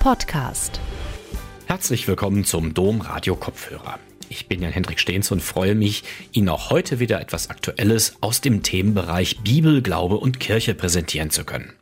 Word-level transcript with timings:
Podcast. 0.00 0.80
Herzlich 1.66 2.08
willkommen 2.08 2.46
zum 2.46 2.72
Dom 2.72 3.02
Radio 3.02 3.36
Kopfhörer. 3.36 3.98
Ich 4.30 4.48
bin 4.48 4.62
Jan 4.62 4.72
Hendrik 4.72 4.98
Stehns 4.98 5.30
und 5.30 5.42
freue 5.42 5.74
mich, 5.74 6.04
Ihnen 6.32 6.48
auch 6.48 6.70
heute 6.70 7.00
wieder 7.00 7.20
etwas 7.20 7.50
Aktuelles 7.50 8.14
aus 8.22 8.40
dem 8.40 8.62
Themenbereich 8.62 9.40
Bibel, 9.40 9.82
Glaube 9.82 10.16
und 10.16 10.40
Kirche 10.40 10.74
präsentieren 10.74 11.28
zu 11.28 11.44
können. 11.44 11.74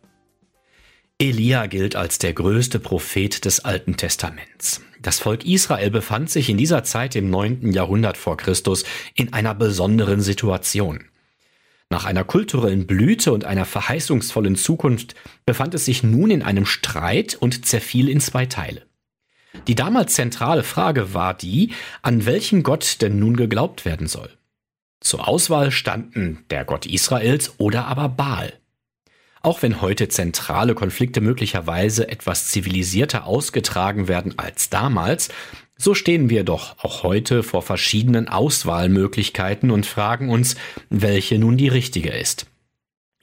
Elia 1.20 1.66
gilt 1.66 1.94
als 1.94 2.18
der 2.18 2.32
größte 2.32 2.80
Prophet 2.80 3.44
des 3.44 3.60
Alten 3.64 3.96
Testaments. 3.96 4.82
Das 5.00 5.20
Volk 5.20 5.46
Israel 5.46 5.92
befand 5.92 6.28
sich 6.28 6.50
in 6.50 6.58
dieser 6.58 6.82
Zeit 6.82 7.14
im 7.14 7.30
9. 7.30 7.70
Jahrhundert 7.70 8.16
vor 8.16 8.36
Christus 8.36 8.82
in 9.14 9.32
einer 9.32 9.54
besonderen 9.54 10.22
Situation. 10.22 11.04
Nach 11.90 12.04
einer 12.04 12.24
kulturellen 12.24 12.86
Blüte 12.86 13.32
und 13.32 13.44
einer 13.44 13.64
verheißungsvollen 13.64 14.56
Zukunft 14.56 15.14
befand 15.46 15.74
es 15.74 15.86
sich 15.86 16.02
nun 16.02 16.30
in 16.30 16.42
einem 16.42 16.66
Streit 16.66 17.34
und 17.34 17.64
zerfiel 17.64 18.08
in 18.08 18.20
zwei 18.20 18.44
Teile. 18.44 18.86
Die 19.66 19.74
damals 19.74 20.14
zentrale 20.14 20.62
Frage 20.62 21.14
war 21.14 21.32
die, 21.32 21.72
an 22.02 22.26
welchen 22.26 22.62
Gott 22.62 22.98
denn 23.00 23.18
nun 23.18 23.36
geglaubt 23.36 23.86
werden 23.86 24.06
soll. 24.06 24.30
Zur 25.00 25.26
Auswahl 25.26 25.70
standen 25.70 26.44
der 26.50 26.64
Gott 26.64 26.84
Israels 26.84 27.54
oder 27.58 27.86
aber 27.86 28.08
Baal. 28.10 28.52
Auch 29.40 29.62
wenn 29.62 29.80
heute 29.80 30.08
zentrale 30.08 30.74
Konflikte 30.74 31.20
möglicherweise 31.20 32.08
etwas 32.08 32.48
zivilisierter 32.48 33.24
ausgetragen 33.24 34.08
werden 34.08 34.38
als 34.38 34.68
damals, 34.68 35.30
so 35.80 35.94
stehen 35.94 36.28
wir 36.28 36.44
doch 36.44 36.76
auch 36.82 37.04
heute 37.04 37.42
vor 37.42 37.62
verschiedenen 37.62 38.28
Auswahlmöglichkeiten 38.28 39.70
und 39.70 39.86
fragen 39.86 40.28
uns, 40.28 40.56
welche 40.90 41.38
nun 41.38 41.56
die 41.56 41.68
richtige 41.68 42.10
ist. 42.10 42.46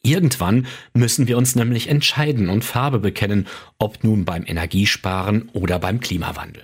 Irgendwann 0.01 0.67
müssen 0.93 1.27
wir 1.27 1.37
uns 1.37 1.55
nämlich 1.55 1.89
entscheiden 1.89 2.47
und 2.49 2.63
Farbe 2.63 2.99
bekennen, 2.99 3.47
ob 3.79 4.03
nun 4.03 4.23
beim 4.23 4.45
Energiesparen 4.45 5.49
oder 5.53 5.79
beim 5.79 5.99
Klimawandel. 5.99 6.63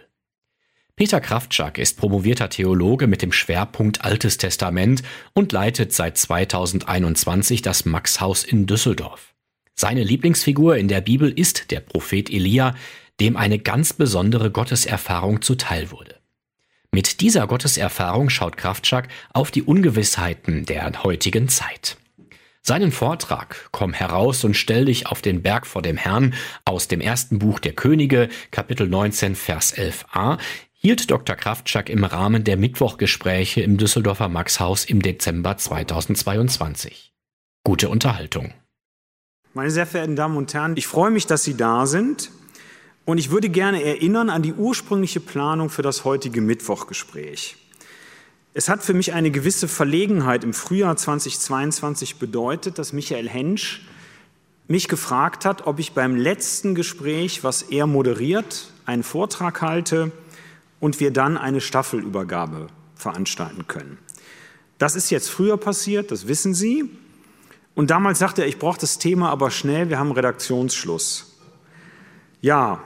Peter 0.96 1.20
Kraftschak 1.20 1.80
ist 1.80 1.98
promovierter 1.98 2.50
Theologe 2.50 3.08
mit 3.08 3.24
dem 3.24 3.32
Schwerpunkt 3.32 4.06
Altes 4.06 4.38
Testament 4.38 5.02
und 5.34 5.52
leitet 5.52 5.94
seit 5.94 6.18
2021 6.18 7.64
das 7.64 7.86
Maxhaus 7.86 8.44
in 8.44 8.68
Düsseldorf. 8.68 9.34
Seine 9.74 10.04
Lieblingsfigur 10.04 10.78
in 10.78 10.88
der 10.88 11.02
Bibel 11.02 11.32
ist 11.32 11.72
der 11.72 11.80
Prophet 11.80 12.30
Elia, 12.30 12.76
dem 13.22 13.38
eine 13.38 13.60
ganz 13.60 13.94
besondere 13.94 14.50
Gotteserfahrung 14.50 15.44
zuteil 15.44 15.92
wurde. 15.92 16.16
Mit 16.92 17.22
dieser 17.22 17.46
Gotteserfahrung 17.46 18.32
schaut 18.32 18.58
Kraftschak 18.58 19.10
auf 19.32 19.52
die 19.52 19.62
Ungewissheiten 19.62 20.66
der 20.66 21.04
heutigen 21.04 21.48
Zeit. 21.48 21.98
Seinen 22.64 22.92
Vortrag 22.92 23.70
Komm 23.72 23.94
heraus 23.94 24.44
und 24.44 24.56
stell 24.56 24.86
dich 24.86 25.06
auf 25.06 25.22
den 25.22 25.44
Berg 25.44 25.68
vor 25.68 25.84
dem 25.84 25.98
Herrn 25.98 26.34
aus 26.66 26.88
dem 26.88 27.00
ersten 27.00 27.38
Buch 27.38 27.60
der 27.60 27.74
Könige, 27.74 28.28
Kapitel 28.50 28.90
19, 28.90 29.36
Vers 29.36 29.76
11a, 29.78 30.40
hielt 30.72 31.12
Dr. 31.12 31.36
Kraftschak 31.36 31.90
im 31.90 32.04
Rahmen 32.04 32.44
der 32.44 32.58
Mittwochgespräche 32.58 33.62
im 33.62 33.78
Düsseldorfer 33.78 34.30
Maxhaus 34.30 34.84
im 34.84 35.00
Dezember 35.00 35.58
2022. 35.58 37.14
Gute 37.64 37.90
Unterhaltung. 37.90 38.52
Meine 39.54 39.70
sehr 39.70 39.86
verehrten 39.86 40.16
Damen 40.16 40.38
und 40.38 40.54
Herren, 40.56 40.76
ich 40.76 40.88
freue 40.88 41.12
mich, 41.12 41.28
dass 41.28 41.44
Sie 41.44 41.56
da 41.56 41.86
sind 41.86 42.32
und 43.06 43.18
ich 43.18 43.32
würde 43.32 43.50
gerne 43.50 43.84
erinnern 43.84 44.30
an 44.30 44.42
die 44.42 44.54
ursprüngliche 44.54 45.20
Planung 45.20 45.70
für 45.70 45.82
das 45.82 46.06
heutige 46.06 46.42
Mittwochgespräch. 46.42 47.58
Es 48.54 48.68
hat 48.68 48.84
für 48.84 48.94
mich 48.94 49.14
eine 49.14 49.32
gewisse 49.32 49.68
Verlegenheit 49.68 50.44
im 50.44 50.54
Frühjahr 50.54 50.98
2022 50.98 52.18
bedeutet, 52.18 52.78
dass 52.78 52.92
Michael 52.92 53.30
Hensch 53.30 53.86
mich 54.68 54.88
gefragt 54.88 55.46
hat, 55.46 55.68
ob 55.68 55.80
ich 55.80 55.94
beim 55.94 56.16
letzten 56.16 56.76
Gespräch, 56.76 57.44
was 57.44 57.62
er 57.62 57.88
moderiert, 57.88 58.72
einen 58.86 59.04
Vortrag 59.04 59.62
halte 59.62 60.12
und 60.80 61.00
wir 61.00 61.12
dann 61.12 61.38
eine 61.38 61.62
Staffelübergabe 61.62 62.68
veranstalten 62.96 63.68
können. 63.68 63.98
Das 64.78 64.96
ist 64.96 65.10
jetzt 65.12 65.30
früher 65.30 65.58
passiert, 65.58 66.12
das 66.12 66.28
wissen 66.28 66.54
Sie. 66.54 66.90
Und 67.74 67.90
damals 67.90 68.20
sagte 68.20 68.42
er, 68.42 68.48
ich 68.48 68.60
brauche 68.60 68.80
das 68.80 68.98
Thema 68.98 69.30
aber 69.30 69.50
schnell, 69.50 69.90
wir 69.90 69.98
haben 69.98 70.12
Redaktionsschluss. 70.12 71.38
Ja, 72.42 72.82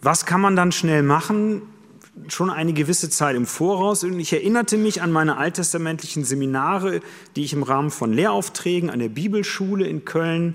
was 0.00 0.26
kann 0.26 0.40
man 0.40 0.56
dann 0.56 0.72
schnell 0.72 1.02
machen? 1.02 1.62
schon 2.28 2.50
eine 2.50 2.72
gewisse 2.72 3.10
Zeit 3.10 3.36
im 3.36 3.46
Voraus 3.46 4.02
und 4.02 4.18
ich 4.18 4.32
erinnerte 4.32 4.78
mich 4.78 5.02
an 5.02 5.12
meine 5.12 5.36
alttestamentlichen 5.36 6.24
Seminare, 6.24 7.00
die 7.36 7.44
ich 7.44 7.52
im 7.52 7.62
Rahmen 7.62 7.90
von 7.90 8.12
Lehraufträgen 8.12 8.90
an 8.90 8.98
der 8.98 9.10
Bibelschule 9.10 9.86
in 9.86 10.04
Köln 10.04 10.54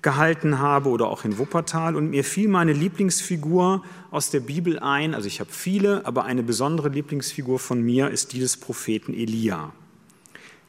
gehalten 0.00 0.58
habe 0.58 0.88
oder 0.88 1.06
auch 1.08 1.24
in 1.24 1.38
Wuppertal 1.38 1.96
und 1.96 2.10
mir 2.10 2.24
fiel 2.24 2.48
meine 2.48 2.72
Lieblingsfigur 2.72 3.82
aus 4.10 4.30
der 4.30 4.40
Bibel 4.40 4.78
ein, 4.78 5.14
also 5.14 5.26
ich 5.26 5.40
habe 5.40 5.50
viele, 5.52 6.06
aber 6.06 6.24
eine 6.24 6.42
besondere 6.42 6.88
Lieblingsfigur 6.88 7.58
von 7.58 7.80
mir 7.82 8.10
ist 8.10 8.32
die 8.32 8.40
des 8.40 8.56
Propheten 8.56 9.14
Elia. 9.14 9.72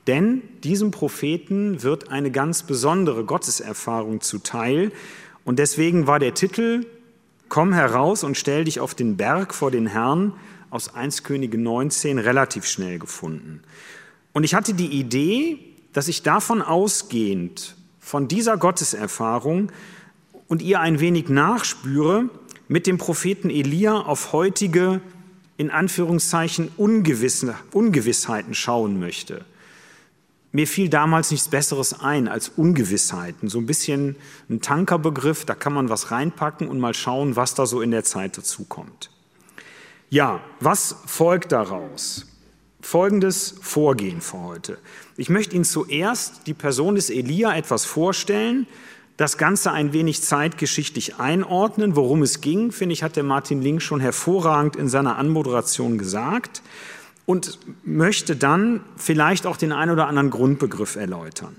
Denn 0.06 0.42
diesem 0.64 0.92
Propheten 0.92 1.82
wird 1.82 2.10
eine 2.10 2.30
ganz 2.30 2.64
besondere 2.64 3.24
Gotteserfahrung 3.24 4.22
zuteil 4.22 4.92
und 5.46 5.60
deswegen 5.60 6.06
war 6.06 6.20
der 6.20 6.34
Titel 6.34 6.86
Komm 7.50 7.74
heraus 7.74 8.24
und 8.24 8.38
stell 8.38 8.64
dich 8.64 8.80
auf 8.80 8.96
den 8.96 9.18
Berg 9.18 9.54
vor 9.54 9.72
den 9.72 9.88
Herrn 9.88 10.34
aus 10.70 10.94
1 10.94 11.24
Könige 11.24 11.58
19 11.58 12.18
relativ 12.18 12.66
schnell 12.66 12.98
gefunden. 13.00 13.62
Und 14.34 14.44
ich 14.44 14.56
hatte 14.56 14.74
die 14.74 14.88
Idee, 14.88 15.60
dass 15.94 16.08
ich 16.08 16.24
davon 16.24 16.62
ausgehend, 16.62 17.76
von 18.00 18.28
dieser 18.28 18.58
Gotteserfahrung 18.58 19.72
und 20.48 20.62
ihr 20.62 20.80
ein 20.80 21.00
wenig 21.00 21.30
nachspüre, 21.30 22.30
mit 22.68 22.88
dem 22.88 22.98
Propheten 22.98 23.50
Elia 23.50 24.00
auf 24.00 24.34
heutige, 24.34 25.00
in 25.58 25.70
Anführungszeichen, 25.70 26.70
Ungewissheiten 26.78 28.54
schauen 28.54 29.00
möchte. 29.00 29.46
Mir 30.56 30.68
fiel 30.68 30.88
damals 30.88 31.32
nichts 31.32 31.48
Besseres 31.48 32.00
ein 32.00 32.28
als 32.28 32.50
Ungewissheiten. 32.50 33.50
So 33.50 33.58
ein 33.58 33.66
bisschen 33.66 34.16
ein 34.52 34.62
Tankerbegriff, 34.62 35.46
da 35.46 35.56
kann 35.56 35.74
man 35.74 35.90
was 35.90 36.12
reinpacken 36.12 36.68
und 36.68 36.80
mal 36.80 36.94
schauen, 36.94 37.36
was 37.36 37.56
da 37.56 37.66
so 37.66 37.82
in 37.82 37.90
der 37.90 38.04
Zeit 38.04 38.38
dazukommt. 38.38 39.10
Ja, 40.12 40.42
was 40.60 40.96
folgt 41.08 41.52
daraus? 41.54 42.28
Folgendes 42.82 43.56
Vorgehen 43.62 44.22
für 44.22 44.44
heute. 44.44 44.78
Ich 45.18 45.30
möchte 45.30 45.56
Ihnen 45.56 45.66
zuerst 45.66 46.46
die 46.46 46.54
Person 46.54 46.94
des 46.94 47.10
Elia 47.10 47.56
etwas 47.56 47.86
vorstellen, 47.86 48.68
das 49.18 49.40
Ganze 49.40 49.72
ein 49.72 49.92
wenig 49.92 50.22
zeitgeschichtlich 50.22 51.16
einordnen. 51.16 51.96
Worum 51.96 52.22
es 52.22 52.42
ging, 52.42 52.72
finde 52.72 52.94
ich, 52.94 53.02
hat 53.02 53.16
der 53.16 53.24
Martin 53.24 53.64
Link 53.64 53.82
schon 53.82 54.00
hervorragend 54.00 54.76
in 54.76 54.88
seiner 54.88 55.18
Anmoderation 55.18 55.98
gesagt 55.98 56.62
und 57.26 57.60
möchte 57.84 58.36
dann 58.36 58.82
vielleicht 58.98 59.46
auch 59.46 59.58
den 59.58 59.72
einen 59.72 59.92
oder 59.92 60.08
anderen 60.08 60.30
Grundbegriff 60.30 60.96
erläutern. 60.96 61.56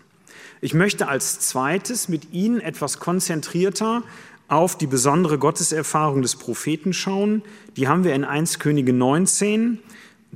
Ich 0.61 0.75
möchte 0.75 1.09
als 1.09 1.41
zweites 1.41 2.09
mit 2.09 2.33
Ihnen 2.33 2.61
etwas 2.61 2.99
konzentrierter 2.99 4.03
auf 4.49 4.77
die 4.77 4.87
besondere 4.87 5.39
Gotteserfahrung 5.39 6.23
des 6.23 6.37
Propheten 6.37 6.93
schauen. 6.93 7.43
Die 7.77 7.89
haben 7.89 8.05
wir 8.05 8.15
in 8.15 8.25
1 8.25 8.59
Könige 8.59 8.93
19. 8.93 9.79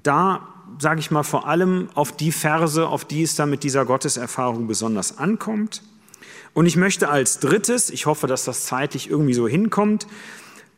Da 0.03 0.49
sage 0.79 1.01
ich 1.01 1.11
mal 1.11 1.23
vor 1.23 1.47
allem 1.47 1.89
auf 1.95 2.13
die 2.13 2.33
Verse, 2.33 2.87
auf 2.87 3.05
die 3.05 3.23
es 3.23 3.35
da 3.35 3.47
mit 3.47 3.63
dieser 3.63 3.85
Gotteserfahrung 3.85 4.67
besonders 4.67 5.19
ankommt. 5.19 5.83
Und 6.55 6.67
ich 6.67 6.77
möchte 6.77 7.09
als 7.09 7.41
drittes, 7.41 7.91
ich 7.91 8.07
hoffe, 8.07 8.27
dass 8.27 8.45
das 8.45 8.65
zeitlich 8.65 9.11
irgendwie 9.11 9.35
so 9.35 9.47
hinkommt, 9.47 10.07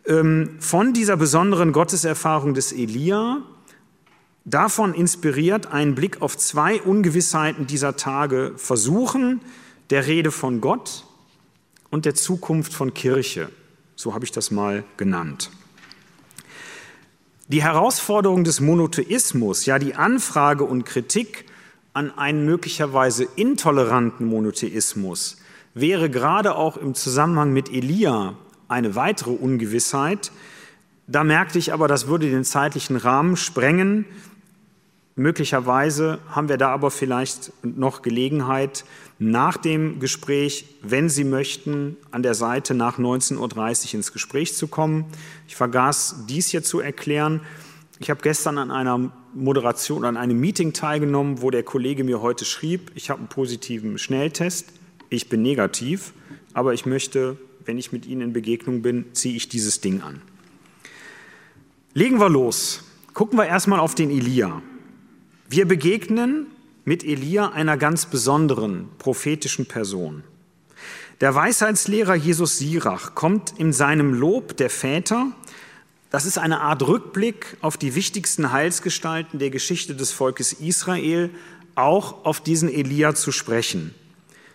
ähm, 0.07 0.57
von 0.59 0.93
dieser 0.93 1.17
besonderen 1.17 1.73
Gotteserfahrung 1.73 2.55
des 2.55 2.73
Elia 2.73 3.43
davon 4.45 4.95
inspiriert 4.95 5.67
einen 5.67 5.95
Blick 5.95 6.23
auf 6.23 6.37
zwei 6.37 6.81
Ungewissheiten 6.81 7.67
dieser 7.67 7.97
Tage 7.97 8.53
versuchen, 8.57 9.41
der 9.91 10.07
Rede 10.07 10.31
von 10.31 10.61
Gott 10.61 11.05
und 11.91 12.05
der 12.05 12.15
Zukunft 12.15 12.73
von 12.73 12.95
Kirche. 12.95 13.51
So 13.97 14.15
habe 14.15 14.25
ich 14.25 14.33
das 14.33 14.51
mal 14.51 14.85
genannt. 14.97 15.51
Die 17.49 17.63
Herausforderung 17.63 18.45
des 18.45 18.61
Monotheismus, 18.61 19.67
ja 19.67 19.79
die 19.81 19.97
Anfrage 19.97 20.65
und 20.65 20.85
Kritik 20.85 21.47
an 21.93 22.17
einen 22.17 22.45
möglicherweise 22.45 23.27
intoleranten 23.35 24.25
Monotheismus, 24.25 25.39
wäre 25.75 26.09
gerade 26.09 26.55
auch 26.55 26.77
im 26.77 26.95
Zusammenhang 26.95 27.53
mit 27.53 27.69
Elia 27.69 28.37
eine 28.69 28.95
weitere 28.95 29.31
Ungewissheit. 29.31 30.31
Da 31.09 31.25
merkte 31.25 31.59
ich 31.59 31.73
aber, 31.73 31.89
das 31.89 32.07
würde 32.07 32.31
den 32.31 32.45
zeitlichen 32.45 32.97
Rahmen 32.97 33.37
sprengen 33.37 34.05
Möglicherweise 35.17 36.19
haben 36.29 36.49
wir 36.49 36.57
da 36.57 36.71
aber 36.71 36.91
vielleicht 36.91 37.53
noch 37.63 38.03
Gelegenheit, 38.03 38.85
nach 39.19 39.59
dem 39.59 40.01
Gespräch, 40.01 40.65
wenn 40.83 41.09
Sie 41.11 41.25
möchten, 41.25 41.97
an 42.11 42.23
der 42.23 42.35
Seite 42.35 42.75
nach 42.75 42.99
19.30 42.99 43.89
Uhr 43.89 43.95
ins 43.95 44.13
Gespräch 44.13 44.55
zu 44.55 44.67
kommen. 44.67 45.05
Ich 45.47 45.57
vergaß 45.57 46.25
dies 46.27 46.49
hier 46.49 46.63
zu 46.63 46.81
erklären. 46.81 47.41
Ich 47.99 48.09
habe 48.09 48.23
gestern 48.23 48.57
an 48.57 48.71
einer 48.71 49.13
Moderation, 49.35 50.07
an 50.07 50.17
einem 50.17 50.41
Meeting 50.41 50.73
teilgenommen, 50.73 51.43
wo 51.43 51.51
der 51.51 51.65
Kollege 51.65 52.03
mir 52.03 52.23
heute 52.23 52.47
schrieb, 52.47 52.93
ich 52.95 53.11
habe 53.11 53.19
einen 53.19 53.29
positiven 53.29 53.99
Schnelltest, 53.99 54.73
ich 55.11 55.29
bin 55.29 55.43
negativ, 55.43 56.15
aber 56.55 56.73
ich 56.73 56.87
möchte 56.87 57.37
wenn 57.65 57.79
ich 57.79 57.93
mit 57.93 58.07
Ihnen 58.07 58.23
in 58.23 58.33
Begegnung 58.33 58.83
bin, 58.83 59.07
ziehe 59.13 59.37
ich 59.37 59.49
dieses 59.49 59.81
Ding 59.81 60.03
an. 60.03 60.23
Legen 61.95 62.19
wir 62.19 62.29
los. 62.29 62.85
Gucken 63.15 63.39
wir 63.39 63.47
erstmal 63.47 63.81
auf 63.81 63.95
den 63.95 64.11
Elia. 64.11 64.63
Wir 65.53 65.67
begegnen 65.67 66.47
mit 66.85 67.03
Elia 67.03 67.49
einer 67.49 67.77
ganz 67.77 68.07
besonderen 68.07 68.89
prophetischen 68.99 69.67
Person. 69.67 70.23
Der 71.21 71.35
Weisheitslehrer 71.35 72.15
Jesus 72.15 72.59
Sirach 72.59 73.17
kommt 73.17 73.55
in 73.59 73.73
seinem 73.73 74.15
Lob 74.15 74.57
der 74.59 74.71
Väter, 74.71 75.33
das 76.11 76.25
ist 76.25 76.39
eine 76.39 76.61
Art 76.61 76.87
Rückblick 76.87 77.57
auf 77.63 77.77
die 77.77 77.97
wichtigsten 77.97 78.53
Heilsgestalten 78.53 79.41
der 79.41 79.51
Geschichte 79.51 79.97
des 79.97 80.13
Volkes 80.13 80.53
Israel, 80.53 81.31
auch 81.75 82.25
auf 82.25 82.41
diesen 82.41 82.73
Elia 82.73 83.17
zu 83.17 83.33
sprechen. 83.33 83.93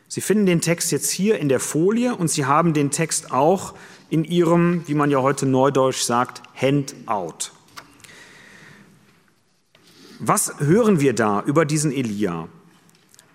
Sie 0.08 0.22
finden 0.22 0.46
den 0.46 0.62
Text 0.62 0.94
jetzt 0.94 1.12
hier 1.12 1.40
in 1.40 1.50
der 1.50 1.60
Folie 1.60 2.16
und 2.16 2.30
Sie 2.30 2.46
haben 2.46 2.72
den 2.72 2.90
Text 2.90 3.34
auch 3.34 3.74
in 4.10 4.24
Ihrem, 4.24 4.88
wie 4.88 4.94
man 4.94 5.12
ja 5.12 5.22
heute 5.22 5.46
neudeutsch 5.46 6.04
sagt, 6.04 6.42
Handout. 6.56 7.52
Was 10.20 10.60
hören 10.60 11.02
wir 11.02 11.14
da 11.14 11.44
über 11.46 11.66
diesen 11.66 11.92
Elia? 11.92 12.48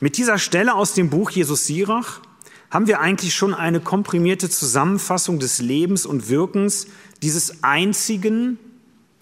Mit 0.01 0.17
dieser 0.17 0.39
Stelle 0.39 0.75
aus 0.75 0.95
dem 0.95 1.11
Buch 1.11 1.31
Jesus 1.31 1.67
Sirach 1.67 2.21
haben 2.71 2.87
wir 2.87 3.01
eigentlich 3.01 3.35
schon 3.35 3.53
eine 3.53 3.81
komprimierte 3.81 4.49
Zusammenfassung 4.49 5.39
des 5.39 5.59
Lebens 5.59 6.07
und 6.07 6.31
Wirkens 6.31 6.87
dieses 7.23 7.63
einzigen, 7.63 8.59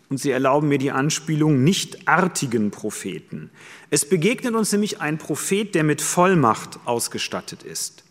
und 0.09 0.19
Sie 0.19 0.31
erlauben 0.31 0.69
mir 0.69 0.79
die 0.79 0.93
Anspielung, 0.93 1.65
nicht 1.65 2.07
artigen 2.07 2.71
Propheten. 2.71 3.51
Es 3.91 4.09
begegnet 4.09 4.55
uns 4.55 4.71
nämlich 4.71 5.01
ein 5.01 5.19
Prophet, 5.19 5.75
der 5.75 5.83
mit 5.83 6.01
Vollmacht 6.01 6.79
ausgestattet 6.85 7.65
ist. 7.65 8.05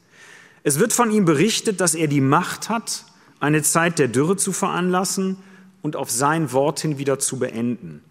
Es 0.64 0.78
wird 0.78 0.92
von 0.92 1.10
ihm 1.10 1.24
berichtet, 1.24 1.80
dass 1.80 1.96
er 1.96 2.08
die 2.08 2.22
Macht 2.22 2.68
hat, 2.68 3.06
eine 3.40 3.64
Zeit 3.64 3.98
der 3.98 4.10
Dürre 4.10 4.36
zu 4.36 4.52
veranlassen 4.52 5.38
und 5.82 5.96
auf 5.96 6.12
sein 6.12 6.52
Wort 6.52 6.82
hin 6.82 6.98
wieder 6.98 7.18
zu 7.18 7.40
beenden. 7.40 8.04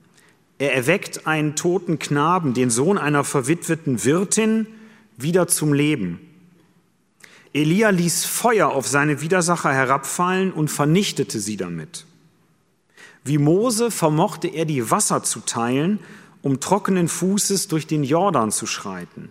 Er 0.58 0.74
erweckt 0.74 1.26
einen 1.26 1.54
toten 1.54 1.98
Knaben, 1.98 2.54
den 2.54 2.70
Sohn 2.70 2.98
einer 2.98 3.24
verwitweten 3.24 4.04
Wirtin, 4.04 4.66
wieder 5.18 5.48
zum 5.48 5.72
Leben. 5.72 6.20
Elia 7.52 7.90
ließ 7.90 8.24
Feuer 8.24 8.68
auf 8.68 8.86
seine 8.86 9.20
Widersacher 9.20 9.72
herabfallen 9.72 10.52
und 10.52 10.70
vernichtete 10.70 11.40
sie 11.40 11.56
damit. 11.56 12.04
Wie 13.24 13.38
Mose 13.38 13.90
vermochte 13.90 14.48
er 14.48 14.66
die 14.66 14.90
Wasser 14.90 15.22
zu 15.22 15.40
teilen, 15.40 16.00
um 16.42 16.60
trockenen 16.60 17.08
Fußes 17.08 17.68
durch 17.68 17.86
den 17.86 18.04
Jordan 18.04 18.52
zu 18.52 18.66
schreiten. 18.66 19.30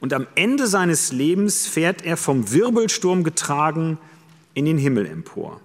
Und 0.00 0.14
am 0.14 0.26
Ende 0.34 0.66
seines 0.66 1.12
Lebens 1.12 1.66
fährt 1.66 2.02
er 2.02 2.16
vom 2.16 2.50
Wirbelsturm 2.52 3.24
getragen 3.24 3.98
in 4.54 4.64
den 4.64 4.78
Himmel 4.78 5.06
empor. 5.06 5.60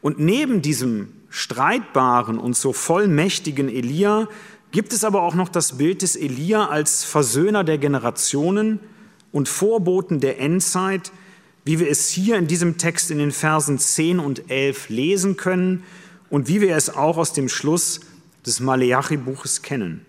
Und 0.00 0.20
neben 0.20 0.62
diesem 0.62 1.12
streitbaren 1.28 2.38
und 2.38 2.56
so 2.56 2.72
vollmächtigen 2.72 3.68
Elia 3.68 4.28
gibt 4.70 4.92
es 4.92 5.04
aber 5.04 5.22
auch 5.22 5.34
noch 5.34 5.48
das 5.48 5.78
Bild 5.78 6.02
des 6.02 6.16
Elia 6.16 6.68
als 6.68 7.04
Versöhner 7.04 7.64
der 7.64 7.78
Generationen 7.78 8.80
und 9.32 9.48
Vorboten 9.48 10.20
der 10.20 10.40
Endzeit, 10.40 11.12
wie 11.64 11.78
wir 11.78 11.90
es 11.90 12.08
hier 12.08 12.36
in 12.36 12.46
diesem 12.46 12.78
Text 12.78 13.10
in 13.10 13.18
den 13.18 13.32
Versen 13.32 13.78
10 13.78 14.18
und 14.20 14.50
11 14.50 14.88
lesen 14.88 15.36
können 15.36 15.82
und 16.30 16.48
wie 16.48 16.60
wir 16.60 16.76
es 16.76 16.94
auch 16.94 17.16
aus 17.16 17.32
dem 17.32 17.48
Schluss 17.48 18.00
des 18.44 18.60
Maleachi-Buches 18.60 19.62
kennen. 19.62 20.04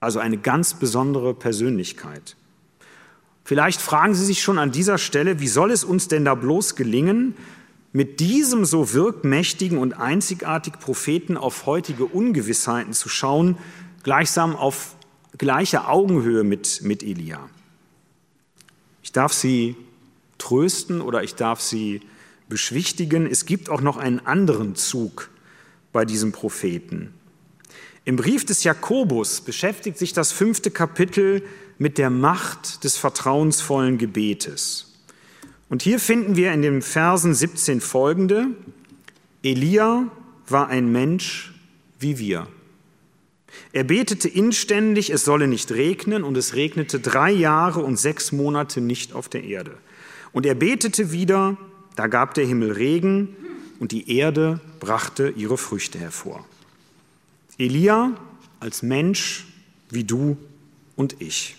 Also 0.00 0.18
eine 0.18 0.38
ganz 0.38 0.74
besondere 0.74 1.34
Persönlichkeit. 1.34 2.36
Vielleicht 3.44 3.80
fragen 3.80 4.14
Sie 4.14 4.24
sich 4.24 4.42
schon 4.42 4.58
an 4.58 4.72
dieser 4.72 4.98
Stelle, 4.98 5.40
wie 5.40 5.48
soll 5.48 5.70
es 5.70 5.84
uns 5.84 6.08
denn 6.08 6.24
da 6.24 6.34
bloß 6.34 6.76
gelingen, 6.76 7.34
mit 7.92 8.20
diesem 8.20 8.64
so 8.64 8.92
wirkmächtigen 8.92 9.78
und 9.78 9.92
einzigartig 9.94 10.78
Propheten 10.78 11.36
auf 11.36 11.66
heutige 11.66 12.06
Ungewissheiten 12.06 12.94
zu 12.94 13.08
schauen, 13.08 13.58
gleichsam 14.02 14.56
auf 14.56 14.96
gleicher 15.36 15.88
Augenhöhe 15.90 16.42
mit, 16.44 16.80
mit 16.82 17.02
Elia. 17.02 17.48
Ich 19.02 19.12
darf 19.12 19.32
Sie 19.32 19.76
trösten 20.38 21.00
oder 21.00 21.22
ich 21.22 21.34
darf 21.34 21.60
Sie 21.60 22.00
beschwichtigen. 22.48 23.26
Es 23.26 23.46
gibt 23.46 23.68
auch 23.68 23.80
noch 23.80 23.96
einen 23.96 24.20
anderen 24.20 24.74
Zug 24.74 25.30
bei 25.92 26.04
diesem 26.04 26.32
Propheten. 26.32 27.12
Im 28.04 28.16
Brief 28.16 28.44
des 28.44 28.64
Jakobus 28.64 29.40
beschäftigt 29.42 29.98
sich 29.98 30.12
das 30.12 30.32
fünfte 30.32 30.70
Kapitel 30.70 31.42
mit 31.78 31.98
der 31.98 32.10
Macht 32.10 32.84
des 32.84 32.96
vertrauensvollen 32.96 33.98
Gebetes. 33.98 34.91
Und 35.72 35.80
hier 35.80 35.98
finden 35.98 36.36
wir 36.36 36.52
in 36.52 36.60
den 36.60 36.82
Versen 36.82 37.32
17 37.32 37.80
folgende, 37.80 38.48
Elia 39.42 40.06
war 40.46 40.68
ein 40.68 40.92
Mensch 40.92 41.54
wie 41.98 42.18
wir. 42.18 42.46
Er 43.72 43.82
betete 43.82 44.28
inständig, 44.28 45.08
es 45.08 45.24
solle 45.24 45.48
nicht 45.48 45.72
regnen, 45.72 46.24
und 46.24 46.36
es 46.36 46.54
regnete 46.54 47.00
drei 47.00 47.30
Jahre 47.30 47.80
und 47.80 47.98
sechs 47.98 48.32
Monate 48.32 48.82
nicht 48.82 49.14
auf 49.14 49.30
der 49.30 49.44
Erde. 49.44 49.78
Und 50.34 50.44
er 50.44 50.56
betete 50.56 51.10
wieder, 51.10 51.56
da 51.96 52.06
gab 52.06 52.34
der 52.34 52.44
Himmel 52.44 52.72
Regen, 52.72 53.34
und 53.78 53.92
die 53.92 54.14
Erde 54.14 54.60
brachte 54.78 55.32
ihre 55.34 55.56
Früchte 55.56 55.98
hervor. 55.98 56.44
Elia 57.56 58.12
als 58.60 58.82
Mensch 58.82 59.46
wie 59.88 60.04
du 60.04 60.36
und 60.96 61.16
ich. 61.18 61.56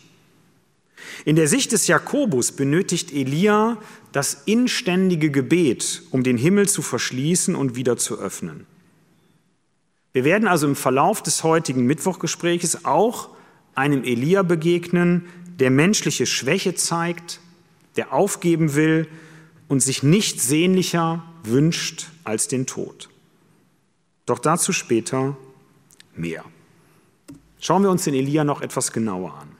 In 1.26 1.36
der 1.36 1.48
Sicht 1.48 1.72
des 1.72 1.88
Jakobus 1.88 2.52
benötigt 2.52 3.12
Elia 3.14 3.78
das 4.12 4.44
inständige 4.46 5.32
Gebet, 5.32 6.04
um 6.12 6.24
den 6.24 6.38
Himmel 6.38 6.68
zu 6.68 6.82
verschließen 6.82 7.56
und 7.56 7.76
wieder 7.76 7.98
zu 7.98 8.20
öffnen. 8.20 8.66
Wir 10.12 10.24
werden 10.24 10.48
also 10.48 10.68
im 10.68 10.76
Verlauf 10.76 11.24
des 11.24 11.44
heutigen 11.44 11.86
Mittwochgespräches 11.86 12.86
auch 12.86 13.30
einem 13.76 14.04
Elia 14.04 14.44
begegnen, 14.44 15.26
der 15.60 15.72
menschliche 15.72 16.26
Schwäche 16.26 16.76
zeigt, 16.76 17.40
der 17.96 18.14
aufgeben 18.14 18.76
will 18.76 19.08
und 19.68 19.82
sich 19.82 20.04
nicht 20.04 20.42
sehnlicher 20.42 21.24
wünscht 21.44 22.08
als 22.24 22.48
den 22.48 22.66
Tod. 22.66 23.10
Doch 24.26 24.40
dazu 24.40 24.72
später 24.72 25.36
mehr. 26.16 26.46
Schauen 27.60 27.84
wir 27.84 27.90
uns 27.90 28.04
den 28.04 28.14
Elia 28.14 28.44
noch 28.44 28.62
etwas 28.62 28.92
genauer 28.92 29.34
an. 29.34 29.53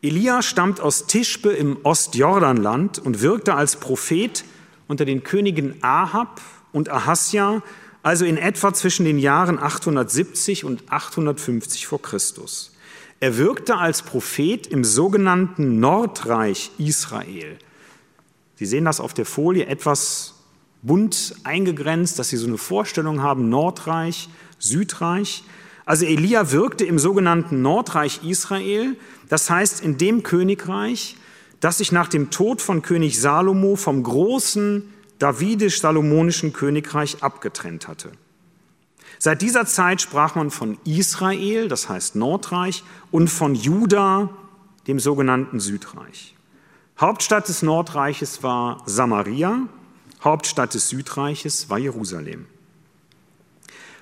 Elia 0.00 0.42
stammt 0.42 0.80
aus 0.80 1.06
Tischbe 1.06 1.50
im 1.50 1.78
Ostjordanland 1.82 3.00
und 3.00 3.20
wirkte 3.20 3.54
als 3.54 3.76
Prophet 3.76 4.44
unter 4.86 5.04
den 5.04 5.24
Königen 5.24 5.82
Ahab 5.82 6.40
und 6.72 6.88
Ahasja, 6.88 7.62
also 8.04 8.24
in 8.24 8.36
etwa 8.36 8.72
zwischen 8.72 9.04
den 9.04 9.18
Jahren 9.18 9.58
870 9.58 10.64
und 10.64 10.84
850 10.90 11.88
vor 11.88 12.00
Christus. 12.00 12.76
Er 13.18 13.36
wirkte 13.36 13.76
als 13.76 14.02
Prophet 14.02 14.68
im 14.68 14.84
sogenannten 14.84 15.80
Nordreich 15.80 16.70
Israel. 16.78 17.58
Sie 18.54 18.66
sehen 18.66 18.84
das 18.84 19.00
auf 19.00 19.14
der 19.14 19.26
Folie 19.26 19.66
etwas 19.66 20.34
bunt 20.82 21.34
eingegrenzt, 21.42 22.20
dass 22.20 22.28
Sie 22.28 22.36
so 22.36 22.46
eine 22.46 22.58
Vorstellung 22.58 23.20
haben, 23.20 23.48
Nordreich, 23.48 24.28
Südreich. 24.60 25.42
Also 25.88 26.04
Elia 26.04 26.52
wirkte 26.52 26.84
im 26.84 26.98
sogenannten 26.98 27.62
Nordreich 27.62 28.22
Israel, 28.22 28.94
das 29.30 29.48
heißt 29.48 29.80
in 29.80 29.96
dem 29.96 30.22
Königreich, 30.22 31.16
das 31.60 31.78
sich 31.78 31.92
nach 31.92 32.08
dem 32.08 32.28
Tod 32.28 32.60
von 32.60 32.82
König 32.82 33.18
Salomo 33.18 33.74
vom 33.74 34.02
großen 34.02 34.82
davidisch-salomonischen 35.18 36.52
Königreich 36.52 37.22
abgetrennt 37.22 37.88
hatte. 37.88 38.12
Seit 39.18 39.40
dieser 39.40 39.64
Zeit 39.64 40.02
sprach 40.02 40.34
man 40.34 40.50
von 40.50 40.76
Israel, 40.84 41.68
das 41.68 41.88
heißt 41.88 42.16
Nordreich, 42.16 42.84
und 43.10 43.28
von 43.28 43.54
Juda, 43.54 44.28
dem 44.88 45.00
sogenannten 45.00 45.58
Südreich. 45.58 46.34
Hauptstadt 47.00 47.48
des 47.48 47.62
Nordreiches 47.62 48.42
war 48.42 48.82
Samaria, 48.84 49.62
Hauptstadt 50.22 50.74
des 50.74 50.90
Südreiches 50.90 51.70
war 51.70 51.78
Jerusalem. 51.78 52.44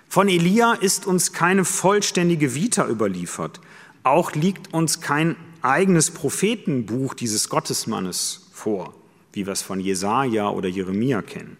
Von 0.08 0.28
Elia 0.28 0.74
ist 0.74 1.06
uns 1.06 1.32
keine 1.32 1.64
vollständige 1.64 2.54
Vita 2.54 2.88
überliefert. 2.88 3.60
Auch 4.02 4.32
liegt 4.32 4.72
uns 4.72 5.00
kein 5.00 5.36
eigenes 5.62 6.10
Prophetenbuch 6.10 7.14
dieses 7.14 7.48
Gottesmannes 7.48 8.48
vor, 8.52 8.94
wie 9.32 9.46
wir 9.46 9.52
es 9.52 9.62
von 9.62 9.80
Jesaja 9.80 10.48
oder 10.48 10.68
Jeremia 10.68 11.22
kennen. 11.22 11.56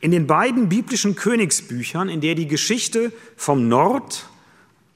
In 0.00 0.10
den 0.10 0.26
beiden 0.26 0.68
biblischen 0.68 1.14
Königsbüchern, 1.14 2.08
in 2.08 2.20
der 2.20 2.34
die 2.34 2.48
Geschichte 2.48 3.12
vom 3.36 3.68
Nord- 3.68 4.26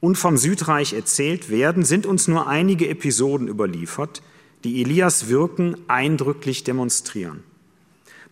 und 0.00 0.16
vom 0.16 0.37
Südreich 0.37 0.92
erzählt 0.92 1.49
werden, 1.49 1.85
sind 1.85 2.06
uns 2.06 2.26
nur 2.26 2.49
einige 2.49 2.88
Episoden 2.88 3.46
überliefert, 3.46 4.23
die 4.64 4.82
Elias 4.82 5.28
Wirken 5.28 5.76
eindrücklich 5.87 6.64
demonstrieren. 6.64 7.44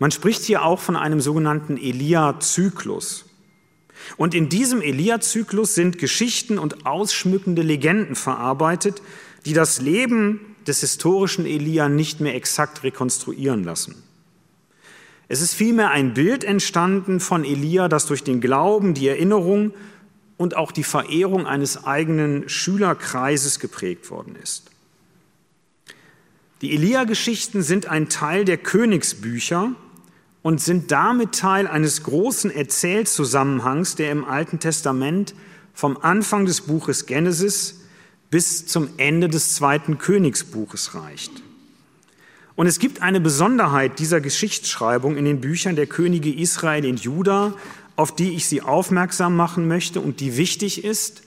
Man 0.00 0.10
spricht 0.10 0.42
hier 0.42 0.64
auch 0.64 0.80
von 0.80 0.96
einem 0.96 1.20
sogenannten 1.20 1.76
Elia-Zyklus. 1.76 3.26
Und 4.16 4.34
in 4.34 4.48
diesem 4.48 4.80
Elia-Zyklus 4.80 5.74
sind 5.74 5.98
Geschichten 5.98 6.58
und 6.58 6.86
ausschmückende 6.86 7.62
Legenden 7.62 8.14
verarbeitet, 8.14 9.02
die 9.46 9.52
das 9.52 9.80
Leben 9.80 10.40
des 10.66 10.80
historischen 10.80 11.46
Elia 11.46 11.88
nicht 11.88 12.20
mehr 12.20 12.34
exakt 12.34 12.82
rekonstruieren 12.82 13.64
lassen. 13.64 14.02
Es 15.28 15.40
ist 15.40 15.54
vielmehr 15.54 15.90
ein 15.90 16.14
Bild 16.14 16.44
entstanden 16.44 17.20
von 17.20 17.44
Elia, 17.44 17.88
das 17.88 18.06
durch 18.06 18.24
den 18.24 18.40
Glauben, 18.40 18.94
die 18.94 19.08
Erinnerung 19.08 19.72
und 20.36 20.56
auch 20.56 20.72
die 20.72 20.84
Verehrung 20.84 21.46
eines 21.46 21.84
eigenen 21.84 22.48
Schülerkreises 22.48 23.58
geprägt 23.58 24.10
worden 24.10 24.36
ist. 24.42 24.70
Die 26.60 26.72
Elia-Geschichten 26.74 27.62
sind 27.62 27.86
ein 27.86 28.08
Teil 28.08 28.44
der 28.44 28.58
Königsbücher 28.58 29.74
und 30.44 30.60
sind 30.60 30.92
damit 30.92 31.32
Teil 31.32 31.66
eines 31.66 32.02
großen 32.02 32.50
Erzählzusammenhangs, 32.50 33.96
der 33.96 34.12
im 34.12 34.26
Alten 34.26 34.60
Testament 34.60 35.34
vom 35.72 35.96
Anfang 35.96 36.44
des 36.44 36.60
Buches 36.60 37.06
Genesis 37.06 37.80
bis 38.30 38.66
zum 38.66 38.90
Ende 38.98 39.28
des 39.28 39.54
zweiten 39.54 39.96
Königsbuches 39.96 40.94
reicht. 40.94 41.32
Und 42.56 42.66
es 42.66 42.78
gibt 42.78 43.00
eine 43.00 43.22
Besonderheit 43.22 43.98
dieser 43.98 44.20
Geschichtsschreibung 44.20 45.16
in 45.16 45.24
den 45.24 45.40
Büchern 45.40 45.76
der 45.76 45.86
Könige 45.86 46.30
Israel 46.30 46.86
und 46.90 47.00
Juda, 47.00 47.54
auf 47.96 48.14
die 48.14 48.34
ich 48.34 48.44
Sie 48.46 48.60
aufmerksam 48.60 49.36
machen 49.36 49.66
möchte 49.66 50.02
und 50.02 50.20
die 50.20 50.36
wichtig 50.36 50.84
ist, 50.84 51.22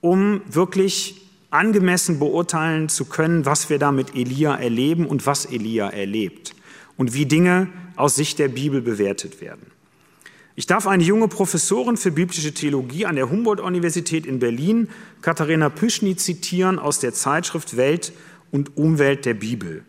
um 0.00 0.42
wirklich 0.50 1.22
angemessen 1.50 2.18
beurteilen 2.18 2.88
zu 2.88 3.04
können, 3.04 3.46
was 3.46 3.70
wir 3.70 3.78
da 3.78 3.92
mit 3.92 4.16
Elia 4.16 4.56
erleben 4.56 5.06
und 5.06 5.26
was 5.26 5.44
Elia 5.44 5.90
erlebt 5.90 6.56
und 6.96 7.14
wie 7.14 7.26
Dinge 7.26 7.68
aus 7.98 8.14
Sicht 8.14 8.38
der 8.38 8.48
Bibel 8.48 8.80
bewertet 8.80 9.40
werden. 9.40 9.66
Ich 10.54 10.66
darf 10.66 10.86
eine 10.86 11.04
junge 11.04 11.28
Professorin 11.28 11.96
für 11.96 12.10
biblische 12.10 12.52
Theologie 12.52 13.06
an 13.06 13.16
der 13.16 13.30
Humboldt-Universität 13.30 14.26
in 14.26 14.38
Berlin, 14.38 14.88
Katharina 15.22 15.68
Püschny, 15.68 16.16
zitieren 16.16 16.78
aus 16.78 16.98
der 16.98 17.12
Zeitschrift 17.12 17.76
Welt 17.76 18.12
und 18.50 18.76
Umwelt 18.76 19.24
der 19.24 19.34
Bibel. 19.34 19.84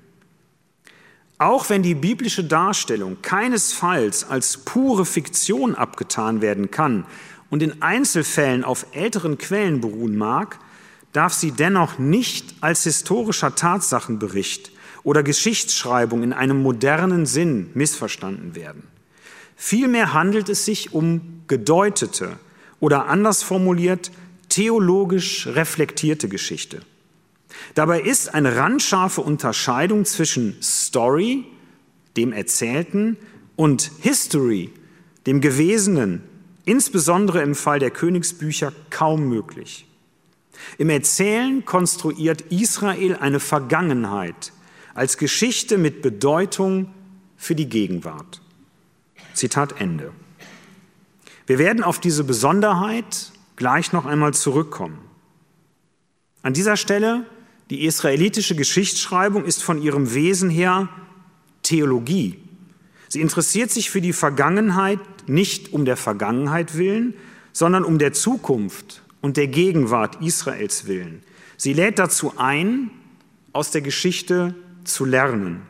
Auch 1.40 1.70
wenn 1.70 1.82
die 1.84 1.96
biblische 1.96 2.44
Darstellung 2.44 3.18
keinesfalls 3.22 4.30
als 4.30 4.58
pure 4.58 5.06
Fiktion 5.06 5.74
abgetan 5.74 6.42
werden 6.42 6.70
kann 6.70 7.06
und 7.50 7.64
in 7.64 7.82
Einzelfällen 7.82 8.64
auf 8.64 8.86
älteren 8.92 9.38
Quellen 9.38 9.82
beruhen 9.82 10.18
mag, 10.18 10.60
darf 11.14 11.34
sie 11.34 11.52
dennoch 11.52 11.98
nicht 11.98 12.56
als 12.62 12.84
historischer 12.84 13.56
Tatsachenbericht 13.56 14.72
oder 15.10 15.24
Geschichtsschreibung 15.24 16.22
in 16.22 16.34
einem 16.34 16.62
modernen 16.62 17.26
Sinn 17.26 17.72
missverstanden 17.74 18.54
werden. 18.54 18.84
Vielmehr 19.56 20.14
handelt 20.14 20.50
es 20.50 20.66
sich 20.66 20.94
um 20.94 21.42
gedeutete 21.48 22.38
oder 22.80 23.08
anders 23.08 23.42
formuliert 23.42 24.12
theologisch 24.50 25.48
reflektierte 25.48 26.30
Geschichte. 26.30 26.82
Dabei 27.74 28.02
ist 28.02 28.36
eine 28.36 28.56
randscharfe 28.56 29.22
Unterscheidung 29.22 30.06
zwischen 30.06 30.58
Story, 30.62 31.44
dem 32.16 32.32
Erzählten, 32.32 33.18
und 33.56 33.90
History, 34.02 34.72
dem 35.26 35.42
Gewesenen, 35.42 36.22
insbesondere 36.66 37.42
im 37.42 37.56
Fall 37.56 37.80
der 37.80 37.90
Königsbücher, 37.90 38.74
kaum 38.92 39.28
möglich. 39.28 39.88
Im 40.78 40.92
Erzählen 40.92 41.66
konstruiert 41.66 42.42
Israel 42.52 43.16
eine 43.16 43.40
Vergangenheit 43.40 44.54
als 44.94 45.18
Geschichte 45.18 45.78
mit 45.78 46.02
Bedeutung 46.02 46.94
für 47.38 47.56
die 47.56 47.70
Gegenwart. 47.70 48.42
Zitat 49.34 49.80
Ende. 49.80 50.12
Wir 51.48 51.58
werden 51.58 51.84
auf 51.84 52.00
diese 52.00 52.24
Besonderheit 52.24 53.32
gleich 53.56 53.94
noch 53.94 54.06
einmal 54.06 54.34
zurückkommen. 54.34 55.00
An 56.42 56.54
dieser 56.54 56.78
Stelle 56.78 57.26
die 57.70 57.86
israelitische 57.86 58.56
Geschichtsschreibung 58.56 59.46
ist 59.46 59.62
von 59.62 59.82
ihrem 59.82 60.14
Wesen 60.14 60.50
her 60.50 60.90
Theologie. 61.62 62.40
Sie 63.08 63.22
interessiert 63.22 63.70
sich 63.70 63.90
für 63.90 64.02
die 64.02 64.14
Vergangenheit 64.14 65.00
nicht 65.28 65.72
um 65.74 65.86
der 65.86 65.98
Vergangenheit 65.98 66.78
willen, 66.78 67.14
sondern 67.54 67.84
um 67.84 68.00
der 68.00 68.14
Zukunft 68.14 69.04
und 69.22 69.38
der 69.38 69.48
Gegenwart 69.48 70.22
Israels 70.22 70.88
willen. 70.88 71.22
Sie 71.58 71.74
lädt 71.74 72.00
dazu 72.00 72.34
ein, 72.38 72.90
aus 73.54 73.72
der 73.72 73.82
Geschichte 73.82 74.56
zu 74.90 75.06
lernen. 75.06 75.62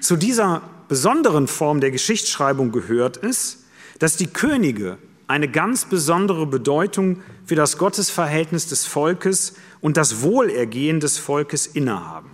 Zu 0.00 0.16
dieser 0.16 0.62
besonderen 0.88 1.46
Form 1.46 1.80
der 1.80 1.90
Geschichtsschreibung 1.90 2.72
gehört 2.72 3.22
es, 3.22 3.64
dass 3.98 4.16
die 4.16 4.26
Könige 4.26 4.98
eine 5.28 5.48
ganz 5.48 5.84
besondere 5.84 6.46
Bedeutung 6.46 7.22
für 7.46 7.54
das 7.54 7.78
Gottesverhältnis 7.78 8.66
des 8.66 8.86
Volkes 8.86 9.54
und 9.80 9.96
das 9.96 10.22
Wohlergehen 10.22 10.98
des 10.98 11.18
Volkes 11.18 11.66
innehaben. 11.66 12.30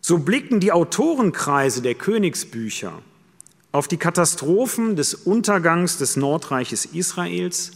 So 0.00 0.18
blicken 0.18 0.60
die 0.60 0.72
Autorenkreise 0.72 1.82
der 1.82 1.94
Königsbücher 1.94 2.92
auf 3.72 3.88
die 3.88 3.98
Katastrophen 3.98 4.96
des 4.96 5.14
Untergangs 5.14 5.98
des 5.98 6.16
Nordreiches 6.16 6.86
Israels 6.86 7.72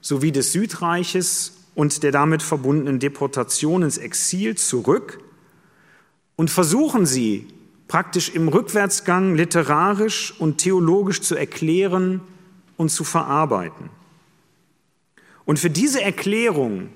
sowie 0.00 0.32
des 0.32 0.52
Südreiches 0.52 1.52
und 1.74 2.02
der 2.02 2.12
damit 2.12 2.42
verbundenen 2.42 2.98
Deportation 2.98 3.82
ins 3.82 3.98
Exil 3.98 4.56
zurück 4.56 5.20
und 6.38 6.50
versuchen 6.50 7.04
sie 7.04 7.46
praktisch 7.86 8.30
im 8.30 8.48
Rückwärtsgang 8.48 9.34
literarisch 9.34 10.32
und 10.38 10.56
theologisch 10.56 11.20
zu 11.20 11.34
erklären 11.34 12.22
und 12.78 12.88
zu 12.88 13.04
verarbeiten. 13.04 13.90
Und 15.44 15.58
für 15.58 15.68
diese 15.68 16.00
Erklärung 16.00 16.88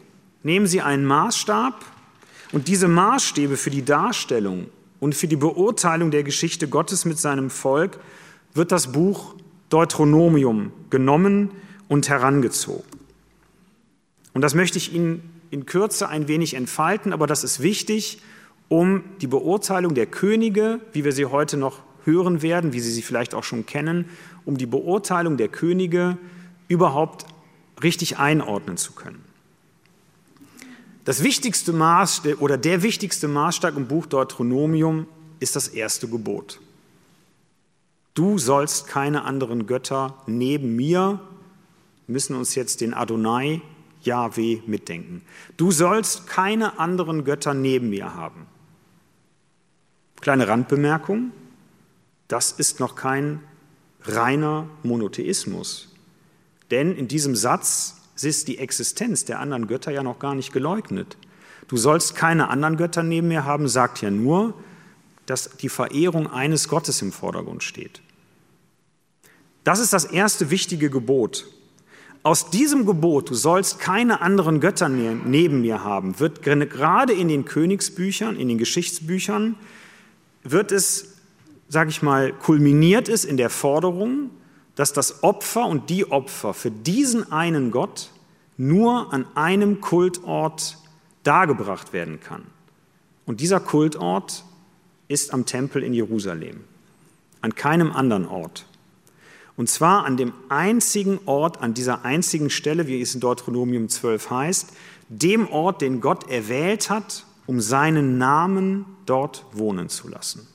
Nehmen 0.42 0.66
Sie 0.66 0.80
einen 0.80 1.04
Maßstab 1.04 1.84
und 2.52 2.68
diese 2.68 2.88
Maßstäbe 2.88 3.56
für 3.56 3.70
die 3.70 3.84
Darstellung 3.84 4.66
und 4.98 5.14
für 5.14 5.28
die 5.28 5.36
Beurteilung 5.36 6.10
der 6.10 6.24
Geschichte 6.24 6.68
Gottes 6.68 7.04
mit 7.04 7.18
seinem 7.18 7.48
Volk 7.48 7.98
wird 8.54 8.72
das 8.72 8.92
Buch 8.92 9.34
Deuteronomium 9.68 10.72
genommen 10.90 11.50
und 11.88 12.08
herangezogen. 12.08 12.84
Und 14.34 14.42
das 14.42 14.54
möchte 14.54 14.78
ich 14.78 14.92
Ihnen 14.92 15.30
in 15.50 15.66
Kürze 15.66 16.08
ein 16.08 16.28
wenig 16.28 16.54
entfalten, 16.54 17.12
aber 17.12 17.26
das 17.26 17.44
ist 17.44 17.60
wichtig, 17.60 18.20
um 18.72 19.04
die 19.20 19.26
Beurteilung 19.26 19.94
der 19.94 20.06
Könige, 20.06 20.80
wie 20.94 21.04
wir 21.04 21.12
sie 21.12 21.26
heute 21.26 21.58
noch 21.58 21.80
hören 22.06 22.40
werden, 22.40 22.72
wie 22.72 22.80
Sie 22.80 22.90
sie 22.90 23.02
vielleicht 23.02 23.34
auch 23.34 23.44
schon 23.44 23.66
kennen, 23.66 24.08
um 24.46 24.56
die 24.56 24.64
Beurteilung 24.64 25.36
der 25.36 25.48
Könige 25.48 26.16
überhaupt 26.68 27.26
richtig 27.82 28.16
einordnen 28.16 28.78
zu 28.78 28.92
können. 28.92 29.22
Das 31.04 31.22
wichtigste 31.22 31.74
Maß 31.74 32.22
oder 32.40 32.56
der 32.56 32.82
wichtigste 32.82 33.28
Maßstab 33.28 33.76
im 33.76 33.88
Buch 33.88 34.06
Deuteronomium 34.06 35.06
ist 35.38 35.54
das 35.54 35.68
erste 35.68 36.08
Gebot. 36.08 36.58
Du 38.14 38.38
sollst 38.38 38.86
keine 38.86 39.24
anderen 39.24 39.66
Götter 39.66 40.16
neben 40.26 40.76
mir, 40.76 41.20
müssen 42.06 42.36
uns 42.36 42.54
jetzt 42.54 42.80
den 42.80 42.94
Adonai, 42.94 43.60
Yahweh 44.00 44.60
mitdenken. 44.64 45.20
Du 45.58 45.72
sollst 45.72 46.26
keine 46.26 46.78
anderen 46.78 47.24
Götter 47.24 47.52
neben 47.52 47.90
mir 47.90 48.14
haben. 48.14 48.46
Kleine 50.22 50.46
Randbemerkung, 50.46 51.32
das 52.28 52.52
ist 52.52 52.78
noch 52.78 52.94
kein 52.94 53.40
reiner 54.02 54.68
Monotheismus. 54.84 55.88
Denn 56.70 56.96
in 56.96 57.08
diesem 57.08 57.34
Satz 57.34 57.96
ist 58.22 58.46
die 58.46 58.58
Existenz 58.58 59.24
der 59.24 59.40
anderen 59.40 59.66
Götter 59.66 59.90
ja 59.90 60.04
noch 60.04 60.20
gar 60.20 60.36
nicht 60.36 60.52
geleugnet. 60.52 61.16
Du 61.66 61.76
sollst 61.76 62.14
keine 62.14 62.48
anderen 62.50 62.76
Götter 62.76 63.02
neben 63.02 63.28
mir 63.28 63.44
haben, 63.44 63.66
sagt 63.66 64.00
ja 64.00 64.12
nur, 64.12 64.54
dass 65.26 65.56
die 65.56 65.68
Verehrung 65.68 66.30
eines 66.30 66.68
Gottes 66.68 67.02
im 67.02 67.10
Vordergrund 67.10 67.64
steht. 67.64 68.00
Das 69.64 69.80
ist 69.80 69.92
das 69.92 70.04
erste 70.04 70.50
wichtige 70.50 70.88
Gebot. 70.88 71.46
Aus 72.22 72.50
diesem 72.50 72.86
Gebot, 72.86 73.30
du 73.30 73.34
sollst 73.34 73.80
keine 73.80 74.20
anderen 74.20 74.60
Götter 74.60 74.88
neben 74.88 75.62
mir 75.62 75.82
haben, 75.82 76.20
wird 76.20 76.42
gerade 76.42 77.12
in 77.12 77.26
den 77.26 77.44
Königsbüchern, 77.44 78.36
in 78.36 78.46
den 78.46 78.58
Geschichtsbüchern, 78.58 79.56
wird 80.42 80.72
es, 80.72 81.14
sage 81.68 81.90
ich 81.90 82.02
mal, 82.02 82.32
kulminiert 82.32 83.08
es 83.08 83.24
in 83.24 83.36
der 83.36 83.50
Forderung, 83.50 84.30
dass 84.74 84.92
das 84.92 85.22
Opfer 85.22 85.66
und 85.66 85.90
die 85.90 86.10
Opfer 86.10 86.54
für 86.54 86.70
diesen 86.70 87.30
einen 87.30 87.70
Gott 87.70 88.10
nur 88.56 89.12
an 89.12 89.26
einem 89.34 89.80
Kultort 89.80 90.78
dargebracht 91.22 91.92
werden 91.92 92.20
kann. 92.20 92.44
Und 93.26 93.40
dieser 93.40 93.60
Kultort 93.60 94.44
ist 95.08 95.32
am 95.32 95.46
Tempel 95.46 95.82
in 95.82 95.94
Jerusalem, 95.94 96.64
an 97.40 97.54
keinem 97.54 97.92
anderen 97.92 98.26
Ort. 98.26 98.66
Und 99.56 99.68
zwar 99.68 100.04
an 100.04 100.16
dem 100.16 100.32
einzigen 100.48 101.20
Ort, 101.26 101.60
an 101.60 101.74
dieser 101.74 102.04
einzigen 102.04 102.50
Stelle, 102.50 102.86
wie 102.86 103.00
es 103.00 103.14
in 103.14 103.20
Deuteronomium 103.20 103.88
12 103.88 104.30
heißt, 104.30 104.72
dem 105.08 105.46
Ort, 105.48 105.82
den 105.82 106.00
Gott 106.00 106.30
erwählt 106.30 106.88
hat, 106.88 107.26
um 107.46 107.60
seinen 107.60 108.18
Namen 108.18 108.86
dort 109.06 109.44
wohnen 109.52 109.88
zu 109.88 110.08
lassen. 110.08 110.46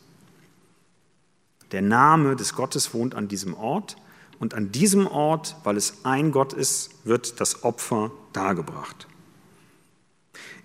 Der 1.72 1.82
Name 1.82 2.36
des 2.36 2.54
Gottes 2.56 2.94
wohnt 2.94 3.14
an 3.16 3.28
diesem 3.28 3.54
Ort 3.54 3.98
und 4.40 4.54
an 4.54 4.72
diesem 4.72 5.08
Ort, 5.08 5.56
weil 5.64 5.78
es 5.78 6.06
ein 6.06 6.32
Gott 6.32 6.54
ist, 6.54 6.92
wird 7.04 7.42
das 7.42 7.64
Opfer 7.64 8.12
dargebracht. 8.34 9.08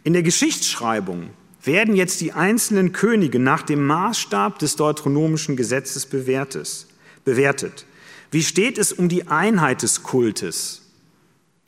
In 0.05 0.13
der 0.13 0.23
Geschichtsschreibung 0.23 1.31
werden 1.63 1.95
jetzt 1.95 2.21
die 2.21 2.33
einzelnen 2.33 2.93
Könige 2.93 3.39
nach 3.39 3.63
dem 3.63 3.87
Maßstab 3.87 4.59
des 4.59 4.77
deuteronomischen 4.77 5.57
Gesetzes 5.57 6.07
bewertet. 6.07 7.87
Wie 8.31 8.43
steht 8.43 8.79
es 8.79 8.93
um 8.93 9.09
die 9.09 9.29
Einheit 9.29 9.83
des 9.83 10.03
Kultes, 10.03 10.82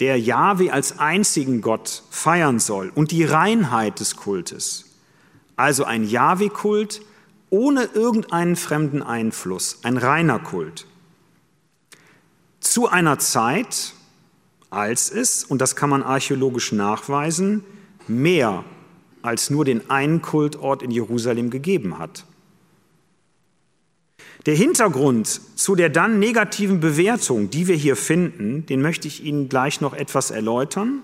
der 0.00 0.18
Jahwe 0.18 0.72
als 0.72 0.98
einzigen 0.98 1.60
Gott 1.60 2.02
feiern 2.10 2.58
soll, 2.58 2.90
und 2.94 3.10
die 3.10 3.24
Reinheit 3.24 4.00
des 4.00 4.16
Kultes? 4.16 4.86
Also 5.56 5.84
ein 5.84 6.04
Jahwe-Kult 6.04 7.02
ohne 7.50 7.84
irgendeinen 7.84 8.56
fremden 8.56 9.02
Einfluss, 9.02 9.78
ein 9.84 9.96
reiner 9.96 10.40
Kult. 10.40 10.86
Zu 12.58 12.88
einer 12.88 13.18
Zeit, 13.20 13.92
als 14.70 15.10
es, 15.10 15.44
und 15.44 15.60
das 15.60 15.76
kann 15.76 15.90
man 15.90 16.02
archäologisch 16.02 16.72
nachweisen, 16.72 17.62
mehr 18.08 18.64
als 19.22 19.50
nur 19.50 19.64
den 19.64 19.88
einen 19.88 20.20
Kultort 20.20 20.82
in 20.82 20.90
Jerusalem 20.90 21.50
gegeben 21.50 21.98
hat. 21.98 22.24
Der 24.46 24.54
Hintergrund 24.54 25.40
zu 25.54 25.74
der 25.74 25.88
dann 25.88 26.18
negativen 26.18 26.80
Bewertung, 26.80 27.48
die 27.48 27.66
wir 27.66 27.76
hier 27.76 27.96
finden, 27.96 28.66
den 28.66 28.82
möchte 28.82 29.08
ich 29.08 29.24
Ihnen 29.24 29.48
gleich 29.48 29.80
noch 29.80 29.94
etwas 29.94 30.30
erläutern. 30.30 31.02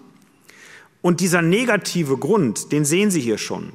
Und 1.00 1.20
dieser 1.20 1.40
negative 1.40 2.18
Grund, 2.18 2.70
den 2.72 2.84
sehen 2.84 3.10
Sie 3.10 3.20
hier 3.20 3.38
schon. 3.38 3.72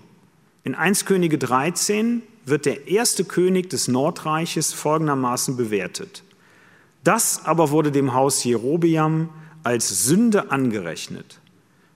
In 0.64 0.76
1 0.76 1.06
Könige 1.06 1.40
13 1.40 2.22
wird 2.46 2.68
der 2.68 2.88
erste 2.88 3.26
König 3.26 3.72
des 3.72 3.88
Nordreiches 3.88 4.72
folgendermaßen 4.74 5.58
bewertet. 5.58 6.24
Das 7.04 7.46
aber 7.46 7.72
wurde 7.72 7.92
dem 7.92 8.14
Haus 8.14 8.44
Jerobeam 8.44 9.30
als 9.64 10.06
Sünde 10.06 10.52
angerechnet, 10.52 11.40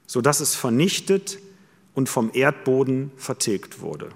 sodass 0.07 0.39
es 0.39 0.55
vernichtet 0.55 1.37
und 1.93 2.09
vom 2.09 2.31
Erdboden 2.33 3.11
vertilgt 3.15 3.81
wurde. 3.81 4.09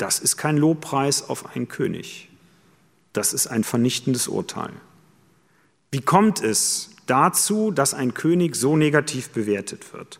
Das 0.00 0.18
ist 0.18 0.38
kein 0.38 0.56
Lobpreis 0.56 1.28
auf 1.28 1.54
einen 1.54 1.68
König. 1.68 2.30
Das 3.12 3.34
ist 3.34 3.48
ein 3.48 3.64
vernichtendes 3.64 4.28
Urteil. 4.28 4.72
Wie 5.90 6.00
kommt 6.00 6.40
es 6.40 6.92
dazu, 7.04 7.70
dass 7.70 7.92
ein 7.92 8.14
König 8.14 8.56
so 8.56 8.78
negativ 8.78 9.28
bewertet 9.28 9.92
wird? 9.92 10.18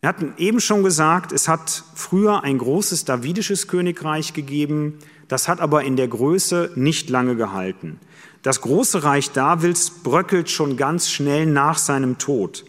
Wir 0.00 0.08
hatten 0.08 0.34
eben 0.36 0.58
schon 0.58 0.82
gesagt, 0.82 1.30
es 1.30 1.46
hat 1.46 1.84
früher 1.94 2.42
ein 2.42 2.58
großes 2.58 3.04
davidisches 3.04 3.68
Königreich 3.68 4.32
gegeben, 4.32 4.98
das 5.28 5.46
hat 5.46 5.60
aber 5.60 5.84
in 5.84 5.94
der 5.94 6.08
Größe 6.08 6.72
nicht 6.74 7.10
lange 7.10 7.36
gehalten. 7.36 8.00
Das 8.42 8.60
große 8.62 9.04
Reich 9.04 9.30
Davids 9.30 9.90
bröckelt 9.90 10.50
schon 10.50 10.76
ganz 10.76 11.08
schnell 11.08 11.46
nach 11.46 11.78
seinem 11.78 12.18
Tod. 12.18 12.64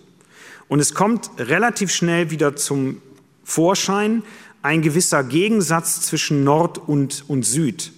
Und 0.67 0.79
es 0.79 0.93
kommt 0.93 1.31
relativ 1.39 1.89
schnell 1.91 2.29
wieder 2.29 2.55
zum 2.55 3.01
Vorschein 3.43 4.21
ein 4.61 4.81
gewisser 4.81 5.23
Gegensatz 5.23 6.01
zwischen 6.01 6.43
Nord 6.43 6.77
und, 6.77 7.23
und 7.27 7.43
Süd. 7.43 7.91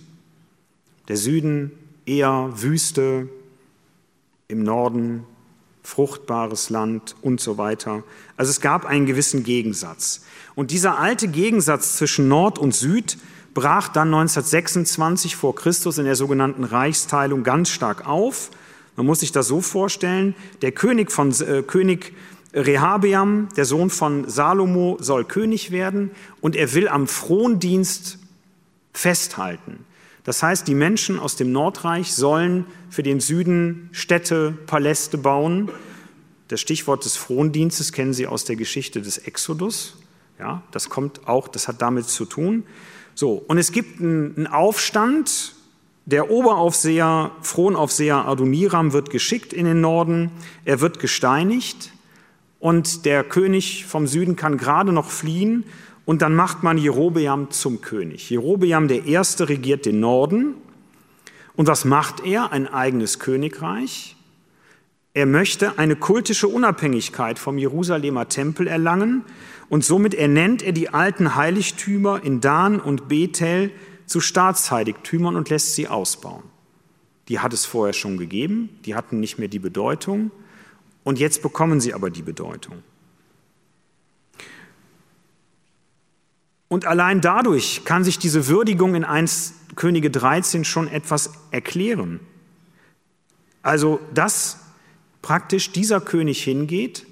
Der 1.07 1.17
Süden 1.17 1.71
eher 2.05 2.49
Wüste, 2.55 3.27
im 4.47 4.63
Norden 4.63 5.23
fruchtbares 5.83 6.69
Land 6.69 7.15
und 7.21 7.39
so 7.41 7.57
weiter. 7.57 8.03
Also 8.37 8.51
es 8.51 8.61
gab 8.61 8.85
einen 8.85 9.05
gewissen 9.05 9.43
Gegensatz. 9.43 10.23
Und 10.53 10.71
dieser 10.71 10.99
alte 10.99 11.27
Gegensatz 11.27 11.97
zwischen 11.97 12.27
Nord 12.27 12.59
und 12.59 12.75
Süd 12.75 13.17
brach 13.53 13.87
dann 13.87 14.09
1926 14.09 15.35
vor 15.35 15.55
Christus 15.55 15.97
in 15.97 16.05
der 16.05 16.15
sogenannten 16.15 16.63
Reichsteilung 16.63 17.43
ganz 17.43 17.69
stark 17.69 18.05
auf. 18.07 18.51
Man 18.95 19.05
muss 19.05 19.21
sich 19.21 19.31
das 19.31 19.47
so 19.47 19.61
vorstellen, 19.61 20.35
der 20.61 20.71
König, 20.71 21.11
von, 21.11 21.31
äh, 21.41 21.63
König 21.63 22.13
Rehabeam, 22.53 23.47
der 23.55 23.65
Sohn 23.65 23.89
von 23.89 24.29
Salomo, 24.29 24.97
soll 24.99 25.25
König 25.25 25.71
werden 25.71 26.11
und 26.41 26.55
er 26.55 26.73
will 26.73 26.87
am 26.87 27.07
Frondienst 27.07 28.19
festhalten. 28.93 29.85
Das 30.23 30.43
heißt, 30.43 30.67
die 30.67 30.75
Menschen 30.75 31.19
aus 31.19 31.35
dem 31.35 31.51
Nordreich 31.51 32.13
sollen 32.13 32.65
für 32.89 33.03
den 33.03 33.19
Süden 33.19 33.89
Städte, 33.91 34.53
Paläste 34.67 35.17
bauen. 35.17 35.69
Das 36.47 36.61
Stichwort 36.61 37.05
des 37.05 37.15
Frondienstes 37.15 37.91
kennen 37.91 38.13
Sie 38.13 38.27
aus 38.27 38.43
der 38.43 38.55
Geschichte 38.55 39.01
des 39.01 39.17
Exodus. 39.17 39.97
Ja, 40.37 40.61
das 40.71 40.89
kommt 40.89 41.27
auch, 41.27 41.47
das 41.47 41.67
hat 41.67 41.81
damit 41.81 42.07
zu 42.07 42.25
tun. 42.25 42.63
So, 43.15 43.43
und 43.47 43.57
es 43.57 43.71
gibt 43.71 44.01
einen 44.01 44.47
Aufstand. 44.47 45.55
Der 46.05 46.29
Oberaufseher, 46.29 47.31
Fronaufseher 47.41 48.27
Adoniram 48.27 48.91
wird 48.91 49.09
geschickt 49.09 49.53
in 49.53 49.65
den 49.65 49.81
Norden. 49.81 50.31
Er 50.65 50.81
wird 50.81 50.99
gesteinigt 50.99 51.91
und 52.61 53.05
der 53.05 53.23
König 53.23 53.85
vom 53.87 54.07
Süden 54.07 54.37
kann 54.37 54.57
gerade 54.57 54.93
noch 54.93 55.09
fliehen 55.09 55.65
und 56.05 56.21
dann 56.21 56.35
macht 56.35 56.63
man 56.63 56.77
Jerobeam 56.77 57.49
zum 57.49 57.81
König. 57.81 58.29
Jerobeam 58.29 58.87
der 58.87 59.05
Erste 59.05 59.49
regiert 59.49 59.85
den 59.85 59.99
Norden 59.99 60.53
und 61.55 61.67
was 61.67 61.85
macht 61.85 62.23
er? 62.23 62.53
Ein 62.53 62.67
eigenes 62.67 63.17
Königreich. 63.19 64.15
Er 65.13 65.25
möchte 65.25 65.79
eine 65.79 65.95
kultische 65.95 66.47
Unabhängigkeit 66.47 67.39
vom 67.39 67.57
Jerusalemer 67.57 68.29
Tempel 68.29 68.67
erlangen 68.67 69.23
und 69.67 69.83
somit 69.83 70.13
ernennt 70.13 70.61
er 70.61 70.71
die 70.71 70.89
alten 70.89 71.35
Heiligtümer 71.35 72.23
in 72.23 72.41
Dan 72.41 72.79
und 72.79 73.07
Bethel 73.07 73.71
zu 74.05 74.21
Staatsheiligtümern 74.21 75.35
und 75.35 75.49
lässt 75.49 75.73
sie 75.73 75.87
ausbauen. 75.87 76.43
Die 77.27 77.39
hat 77.39 77.53
es 77.53 77.65
vorher 77.65 77.93
schon 77.93 78.17
gegeben, 78.17 78.69
die 78.85 78.93
hatten 78.93 79.19
nicht 79.19 79.39
mehr 79.39 79.47
die 79.47 79.59
Bedeutung. 79.59 80.29
Und 81.03 81.19
jetzt 81.19 81.41
bekommen 81.41 81.81
sie 81.81 81.93
aber 81.93 82.09
die 82.09 82.21
Bedeutung. 82.21 82.83
Und 86.67 86.85
allein 86.85 87.19
dadurch 87.19 87.83
kann 87.83 88.03
sich 88.03 88.17
diese 88.17 88.47
Würdigung 88.47 88.95
in 88.95 89.03
1 89.03 89.55
Könige 89.75 90.09
13 90.09 90.63
schon 90.63 90.87
etwas 90.87 91.31
erklären. 91.51 92.19
Also, 93.61 93.99
dass 94.13 94.59
praktisch 95.21 95.71
dieser 95.71 96.01
König 96.01 96.43
hingeht 96.43 97.05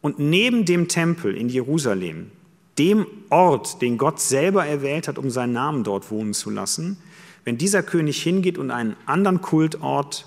und 0.00 0.18
neben 0.18 0.64
dem 0.64 0.88
Tempel 0.88 1.36
in 1.36 1.48
Jerusalem, 1.48 2.30
dem 2.78 3.06
Ort, 3.28 3.82
den 3.82 3.98
Gott 3.98 4.20
selber 4.20 4.64
erwählt 4.64 5.08
hat, 5.08 5.18
um 5.18 5.30
seinen 5.30 5.52
Namen 5.52 5.84
dort 5.84 6.10
wohnen 6.10 6.34
zu 6.34 6.50
lassen, 6.50 6.98
wenn 7.44 7.58
dieser 7.58 7.82
König 7.82 8.22
hingeht 8.22 8.58
und 8.58 8.70
einen 8.70 8.96
anderen 9.06 9.40
Kultort 9.40 10.26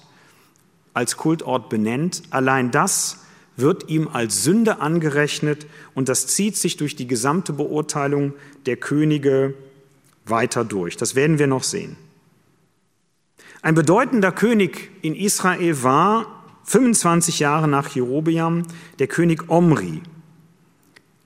als 0.94 1.18
Kultort 1.18 1.70
benennt, 1.70 2.24
allein 2.30 2.72
das 2.72 3.20
wird 3.56 3.90
ihm 3.90 4.08
als 4.08 4.44
Sünde 4.44 4.80
angerechnet 4.80 5.68
und 5.94 6.10
das 6.10 6.28
zieht 6.28 6.58
sich 6.58 6.78
durch 6.78 6.96
die 6.96 7.08
gesamte 7.08 7.54
Beurteilung 7.54 8.34
der 8.66 8.78
Könige 8.78 9.54
weiter 10.26 10.66
durch. 10.66 10.98
Das 10.98 11.16
werden 11.16 11.40
wir 11.40 11.48
noch 11.48 11.64
sehen. 11.64 11.96
Ein 13.62 13.76
bedeutender 13.76 14.32
König 14.32 14.92
in 15.02 15.16
Israel 15.16 15.84
war 15.84 16.44
25 16.66 17.40
Jahre 17.40 17.68
nach 17.68 17.90
Jerobeam 17.90 18.64
der 19.00 19.08
König 19.08 19.50
Omri. 19.50 20.02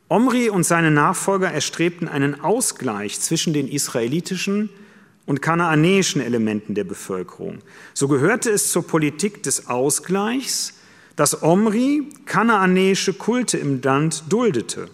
Omri 0.10 0.50
und 0.50 0.64
seine 0.64 0.92
Nachfolger 0.92 1.52
erstrebten 1.52 2.08
einen 2.08 2.40
Ausgleich 2.42 3.20
zwischen 3.20 3.54
den 3.54 3.68
israelitischen 3.68 4.70
und 4.70 4.87
kanaanäischen 5.42 6.22
Elementen 6.22 6.74
der 6.74 6.86
Bevölkerung. 6.86 7.60
So 7.94 8.08
gehörte 8.08 8.50
es 8.50 8.72
zur 8.72 8.88
Politik 8.88 9.44
des 9.44 9.68
Ausgleichs, 9.68 10.74
dass 11.16 11.44
Omri 11.44 12.10
kanaanäische 12.26 13.14
Kulte 13.14 13.58
im 13.58 13.82
Land 13.82 14.24
duldete. 14.30 14.90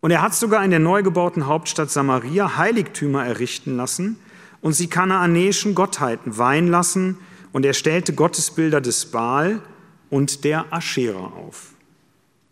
Und 0.00 0.10
er 0.10 0.20
hat 0.20 0.34
sogar 0.34 0.62
in 0.64 0.70
der 0.70 0.80
neu 0.80 1.02
gebauten 1.02 1.46
Hauptstadt 1.46 1.90
Samaria 1.90 2.58
Heiligtümer 2.58 3.24
errichten 3.24 3.76
lassen 3.76 4.18
und 4.60 4.74
sie 4.74 4.88
kanaanäischen 4.88 5.74
Gottheiten 5.74 6.36
weihen 6.36 6.68
lassen 6.68 7.16
und 7.52 7.64
er 7.64 7.72
stellte 7.72 8.12
Gottesbilder 8.12 8.82
des 8.82 9.06
Baal 9.06 9.62
und 10.10 10.44
der 10.44 10.66
Aschera 10.70 11.32
auf. 11.36 11.72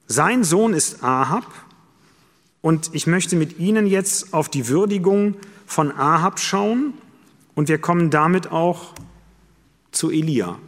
Sein 0.07 0.45
Sohn 0.45 0.73
ist 0.73 1.03
Ahab 1.05 1.45
und 2.63 2.91
ich 2.93 3.07
möchte 3.07 3.37
mit 3.37 3.59
Ihnen 3.59 3.87
jetzt 3.87 4.33
auf 4.33 4.49
die 4.49 4.69
Würdigung 4.69 5.35
von 5.67 5.93
Ahab 5.93 6.41
schauen 6.41 6.95
und 7.55 7.69
wir 7.69 7.79
kommen 7.79 8.09
damit 8.11 8.51
auch 8.51 8.95
zu 9.91 10.11
Elia. 10.11 10.59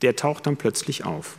Der 0.00 0.16
taucht 0.16 0.46
dann 0.46 0.56
plötzlich 0.56 1.04
auf. 1.04 1.36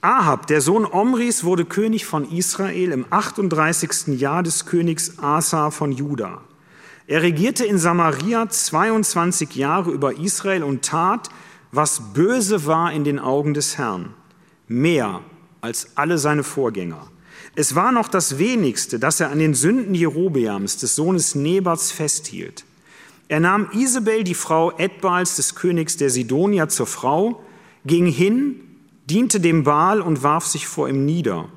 Ahab, 0.00 0.46
der 0.46 0.62
Sohn 0.62 0.86
Omris, 0.86 1.44
wurde 1.44 1.66
König 1.66 2.06
von 2.06 2.28
Israel 2.32 2.90
im 2.90 3.04
38. 3.10 4.18
Jahr 4.18 4.42
des 4.42 4.64
Königs 4.64 5.18
Asa 5.18 5.70
von 5.70 5.92
Juda. 5.92 6.40
Er 7.06 7.22
regierte 7.22 7.66
in 7.66 7.76
Samaria 7.76 8.48
22 8.48 9.54
Jahre 9.56 9.90
über 9.90 10.16
Israel 10.18 10.62
und 10.62 10.82
tat, 10.82 11.28
was 11.70 12.14
böse 12.14 12.64
war 12.64 12.92
in 12.92 13.04
den 13.04 13.18
Augen 13.18 13.52
des 13.52 13.76
Herrn, 13.76 14.14
mehr 14.68 15.20
als 15.60 15.96
alle 15.96 16.16
seine 16.16 16.44
Vorgänger. 16.44 17.09
Es 17.56 17.74
war 17.74 17.92
noch 17.92 18.08
das 18.08 18.38
wenigste, 18.38 18.98
dass 18.98 19.20
er 19.20 19.30
an 19.30 19.38
den 19.38 19.54
Sünden 19.54 19.94
Jerobeams, 19.94 20.76
des 20.76 20.94
Sohnes 20.94 21.34
Nebats, 21.34 21.90
festhielt. 21.90 22.64
Er 23.28 23.40
nahm 23.40 23.68
Isabel, 23.72 24.24
die 24.24 24.34
Frau 24.34 24.72
Edbals 24.76 25.36
des 25.36 25.54
Königs 25.54 25.96
der 25.96 26.10
Sidonier, 26.10 26.68
zur 26.68 26.86
Frau, 26.86 27.42
ging 27.84 28.06
hin, 28.06 28.60
diente 29.06 29.40
dem 29.40 29.64
Baal 29.64 30.00
und 30.00 30.22
warf 30.22 30.46
sich 30.46 30.66
vor 30.66 30.88
ihm 30.88 31.04
nieder. 31.04 31.48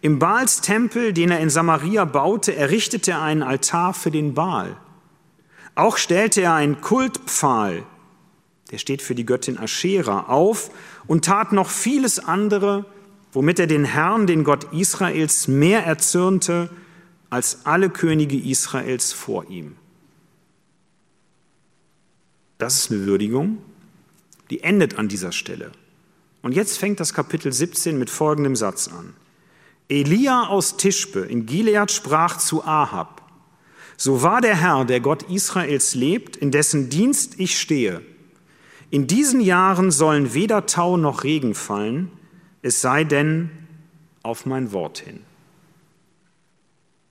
Im 0.00 0.18
Baals 0.18 0.60
Tempel, 0.60 1.12
den 1.12 1.30
er 1.30 1.40
in 1.40 1.50
Samaria 1.50 2.04
baute, 2.04 2.54
errichtete 2.54 3.12
er 3.12 3.22
einen 3.22 3.42
Altar 3.42 3.94
für 3.94 4.10
den 4.10 4.34
Baal. 4.34 4.76
Auch 5.74 5.96
stellte 5.96 6.42
er 6.42 6.54
einen 6.54 6.80
Kultpfahl, 6.80 7.84
der 8.70 8.78
steht 8.78 9.02
für 9.02 9.14
die 9.14 9.26
Göttin 9.26 9.58
Aschera, 9.58 10.24
auf 10.28 10.70
und 11.06 11.24
tat 11.24 11.52
noch 11.52 11.70
vieles 11.70 12.18
andere, 12.18 12.84
womit 13.32 13.58
er 13.58 13.66
den 13.66 13.84
Herrn, 13.84 14.26
den 14.26 14.44
Gott 14.44 14.72
Israels, 14.72 15.48
mehr 15.48 15.84
erzürnte 15.84 16.70
als 17.30 17.64
alle 17.64 17.90
Könige 17.90 18.36
Israels 18.36 19.12
vor 19.12 19.48
ihm. 19.48 19.76
Das 22.58 22.76
ist 22.76 22.92
eine 22.92 23.06
Würdigung, 23.06 23.58
die 24.50 24.62
endet 24.62 24.98
an 24.98 25.08
dieser 25.08 25.32
Stelle. 25.32 25.72
Und 26.42 26.54
jetzt 26.54 26.78
fängt 26.78 27.00
das 27.00 27.14
Kapitel 27.14 27.52
17 27.52 27.98
mit 27.98 28.10
folgendem 28.10 28.54
Satz 28.54 28.88
an. 28.88 29.14
Elia 29.88 30.46
aus 30.46 30.76
Tischbe 30.76 31.20
in 31.20 31.46
Gilead 31.46 31.90
sprach 31.90 32.38
zu 32.38 32.64
Ahab, 32.64 33.22
so 33.96 34.22
war 34.22 34.40
der 34.40 34.56
Herr, 34.56 34.84
der 34.84 35.00
Gott 35.00 35.24
Israels 35.24 35.94
lebt, 35.94 36.36
in 36.36 36.50
dessen 36.50 36.90
Dienst 36.90 37.38
ich 37.38 37.58
stehe. 37.58 38.02
In 38.90 39.06
diesen 39.06 39.40
Jahren 39.40 39.90
sollen 39.90 40.34
weder 40.34 40.66
Tau 40.66 40.96
noch 40.96 41.24
Regen 41.24 41.54
fallen, 41.54 42.10
es 42.62 42.80
sei 42.80 43.04
denn 43.04 43.50
auf 44.22 44.46
mein 44.46 44.72
Wort 44.72 44.98
hin. 44.98 45.20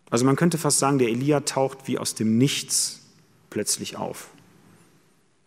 Also 0.10 0.26
man 0.26 0.36
könnte 0.36 0.58
fast 0.58 0.80
sagen, 0.80 0.98
der 0.98 1.10
Elia 1.10 1.42
taucht 1.42 1.88
wie 1.88 1.98
aus 1.98 2.16
dem 2.16 2.38
Nichts 2.38 3.02
plötzlich 3.50 3.98
auf. 3.98 4.30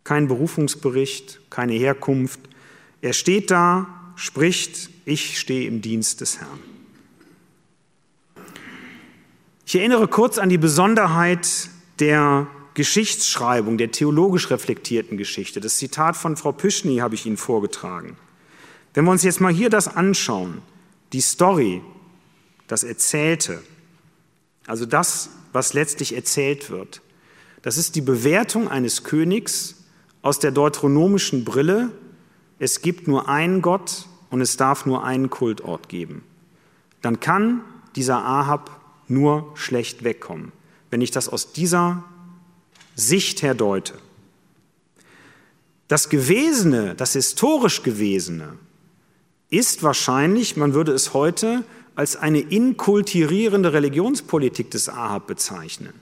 Kein 0.04 0.28
Berufungsbericht, 0.28 1.40
keine 1.50 1.72
Herkunft. 1.72 2.40
Er 3.00 3.14
steht 3.14 3.50
da, 3.50 3.86
spricht, 4.16 4.90
ich 5.04 5.38
stehe 5.38 5.66
im 5.66 5.80
Dienst 5.82 6.20
des 6.20 6.40
Herrn. 6.40 6.60
Ich 9.66 9.76
erinnere 9.76 10.08
kurz 10.08 10.38
an 10.38 10.50
die 10.50 10.58
Besonderheit 10.58 11.70
der 11.98 12.46
Geschichtsschreibung, 12.74 13.78
der 13.78 13.92
theologisch 13.92 14.50
reflektierten 14.50 15.16
Geschichte. 15.16 15.60
Das 15.60 15.78
Zitat 15.78 16.16
von 16.16 16.36
Frau 16.36 16.52
Püschny 16.52 16.98
habe 16.98 17.14
ich 17.14 17.24
Ihnen 17.24 17.36
vorgetragen. 17.36 18.16
Wenn 18.94 19.04
wir 19.04 19.10
uns 19.10 19.24
jetzt 19.24 19.40
mal 19.40 19.52
hier 19.52 19.70
das 19.70 19.88
anschauen, 19.88 20.62
die 21.12 21.20
Story, 21.20 21.82
das 22.68 22.84
Erzählte, 22.84 23.62
also 24.66 24.86
das, 24.86 25.30
was 25.52 25.74
letztlich 25.74 26.14
erzählt 26.14 26.70
wird, 26.70 27.02
das 27.62 27.76
ist 27.76 27.96
die 27.96 28.00
Bewertung 28.00 28.68
eines 28.68 29.04
Königs 29.04 29.84
aus 30.22 30.38
der 30.38 30.52
deuteronomischen 30.52 31.44
Brille, 31.44 31.90
es 32.58 32.82
gibt 32.82 33.08
nur 33.08 33.28
einen 33.28 33.62
Gott 33.62 34.06
und 34.30 34.40
es 34.40 34.56
darf 34.56 34.86
nur 34.86 35.04
einen 35.04 35.28
Kultort 35.28 35.88
geben. 35.88 36.22
Dann 37.02 37.20
kann 37.20 37.62
dieser 37.96 38.24
Ahab 38.24 38.80
nur 39.08 39.52
schlecht 39.54 40.04
wegkommen, 40.04 40.52
wenn 40.90 41.00
ich 41.00 41.10
das 41.10 41.28
aus 41.28 41.52
dieser 41.52 42.04
Sicht 42.94 43.42
her 43.42 43.54
deute. 43.54 43.94
Das 45.88 46.08
Gewesene, 46.08 46.94
das 46.94 47.12
historisch 47.12 47.82
Gewesene, 47.82 48.56
ist 49.54 49.82
wahrscheinlich, 49.82 50.56
man 50.56 50.74
würde 50.74 50.92
es 50.92 51.14
heute 51.14 51.64
als 51.94 52.16
eine 52.16 52.40
inkultivierende 52.40 53.72
Religionspolitik 53.72 54.70
des 54.70 54.88
Ahab 54.88 55.26
bezeichnen. 55.26 55.92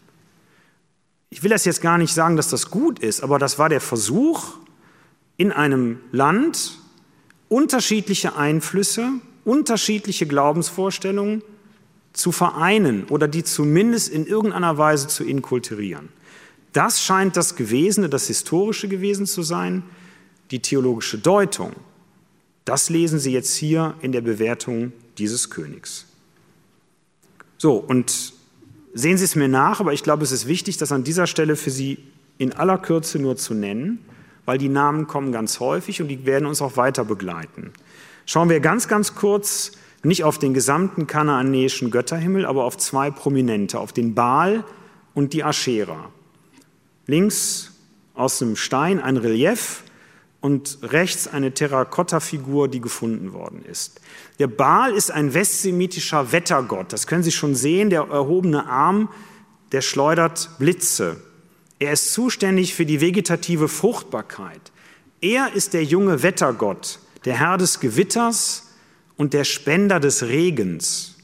Ich 1.30 1.42
will 1.42 1.50
das 1.50 1.64
jetzt 1.64 1.82
gar 1.82 1.98
nicht 1.98 2.14
sagen, 2.14 2.36
dass 2.36 2.48
das 2.48 2.70
gut 2.70 2.98
ist, 2.98 3.22
aber 3.22 3.38
das 3.38 3.58
war 3.58 3.68
der 3.68 3.80
Versuch, 3.80 4.54
in 5.36 5.52
einem 5.52 5.98
Land 6.12 6.78
unterschiedliche 7.48 8.36
Einflüsse, 8.36 9.10
unterschiedliche 9.44 10.26
Glaubensvorstellungen 10.26 11.42
zu 12.12 12.32
vereinen 12.32 13.04
oder 13.08 13.28
die 13.28 13.44
zumindest 13.44 14.10
in 14.10 14.26
irgendeiner 14.26 14.78
Weise 14.78 15.08
zu 15.08 15.24
inkulturieren. 15.24 16.08
Das 16.72 17.02
scheint 17.02 17.36
das 17.36 17.56
Gewesene, 17.56 18.08
das 18.08 18.26
Historische 18.26 18.88
gewesen 18.88 19.26
zu 19.26 19.42
sein. 19.42 19.82
Die 20.50 20.60
theologische 20.60 21.18
Deutung, 21.18 21.72
das 22.64 22.90
lesen 22.90 23.18
Sie 23.18 23.32
jetzt 23.32 23.54
hier 23.54 23.94
in 24.00 24.12
der 24.12 24.20
Bewertung 24.20 24.92
dieses 25.18 25.50
Königs. 25.50 26.06
So, 27.58 27.76
und 27.76 28.32
sehen 28.94 29.18
Sie 29.18 29.24
es 29.24 29.36
mir 29.36 29.48
nach, 29.48 29.80
aber 29.80 29.92
ich 29.92 30.02
glaube, 30.02 30.24
es 30.24 30.32
ist 30.32 30.46
wichtig, 30.46 30.76
das 30.76 30.92
an 30.92 31.04
dieser 31.04 31.26
Stelle 31.26 31.56
für 31.56 31.70
Sie 31.70 31.98
in 32.38 32.52
aller 32.52 32.78
Kürze 32.78 33.18
nur 33.18 33.36
zu 33.36 33.54
nennen, 33.54 33.98
weil 34.44 34.58
die 34.58 34.68
Namen 34.68 35.06
kommen 35.06 35.32
ganz 35.32 35.60
häufig 35.60 36.00
und 36.02 36.08
die 36.08 36.26
werden 36.26 36.46
uns 36.46 36.60
auch 36.60 36.76
weiter 36.76 37.04
begleiten. 37.04 37.72
Schauen 38.26 38.48
wir 38.48 38.60
ganz, 38.60 38.88
ganz 38.88 39.14
kurz 39.14 39.72
nicht 40.02 40.24
auf 40.24 40.38
den 40.38 40.54
gesamten 40.54 41.06
kanaanäischen 41.06 41.90
Götterhimmel, 41.90 42.44
aber 42.44 42.64
auf 42.64 42.76
zwei 42.76 43.10
prominente, 43.10 43.78
auf 43.78 43.92
den 43.92 44.14
Baal 44.14 44.64
und 45.14 45.32
die 45.32 45.44
Aschera. 45.44 46.10
Links 47.06 47.72
aus 48.14 48.38
dem 48.38 48.56
Stein 48.56 49.00
ein 49.00 49.16
Relief 49.16 49.82
und 50.42 50.78
rechts 50.82 51.28
eine 51.28 51.54
Terrakotta-Figur, 51.54 52.68
die 52.68 52.80
gefunden 52.80 53.32
worden 53.32 53.64
ist. 53.64 54.00
Der 54.40 54.48
Baal 54.48 54.92
ist 54.92 55.12
ein 55.12 55.34
westsemitischer 55.34 56.32
Wettergott. 56.32 56.92
Das 56.92 57.06
können 57.06 57.22
Sie 57.22 57.32
schon 57.32 57.54
sehen. 57.54 57.90
Der 57.90 58.02
erhobene 58.02 58.66
Arm, 58.66 59.08
der 59.70 59.82
schleudert 59.82 60.50
Blitze. 60.58 61.16
Er 61.78 61.92
ist 61.92 62.12
zuständig 62.12 62.74
für 62.74 62.84
die 62.84 63.00
vegetative 63.00 63.68
Fruchtbarkeit. 63.68 64.72
Er 65.20 65.52
ist 65.54 65.74
der 65.74 65.84
junge 65.84 66.24
Wettergott, 66.24 66.98
der 67.24 67.38
Herr 67.38 67.56
des 67.56 67.78
Gewitters 67.78 68.68
und 69.16 69.34
der 69.34 69.44
Spender 69.44 70.00
des 70.00 70.24
Regens. 70.24 71.14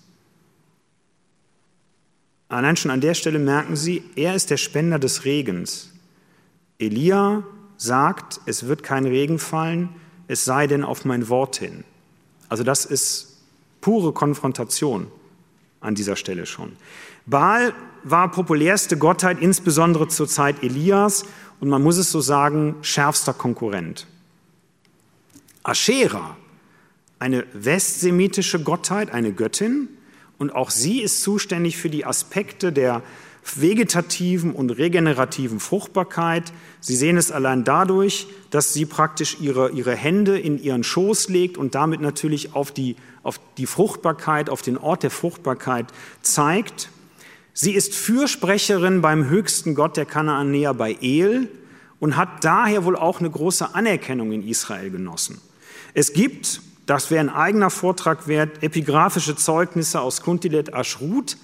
Allein 2.48 2.76
schon 2.76 2.92
an 2.92 3.00
der 3.00 3.14
Stelle 3.14 3.40
merken 3.40 3.74
Sie, 3.74 4.04
er 4.14 4.36
ist 4.36 4.50
der 4.50 4.56
Spender 4.58 5.00
des 5.00 5.24
Regens. 5.24 5.90
Elia 6.78 7.42
sagt, 7.78 8.40
es 8.44 8.66
wird 8.66 8.82
kein 8.82 9.06
Regen 9.06 9.38
fallen, 9.38 9.88
es 10.26 10.44
sei 10.44 10.66
denn 10.66 10.84
auf 10.84 11.06
mein 11.06 11.30
Wort 11.30 11.56
hin. 11.56 11.84
Also 12.50 12.64
das 12.64 12.84
ist 12.84 13.38
pure 13.80 14.12
Konfrontation 14.12 15.06
an 15.80 15.94
dieser 15.94 16.16
Stelle 16.16 16.44
schon. 16.44 16.76
Baal 17.24 17.72
war 18.04 18.30
populärste 18.30 18.98
Gottheit, 18.98 19.40
insbesondere 19.40 20.08
zur 20.08 20.28
Zeit 20.28 20.62
Elias 20.62 21.24
und 21.60 21.68
man 21.68 21.82
muss 21.82 21.96
es 21.96 22.10
so 22.10 22.20
sagen, 22.20 22.74
schärfster 22.82 23.32
Konkurrent. 23.32 24.06
Aschera 25.62 26.36
eine 27.18 27.46
westsemitische 27.52 28.62
Gottheit, 28.62 29.10
eine 29.10 29.32
Göttin, 29.32 29.88
und 30.38 30.54
auch 30.54 30.70
sie 30.70 31.02
ist 31.02 31.22
zuständig 31.22 31.76
für 31.76 31.90
die 31.90 32.06
Aspekte 32.06 32.72
der 32.72 33.02
vegetativen 33.56 34.52
und 34.52 34.70
regenerativen 34.70 35.60
Fruchtbarkeit. 35.60 36.52
Sie 36.80 36.96
sehen 36.96 37.16
es 37.16 37.30
allein 37.30 37.64
dadurch, 37.64 38.26
dass 38.50 38.72
sie 38.72 38.86
praktisch 38.86 39.38
ihre, 39.40 39.70
ihre 39.70 39.94
Hände 39.94 40.38
in 40.38 40.62
ihren 40.62 40.84
Schoß 40.84 41.28
legt 41.28 41.56
und 41.56 41.74
damit 41.74 42.00
natürlich 42.00 42.54
auf 42.54 42.72
die, 42.72 42.96
auf 43.22 43.40
die 43.56 43.66
Fruchtbarkeit, 43.66 44.50
auf 44.50 44.62
den 44.62 44.76
Ort 44.76 45.02
der 45.02 45.10
Fruchtbarkeit 45.10 45.86
zeigt. 46.22 46.90
Sie 47.54 47.72
ist 47.72 47.94
Fürsprecherin 47.94 49.00
beim 49.00 49.28
höchsten 49.28 49.74
Gott 49.74 49.96
der 49.96 50.06
Kanaanäer 50.06 50.74
bei 50.74 50.96
El 51.00 51.48
und 52.00 52.16
hat 52.16 52.44
daher 52.44 52.84
wohl 52.84 52.96
auch 52.96 53.20
eine 53.20 53.30
große 53.30 53.74
Anerkennung 53.74 54.32
in 54.32 54.46
Israel 54.46 54.90
genossen. 54.90 55.40
Es 55.94 56.12
gibt 56.12 56.60
das 56.88 57.10
wäre 57.10 57.20
ein 57.20 57.28
eigener 57.28 57.68
Vortrag 57.68 58.28
wert. 58.28 58.62
Epigraphische 58.62 59.36
Zeugnisse 59.36 60.00
aus 60.00 60.22
Kuntilet 60.22 60.72
Ashrut. 60.72 61.36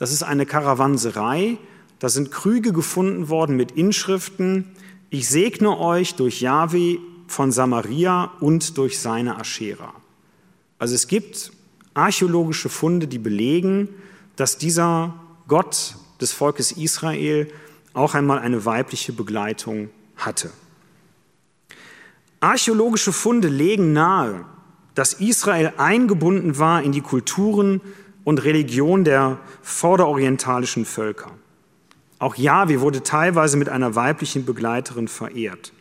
Das 0.00 0.12
ist 0.12 0.22
eine 0.22 0.46
Karawanserei. 0.46 1.58
Da 1.98 2.08
sind 2.08 2.32
Krüge 2.32 2.72
gefunden 2.72 3.28
worden 3.28 3.54
mit 3.54 3.72
Inschriften. 3.72 4.64
Ich 5.10 5.28
segne 5.28 5.78
euch 5.78 6.14
durch 6.14 6.40
Yahweh 6.40 6.96
von 7.26 7.52
Samaria 7.52 8.32
und 8.40 8.78
durch 8.78 8.98
seine 8.98 9.36
Aschera. 9.36 9.92
Also 10.78 10.94
es 10.94 11.06
gibt 11.06 11.52
archäologische 11.92 12.70
Funde, 12.70 13.08
die 13.08 13.18
belegen, 13.18 13.90
dass 14.36 14.56
dieser 14.56 15.14
Gott 15.48 15.96
des 16.18 16.32
Volkes 16.32 16.72
Israel 16.72 17.52
auch 17.92 18.14
einmal 18.14 18.38
eine 18.38 18.64
weibliche 18.64 19.12
Begleitung 19.12 19.90
hatte. 20.16 20.50
Archäologische 22.40 23.12
Funde 23.12 23.48
legen 23.48 23.92
nahe, 23.92 24.46
dass 24.94 25.12
Israel 25.12 25.74
eingebunden 25.76 26.58
war 26.58 26.82
in 26.82 26.92
die 26.92 27.02
Kulturen 27.02 27.82
und 28.24 28.44
Religion 28.44 29.04
der 29.04 29.38
vorderorientalischen 29.62 30.84
Völker. 30.84 31.32
Auch 32.18 32.36
Jahwe 32.36 32.80
wurde 32.80 33.02
teilweise 33.02 33.56
mit 33.56 33.68
einer 33.68 33.94
weiblichen 33.94 34.44
Begleiterin 34.44 35.08
verehrt. 35.08 35.72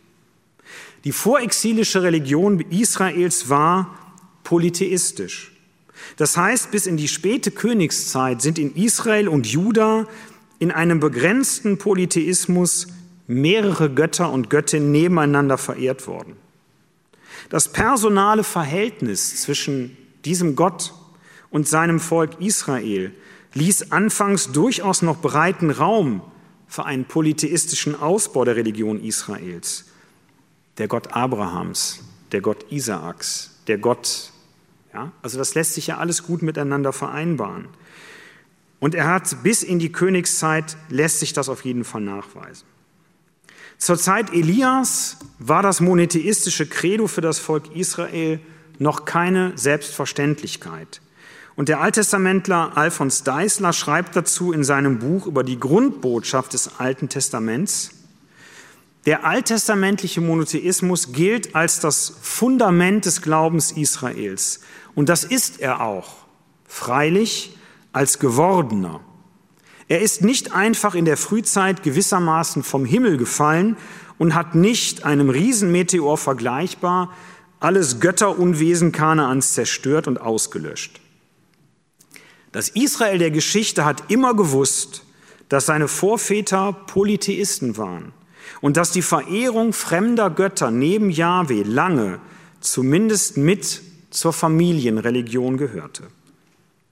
Die 1.04 1.12
vorexilische 1.12 2.02
Religion 2.04 2.60
Israels 2.60 3.50
war 3.50 3.96
polytheistisch. 4.44 5.52
Das 6.18 6.38
heißt, 6.38 6.72
bis 6.72 6.88
in 6.88 6.98
die 6.98 7.08
späte 7.08 7.52
Königszeit 7.52 8.42
sind 8.42 8.58
in 8.58 8.76
Israel 8.76 9.28
und 9.28 9.48
Juda 9.48 10.08
in 10.60 10.72
einem 10.72 11.00
begrenzten 11.00 11.78
Polytheismus 11.78 12.88
mehrere 13.28 13.90
Götter 13.90 14.32
und 14.32 14.50
Göttinnen 14.50 14.92
nebeneinander 14.92 15.58
verehrt 15.58 16.08
worden. 16.08 16.36
Das 17.50 17.72
personale 17.72 18.44
Verhältnis 18.44 19.42
zwischen 19.42 19.98
diesem 20.26 20.56
Gott 20.56 20.94
und 21.52 21.68
seinem 21.68 22.00
Volk 22.00 22.40
Israel 22.40 23.12
ließ 23.54 23.92
anfangs 23.92 24.52
durchaus 24.52 25.02
noch 25.02 25.22
breiten 25.22 25.72
Raum 25.72 26.22
für 26.68 26.86
einen 26.86 27.06
polytheistischen 27.06 28.00
Ausbau 28.00 28.46
der 28.46 28.56
Religion 28.56 29.04
Israels. 29.04 29.86
Der 30.78 30.88
Gott 30.88 31.14
Abrahams, 31.14 32.02
der 32.32 32.42
Gott 32.42 32.72
Isaaks, 32.72 33.60
der 33.68 33.80
Gott, 33.80 34.32
ja, 34.94 35.12
also 35.22 35.38
das 35.38 35.56
lässt 35.56 35.74
sich 35.74 35.88
ja 35.88 35.98
alles 35.98 36.24
gut 36.24 36.42
miteinander 36.42 36.94
vereinbaren. 36.94 37.68
Und 38.80 38.96
er 38.96 39.08
hat 39.08 39.44
bis 39.44 39.64
in 39.64 39.80
die 39.80 39.92
Königszeit 39.92 40.78
lässt 40.90 41.20
sich 41.20 41.34
das 41.34 41.50
auf 41.50 41.66
jeden 41.66 41.84
Fall 41.84 42.02
nachweisen. 42.02 42.66
Zur 43.78 43.98
Zeit 43.98 44.32
Elias 44.34 45.18
war 45.38 45.64
das 45.64 45.82
monotheistische 45.82 46.68
Credo 46.68 47.08
für 47.08 47.22
das 47.22 47.40
Volk 47.40 47.76
Israel 47.76 48.40
noch 48.78 49.06
keine 49.06 49.58
Selbstverständlichkeit. 49.58 51.02
Und 51.60 51.68
der 51.68 51.82
Alttestamentler 51.82 52.78
Alfons 52.78 53.24
Deisler 53.24 53.74
schreibt 53.74 54.16
dazu 54.16 54.54
in 54.54 54.64
seinem 54.64 54.98
Buch 54.98 55.28
über 55.28 55.44
die 55.44 55.60
Grundbotschaft 55.60 56.54
des 56.54 56.80
Alten 56.80 57.10
Testaments, 57.10 57.90
der 59.06 59.26
alttestamentliche 59.26 60.22
Monotheismus 60.22 61.12
gilt 61.12 61.56
als 61.58 61.82
das 61.82 62.14
Fundament 62.22 63.04
des 63.04 63.22
Glaubens 63.22 63.74
Israels. 63.74 64.62
Und 64.96 65.10
das 65.10 65.26
ist 65.26 65.60
er 65.60 65.82
auch, 65.82 66.20
freilich 66.66 67.58
als 67.92 68.20
gewordener. 68.20 69.02
Er 69.90 70.00
ist 70.00 70.24
nicht 70.24 70.54
einfach 70.54 70.96
in 70.96 71.04
der 71.04 71.18
Frühzeit 71.18 71.84
gewissermaßen 71.84 72.64
vom 72.64 72.86
Himmel 72.86 73.18
gefallen 73.18 73.76
und 74.18 74.34
hat 74.34 74.56
nicht 74.56 75.04
einem 75.04 75.30
Riesenmeteor 75.30 76.18
vergleichbar 76.18 77.14
alles 77.60 78.00
Götterunwesen 78.00 78.94
Kanaans 78.94 79.56
zerstört 79.56 80.08
und 80.08 80.22
ausgelöscht. 80.22 81.02
Das 82.52 82.70
Israel 82.70 83.18
der 83.20 83.32
Geschichte 83.32 83.86
hat 83.86 84.10
immer 84.10 84.34
gewusst, 84.34 85.04
dass 85.50 85.66
seine 85.66 85.88
Vorväter 85.88 86.74
Polytheisten 86.74 87.78
waren 87.78 88.12
und 88.62 88.78
dass 88.78 88.92
die 88.92 89.02
Verehrung 89.02 89.74
fremder 89.74 90.30
Götter 90.30 90.72
neben 90.72 91.10
Jahwe 91.10 91.64
lange 91.64 92.20
zumindest 92.60 93.38
mit 93.38 93.82
zur 94.10 94.34
Familienreligion 94.34 95.58
gehörte. 95.58 96.04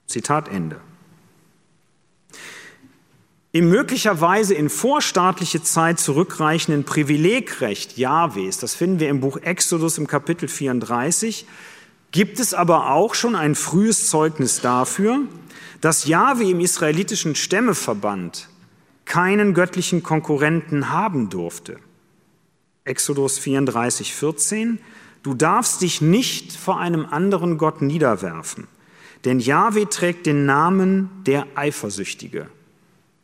Zitat 0.06 0.48
Ende. 0.48 0.80
Im 3.50 3.70
möglicherweise 3.70 4.54
in 4.54 4.68
vorstaatliche 4.68 5.62
Zeit 5.62 5.98
zurückreichenden 5.98 6.84
Privilegrecht 6.84 7.96
Jahwes, 7.96 8.58
das 8.58 8.74
finden 8.74 9.00
wir 9.00 9.08
im 9.08 9.20
Buch 9.20 9.38
Exodus 9.38 9.98
im 9.98 10.06
Kapitel 10.06 10.48
34, 10.48 11.46
gibt 12.10 12.40
es 12.40 12.54
aber 12.54 12.90
auch 12.90 13.14
schon 13.14 13.34
ein 13.34 13.54
frühes 13.54 14.10
Zeugnis 14.10 14.60
dafür, 14.60 15.20
dass 15.80 16.06
Jahwe 16.06 16.44
im 16.44 16.60
israelitischen 16.60 17.34
Stämmeverband 17.34 18.48
keinen 19.04 19.54
göttlichen 19.54 20.02
Konkurrenten 20.02 20.90
haben 20.90 21.30
durfte. 21.30 21.78
Exodus 22.84 23.38
34, 23.38 24.14
14. 24.14 24.80
Du 25.22 25.34
darfst 25.34 25.82
dich 25.82 26.00
nicht 26.00 26.52
vor 26.52 26.78
einem 26.78 27.06
anderen 27.06 27.58
Gott 27.58 27.82
niederwerfen, 27.82 28.66
denn 29.24 29.40
Jahwe 29.40 29.88
trägt 29.88 30.26
den 30.26 30.46
Namen 30.46 31.10
der 31.26 31.46
Eifersüchtige. 31.54 32.48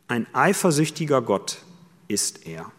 Ein 0.07 0.27
eifersüchtiger 0.33 1.21
Gott 1.21 1.63
ist 2.07 2.45
er. 2.45 2.71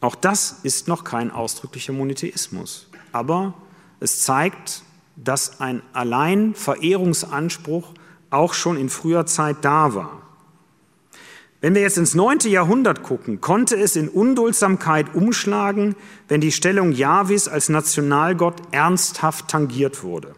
Auch 0.00 0.14
das 0.14 0.60
ist 0.62 0.88
noch 0.88 1.04
kein 1.04 1.30
ausdrücklicher 1.30 1.92
Monotheismus, 1.92 2.88
aber 3.12 3.54
es 4.00 4.20
zeigt, 4.20 4.82
dass 5.16 5.60
ein 5.60 5.82
Alleinverehrungsanspruch 5.92 7.92
auch 8.30 8.54
schon 8.54 8.76
in 8.76 8.88
früher 8.88 9.26
Zeit 9.26 9.56
da 9.62 9.94
war. 9.94 10.22
Wenn 11.60 11.74
wir 11.74 11.82
jetzt 11.82 11.98
ins 11.98 12.14
neunte 12.14 12.48
Jahrhundert 12.48 13.02
gucken, 13.02 13.40
konnte 13.40 13.76
es 13.76 13.96
in 13.96 14.08
Unduldsamkeit 14.08 15.14
umschlagen, 15.14 15.96
wenn 16.28 16.40
die 16.40 16.52
Stellung 16.52 16.92
Jahwes 16.92 17.48
als 17.48 17.70
Nationalgott 17.70 18.60
ernsthaft 18.72 19.48
tangiert 19.48 20.02
wurde. 20.02 20.34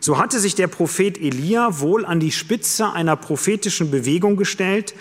So 0.00 0.18
hatte 0.18 0.40
sich 0.40 0.56
der 0.56 0.66
Prophet 0.66 1.16
Elia 1.16 1.78
wohl 1.78 2.04
an 2.04 2.18
die 2.18 2.32
Spitze 2.32 2.92
einer 2.92 3.14
prophetischen 3.14 3.92
Bewegung 3.92 4.36
gestellt, 4.36 4.94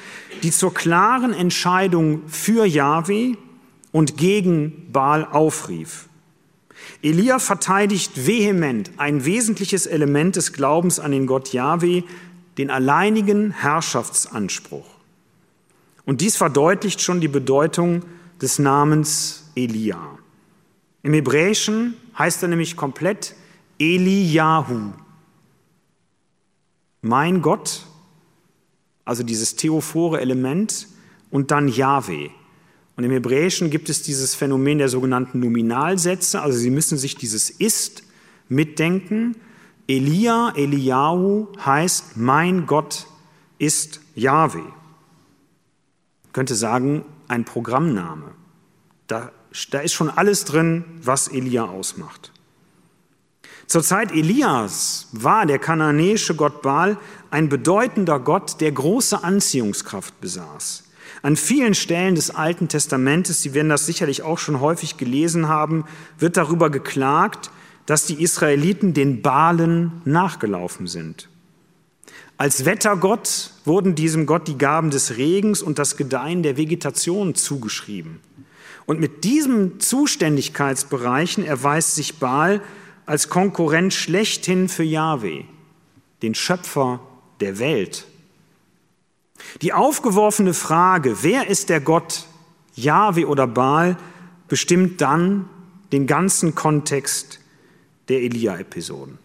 die 0.43 0.51
zur 0.51 0.75
klaren 0.75 1.33
Entscheidung 1.33 2.21
für 2.27 2.65
Jahwe 2.65 3.35
und 3.91 4.17
gegen 4.17 4.91
Baal 4.91 5.25
aufrief. 5.25 6.07
Elia 7.01 7.39
verteidigt 7.39 8.25
vehement 8.27 8.91
ein 8.97 9.25
wesentliches 9.25 9.85
Element 9.85 10.35
des 10.35 10.53
Glaubens 10.53 10.99
an 10.99 11.11
den 11.11 11.27
Gott 11.27 11.53
Jahwe, 11.53 12.03
den 12.57 12.69
alleinigen 12.69 13.51
Herrschaftsanspruch. 13.51 14.87
Und 16.05 16.21
dies 16.21 16.35
verdeutlicht 16.35 17.01
schon 17.01 17.21
die 17.21 17.27
Bedeutung 17.27 18.03
des 18.41 18.59
Namens 18.59 19.51
Elia. 19.55 20.17
Im 21.03 21.13
Hebräischen 21.13 21.95
heißt 22.17 22.43
er 22.43 22.49
nämlich 22.49 22.75
komplett 22.75 23.35
Eliyahu. 23.79 24.93
Mein 27.01 27.41
Gott, 27.41 27.85
also 29.05 29.23
dieses 29.23 29.55
theophore 29.55 30.21
Element, 30.21 30.87
und 31.31 31.49
dann 31.49 31.67
Yahweh. 31.67 32.29
Und 33.01 33.05
im 33.05 33.13
Hebräischen 33.13 33.71
gibt 33.71 33.89
es 33.89 34.03
dieses 34.03 34.35
Phänomen 34.35 34.77
der 34.77 34.87
sogenannten 34.87 35.39
Nominalsätze, 35.39 36.39
also 36.39 36.55
Sie 36.55 36.69
müssen 36.69 36.99
sich 36.99 37.15
dieses 37.15 37.49
Ist 37.49 38.03
mitdenken. 38.47 39.37
Elia, 39.87 40.53
Eliyahu 40.55 41.47
heißt, 41.65 42.17
mein 42.17 42.67
Gott 42.67 43.07
ist 43.57 44.01
Yahweh. 44.13 44.59
Ich 46.25 46.33
könnte 46.33 46.53
sagen, 46.53 47.03
ein 47.27 47.43
Programmname. 47.43 48.35
Da, 49.07 49.31
da 49.71 49.79
ist 49.79 49.93
schon 49.93 50.11
alles 50.11 50.45
drin, 50.45 50.83
was 51.01 51.27
Elia 51.27 51.65
ausmacht. 51.65 52.31
Zur 53.65 53.81
Zeit 53.81 54.11
Elias 54.11 55.07
war 55.11 55.47
der 55.47 55.57
kananäische 55.57 56.35
Gott 56.35 56.61
Baal 56.61 56.99
ein 57.31 57.49
bedeutender 57.49 58.19
Gott, 58.19 58.61
der 58.61 58.71
große 58.71 59.23
Anziehungskraft 59.23 60.21
besaß. 60.21 60.83
An 61.23 61.35
vielen 61.35 61.75
Stellen 61.75 62.15
des 62.15 62.31
Alten 62.31 62.67
Testamentes, 62.67 63.41
Sie 63.41 63.53
werden 63.53 63.69
das 63.69 63.85
sicherlich 63.85 64.23
auch 64.23 64.39
schon 64.39 64.59
häufig 64.59 64.97
gelesen 64.97 65.47
haben, 65.47 65.85
wird 66.17 66.35
darüber 66.35 66.69
geklagt, 66.69 67.51
dass 67.85 68.05
die 68.05 68.21
Israeliten 68.21 68.93
den 68.93 69.21
Balen 69.21 70.01
nachgelaufen 70.05 70.87
sind. 70.87 71.29
Als 72.37 72.65
Wettergott 72.65 73.51
wurden 73.65 73.93
diesem 73.93 74.25
Gott 74.25 74.47
die 74.47 74.57
Gaben 74.57 74.89
des 74.89 75.17
Regens 75.17 75.61
und 75.61 75.77
das 75.77 75.95
Gedeihen 75.95 76.41
der 76.41 76.57
Vegetation 76.57 77.35
zugeschrieben. 77.35 78.19
Und 78.87 78.99
mit 78.99 79.23
diesen 79.23 79.79
Zuständigkeitsbereichen 79.79 81.45
erweist 81.45 81.93
sich 81.93 82.17
Baal 82.17 82.61
als 83.05 83.29
Konkurrent 83.29 83.93
schlechthin 83.93 84.69
für 84.69 84.83
Yahweh, 84.83 85.43
den 86.23 86.33
Schöpfer 86.33 86.99
der 87.41 87.59
Welt 87.59 88.07
die 89.61 89.73
aufgeworfene 89.73 90.53
Frage, 90.53 91.23
wer 91.23 91.47
ist 91.47 91.69
der 91.69 91.81
Gott, 91.81 92.25
Jahwe 92.75 93.27
oder 93.27 93.47
Baal, 93.47 93.97
bestimmt 94.47 95.01
dann 95.01 95.49
den 95.91 96.07
ganzen 96.07 96.55
Kontext 96.55 97.39
der 98.09 98.21
Elia-Episoden. 98.21 99.17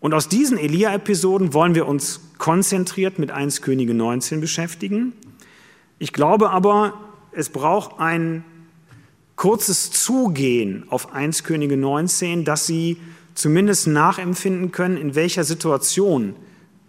Und 0.00 0.14
aus 0.14 0.28
diesen 0.28 0.58
Elia-Episoden 0.58 1.54
wollen 1.54 1.74
wir 1.74 1.86
uns 1.86 2.20
konzentriert 2.38 3.18
mit 3.18 3.30
1 3.30 3.62
Könige 3.62 3.94
19 3.94 4.40
beschäftigen. 4.40 5.12
Ich 5.98 6.12
glaube 6.12 6.50
aber, 6.50 6.94
es 7.32 7.48
braucht 7.48 7.98
ein 7.98 8.44
kurzes 9.36 9.90
Zugehen 9.90 10.84
auf 10.88 11.12
1 11.12 11.44
Könige 11.44 11.76
19, 11.76 12.44
dass 12.44 12.66
Sie 12.66 12.98
zumindest 13.34 13.86
nachempfinden 13.86 14.72
können, 14.72 14.96
in 14.96 15.14
welcher 15.14 15.44
Situation 15.44 16.34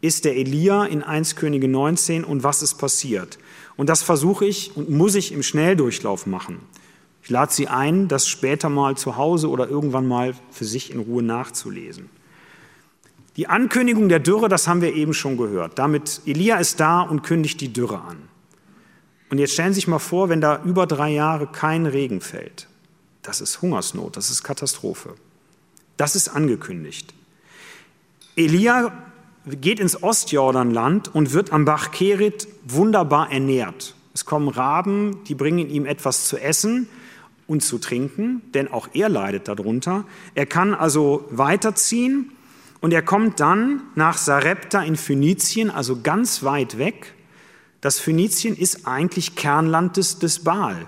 ist 0.02 0.26
der 0.26 0.36
Elia 0.36 0.86
in 0.86 1.04
1 1.04 1.36
Könige 1.36 1.68
19 1.68 2.24
und 2.24 2.44
was 2.44 2.62
ist 2.62 2.76
passiert. 2.76 3.38
Und 3.76 3.90
das 3.90 4.04
versuche 4.04 4.46
ich 4.46 4.76
und 4.76 4.90
muss 4.90 5.16
ich 5.16 5.32
im 5.32 5.44
Schnelldurchlauf 5.44 6.26
machen. 6.26 6.60
Ich 7.24 7.30
lade 7.30 7.52
Sie 7.52 7.68
ein, 7.68 8.08
das 8.08 8.28
später 8.28 8.70
mal 8.70 8.96
zu 8.96 9.18
Hause 9.18 9.50
oder 9.50 9.70
irgendwann 9.70 10.08
mal 10.08 10.34
für 10.52 10.66
sich 10.66 10.92
in 10.92 11.00
Ruhe 11.00 11.24
nachzulesen. 11.24 12.10
Die 13.36 13.48
Ankündigung 13.48 14.10
der 14.10 14.20
Dürre, 14.20 14.50
das 14.50 14.68
haben 14.68 14.82
wir 14.82 14.96
eben 14.96 15.14
schon 15.14 15.38
gehört. 15.38 15.78
Damit 15.78 16.22
Elia 16.26 16.58
ist 16.58 16.80
da 16.80 17.02
und 17.02 17.24
kündigt 17.24 17.62
die 17.62 17.72
Dürre 17.72 18.02
an. 18.02 18.18
Und 19.30 19.40
jetzt 19.40 19.54
stellen 19.54 19.74
Sie 19.74 19.82
sich 19.82 19.88
mal 19.88 20.00
vor, 20.00 20.30
wenn 20.30 20.42
da 20.42 20.64
über 20.64 20.88
drei 20.88 21.10
Jahre 21.12 21.48
kein 21.48 21.86
Regen 21.86 22.22
fällt. 22.22 22.68
Das 23.22 23.42
ist 23.42 23.62
Hungersnot, 23.62 24.16
das 24.16 24.30
ist 24.30 24.44
Katastrophe. 24.44 25.16
Das 25.98 26.16
ist 26.16 26.30
angekündigt. 26.30 27.14
Elia 28.36 28.94
geht 29.56 29.80
ins 29.80 30.02
Ostjordanland 30.04 31.14
und 31.14 31.34
wird 31.34 31.54
am 31.54 31.66
Bach 31.66 31.92
Kerit 31.92 32.48
wunderbar 32.66 33.32
ernährt. 33.32 33.96
Es 34.14 34.26
kommen 34.26 34.50
Raben, 34.50 35.24
die 35.28 35.36
bringen 35.36 35.70
ihm 35.70 35.86
etwas 35.86 36.28
zu 36.28 36.38
essen 36.38 36.90
und 37.48 37.64
zu 37.64 37.78
trinken, 37.78 38.42
denn 38.54 38.68
auch 38.68 38.90
er 38.94 39.10
leidet 39.10 39.48
darunter. 39.48 40.06
Er 40.36 40.46
kann 40.46 40.74
also 40.74 41.26
weiterziehen 41.30 42.32
und 42.82 42.94
er 42.94 43.02
kommt 43.02 43.40
dann 43.40 43.82
nach 43.96 44.18
Sarepta 44.18 44.82
in 44.84 44.96
Phönizien, 44.96 45.70
also 45.70 46.02
ganz 46.02 46.44
weit 46.44 46.78
weg. 46.78 47.14
Das 47.82 48.00
Phönizien 48.00 48.56
ist 48.56 48.88
eigentlich 48.88 49.36
Kernland 49.36 49.98
des, 49.98 50.20
des 50.20 50.44
Baal. 50.44 50.88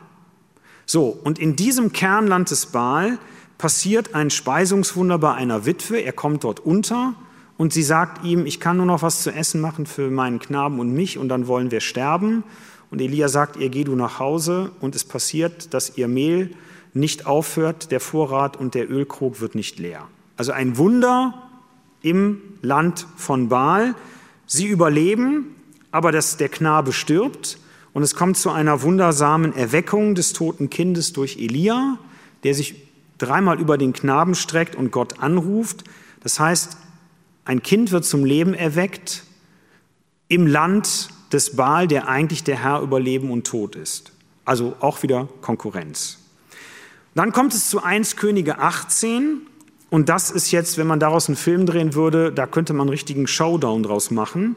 So, 0.85 1.07
und 1.23 1.39
in 1.39 1.55
diesem 1.55 1.91
Kernland 1.91 2.51
des 2.51 2.65
Baal 2.67 3.19
passiert 3.57 4.15
ein 4.15 4.31
Speisungswunder 4.31 5.19
bei 5.19 5.33
einer 5.33 5.65
Witwe. 5.65 5.99
Er 6.01 6.13
kommt 6.13 6.43
dort 6.43 6.59
unter 6.59 7.13
und 7.59 7.73
sie 7.73 7.83
sagt 7.83 8.23
ihm, 8.23 8.45
ich 8.45 8.61
kann 8.61 8.77
nur 8.77 8.85
noch 8.85 9.01
was 9.01 9.21
zu 9.21 9.31
essen 9.31 9.59
machen 9.59 9.85
für 9.85 10.09
meinen 10.09 10.39
Knaben 10.39 10.79
und 10.79 10.93
mich 10.93 11.17
und 11.17 11.27
dann 11.27 11.45
wollen 11.47 11.71
wir 11.71 11.81
sterben. 11.81 12.45
Und 12.89 13.01
Elia 13.01 13.27
sagt 13.27 13.57
ihr, 13.57 13.67
geh 13.67 13.83
du 13.83 13.97
nach 13.97 14.17
Hause 14.17 14.71
und 14.79 14.95
es 14.95 15.03
passiert, 15.03 15.73
dass 15.73 15.97
ihr 15.97 16.07
Mehl 16.07 16.51
nicht 16.93 17.25
aufhört, 17.25 17.91
der 17.91 17.99
Vorrat 17.99 18.55
und 18.55 18.75
der 18.75 18.89
Ölkrug 18.89 19.41
wird 19.41 19.55
nicht 19.55 19.77
leer. 19.77 20.07
Also 20.37 20.53
ein 20.53 20.77
Wunder 20.77 21.33
im 22.01 22.39
Land 22.61 23.05
von 23.17 23.49
Baal. 23.49 23.93
Sie 24.47 24.67
überleben, 24.67 25.53
aber 25.91 26.13
das, 26.13 26.37
der 26.37 26.47
Knabe 26.47 26.93
stirbt 26.93 27.59
und 27.91 28.03
es 28.03 28.15
kommt 28.15 28.37
zu 28.37 28.51
einer 28.51 28.83
wundersamen 28.83 29.53
Erweckung 29.53 30.15
des 30.15 30.31
toten 30.31 30.69
Kindes 30.69 31.11
durch 31.11 31.35
Elia, 31.35 31.97
der 32.45 32.55
sich 32.55 32.87
dreimal 33.17 33.59
über 33.59 33.77
den 33.77 33.91
Knaben 33.91 34.33
streckt 34.33 34.77
und 34.77 34.93
Gott 34.93 35.19
anruft. 35.19 35.83
Das 36.23 36.39
heißt, 36.39 36.77
ein 37.49 37.63
Kind 37.63 37.91
wird 37.91 38.05
zum 38.05 38.25
Leben 38.25 38.53
erweckt 38.53 39.23
im 40.27 40.45
Land 40.45 41.09
des 41.33 41.55
Baal, 41.55 41.87
der 41.87 42.07
eigentlich 42.07 42.43
der 42.43 42.61
Herr 42.61 42.81
über 42.81 42.99
Leben 42.99 43.31
und 43.31 43.47
Tod 43.47 43.75
ist. 43.75 44.11
Also 44.45 44.75
auch 44.81 45.01
wieder 45.01 45.27
Konkurrenz. 45.41 46.19
Dann 47.15 47.31
kommt 47.31 47.55
es 47.55 47.67
zu 47.67 47.81
1 47.81 48.17
Könige 48.17 48.59
18 48.59 49.41
und 49.89 50.09
das 50.09 50.29
ist 50.29 50.51
jetzt, 50.51 50.77
wenn 50.77 50.85
man 50.85 50.99
daraus 50.99 51.27
einen 51.27 51.37
Film 51.37 51.65
drehen 51.65 51.95
würde, 51.95 52.31
da 52.31 52.45
könnte 52.45 52.73
man 52.73 52.81
einen 52.81 52.91
richtigen 52.91 53.25
Showdown 53.25 53.81
draus 53.81 54.11
machen. 54.11 54.55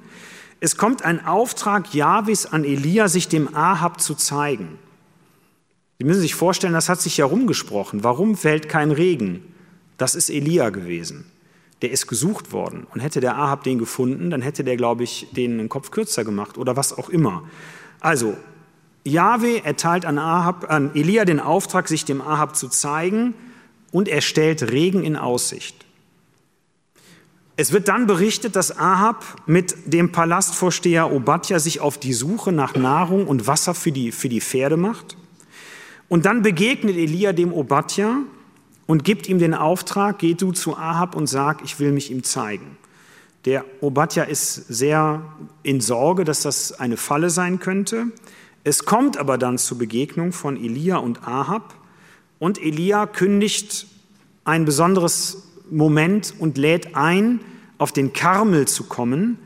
Es 0.61 0.77
kommt 0.77 1.03
ein 1.03 1.25
Auftrag 1.25 1.95
Jahwes 1.95 2.45
an 2.45 2.63
Elia, 2.63 3.09
sich 3.09 3.27
dem 3.27 3.55
Ahab 3.55 4.03
zu 4.03 4.15
zeigen. 4.15 4.79
Sie 5.99 6.05
müssen 6.05 6.21
sich 6.21 6.35
vorstellen, 6.35 6.75
das 6.75 6.91
hat 6.91 7.01
sich 7.01 7.17
ja 7.17 7.25
rumgesprochen. 7.25 8.05
Warum 8.05 8.37
fällt 8.37 8.69
kein 8.69 8.91
Regen? 8.91 9.41
Das 9.97 10.15
ist 10.15 10.29
Elia 10.29 10.69
gewesen 10.69 11.32
der 11.83 11.91
ist 11.91 12.07
gesucht 12.07 12.53
worden. 12.53 12.87
Und 12.95 13.01
hätte 13.01 13.21
der 13.21 13.37
Ahab 13.37 13.65
den 13.65 13.79
gefunden, 13.79 14.31
dann 14.31 14.41
hätte 14.41 14.65
der, 14.65 14.77
glaube 14.77 15.05
ich, 15.05 15.29
den 15.33 15.59
einen 15.59 15.69
Kopf 15.69 15.91
kürzer 15.91 16.25
gemacht 16.25 16.57
oder 16.57 16.77
was 16.77 16.97
auch 16.97 17.09
immer. 17.09 17.43
Also, 18.01 18.37
Jahwe 19.05 19.65
erteilt 19.65 20.07
an, 20.07 20.19
Ahab, 20.19 20.71
an 20.71 20.95
Elia 20.95 21.25
den 21.25 21.41
Auftrag, 21.41 21.89
sich 21.89 22.05
dem 22.05 22.21
Ahab 22.21 22.57
zu 22.57 22.69
zeigen 22.69 23.35
und 23.91 24.09
er 24.09 24.21
stellt 24.21 24.71
Regen 24.71 25.05
in 25.05 25.17
Aussicht. 25.17 25.85
Es 27.57 27.73
wird 27.73 27.89
dann 27.89 28.07
berichtet, 28.07 28.57
dass 28.57 28.79
Ahab 28.79 29.25
mit 29.47 29.75
dem 29.93 30.11
Palastvorsteher 30.13 31.13
Obadja 31.13 31.59
sich 31.59 31.81
auf 31.81 31.99
die 31.99 32.15
Suche 32.15 32.51
nach 32.51 32.75
Nahrung 32.75 33.27
und 33.27 33.47
Wasser 33.47 33.75
für 33.75 33.93
die, 33.93 34.11
für 34.13 34.29
die 34.29 34.41
Pferde 34.41 34.77
macht. 34.77 35.17
Und 36.09 36.25
dann 36.25 36.43
begegnet 36.43 36.97
Elia 36.97 37.33
dem 37.33 37.53
Obadja 37.53 38.19
und 38.93 39.05
gibt 39.05 39.27
ihm 39.27 39.39
den 39.39 39.55
Auftrag, 39.55 40.19
geh 40.19 40.35
du 40.35 40.53
zu 40.53 40.77
Ahab 40.77 41.17
und 41.17 41.27
sag, 41.27 41.65
ich 41.65 41.81
will 41.81 41.93
mich 41.93 42.11
ihm 42.11 42.25
zeigen. 42.25 42.77
Der 43.47 43.65
Obadja 43.81 44.25
ist 44.25 44.67
sehr 44.69 45.23
in 45.63 45.81
Sorge, 45.81 46.25
dass 46.25 46.43
das 46.43 46.79
eine 46.79 46.99
Falle 46.99 47.31
sein 47.31 47.59
könnte. 47.59 48.09
Es 48.65 48.85
kommt 48.85 49.17
aber 49.17 49.39
dann 49.39 49.57
zur 49.57 49.79
Begegnung 49.79 50.33
von 50.33 50.63
Elia 50.63 50.99
und 50.99 51.27
Ahab 51.27 51.73
und 52.39 52.61
Elia 52.61 53.07
kündigt 53.07 53.87
ein 54.45 54.67
besonderes 54.67 55.45
Moment 55.71 56.35
und 56.39 56.59
lädt 56.59 56.95
ein, 56.95 57.41
auf 57.79 57.93
den 57.93 58.13
Karmel 58.13 58.69
zu 58.69 58.85
kommen 58.85 59.39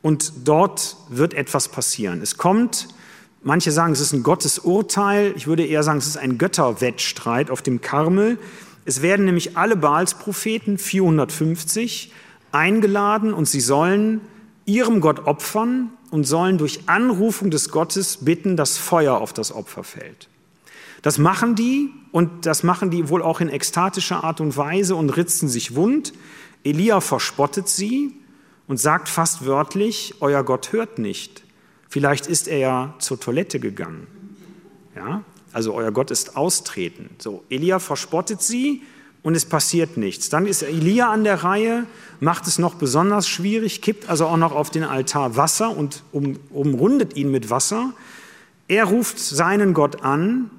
und 0.00 0.32
dort 0.48 0.96
wird 1.10 1.34
etwas 1.34 1.68
passieren. 1.68 2.22
Es 2.22 2.38
kommt, 2.38 2.88
manche 3.42 3.72
sagen, 3.72 3.92
es 3.92 4.00
ist 4.00 4.14
ein 4.14 4.22
Gottesurteil, 4.22 5.34
ich 5.36 5.46
würde 5.46 5.66
eher 5.66 5.82
sagen, 5.82 5.98
es 5.98 6.06
ist 6.06 6.16
ein 6.16 6.38
Götterwettstreit 6.38 7.50
auf 7.50 7.60
dem 7.60 7.82
Karmel. 7.82 8.38
Es 8.86 9.02
werden 9.02 9.26
nämlich 9.26 9.56
alle 9.56 9.76
Baalspropheten, 9.76 10.78
450, 10.78 12.12
eingeladen 12.52 13.34
und 13.34 13.46
sie 13.46 13.60
sollen 13.60 14.20
ihrem 14.64 15.00
Gott 15.00 15.26
opfern 15.26 15.90
und 16.10 16.24
sollen 16.24 16.56
durch 16.56 16.80
Anrufung 16.86 17.50
des 17.50 17.70
Gottes 17.70 18.18
bitten, 18.18 18.56
dass 18.56 18.78
Feuer 18.78 19.16
auf 19.18 19.32
das 19.32 19.52
Opfer 19.52 19.82
fällt. 19.84 20.28
Das 21.02 21.18
machen 21.18 21.56
die 21.56 21.90
und 22.12 22.46
das 22.46 22.62
machen 22.62 22.90
die 22.90 23.08
wohl 23.08 23.22
auch 23.22 23.40
in 23.40 23.48
ekstatischer 23.48 24.24
Art 24.24 24.40
und 24.40 24.56
Weise 24.56 24.94
und 24.94 25.10
ritzen 25.10 25.48
sich 25.48 25.74
wund. 25.74 26.12
Elia 26.64 27.00
verspottet 27.00 27.68
sie 27.68 28.14
und 28.68 28.78
sagt 28.78 29.08
fast 29.08 29.46
wörtlich, 29.46 30.14
euer 30.20 30.44
Gott 30.44 30.72
hört 30.72 30.98
nicht. 30.98 31.42
Vielleicht 31.88 32.26
ist 32.28 32.46
er 32.46 32.58
ja 32.58 32.94
zur 33.00 33.18
Toilette 33.18 33.58
gegangen. 33.58 34.06
Ja? 34.94 35.22
Also 35.56 35.72
euer 35.72 35.90
Gott 35.90 36.10
ist 36.10 36.36
austreten. 36.36 37.08
So, 37.16 37.42
Elia 37.48 37.78
verspottet 37.78 38.42
sie 38.42 38.82
und 39.22 39.34
es 39.34 39.46
passiert 39.46 39.96
nichts. 39.96 40.28
Dann 40.28 40.46
ist 40.46 40.60
Elia 40.60 41.10
an 41.10 41.24
der 41.24 41.44
Reihe, 41.44 41.86
macht 42.20 42.46
es 42.46 42.58
noch 42.58 42.74
besonders 42.74 43.26
schwierig, 43.26 43.80
kippt 43.80 44.10
also 44.10 44.26
auch 44.26 44.36
noch 44.36 44.52
auf 44.52 44.68
den 44.68 44.84
Altar 44.84 45.36
Wasser 45.36 45.74
und 45.74 46.02
um, 46.12 46.38
umrundet 46.50 47.16
ihn 47.16 47.30
mit 47.30 47.48
Wasser. 47.48 47.94
Er 48.68 48.84
ruft 48.84 49.18
seinen 49.18 49.72
Gott 49.72 50.02
an 50.02 50.50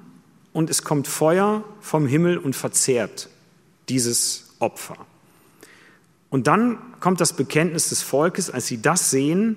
und 0.52 0.68
es 0.68 0.82
kommt 0.82 1.06
Feuer 1.06 1.62
vom 1.80 2.08
Himmel 2.08 2.36
und 2.36 2.56
verzehrt 2.56 3.28
dieses 3.88 4.50
Opfer. 4.58 4.96
Und 6.28 6.48
dann 6.48 6.76
kommt 6.98 7.20
das 7.20 7.34
Bekenntnis 7.34 7.90
des 7.90 8.02
Volkes, 8.02 8.50
als 8.50 8.66
sie 8.66 8.82
das 8.82 9.12
sehen, 9.12 9.54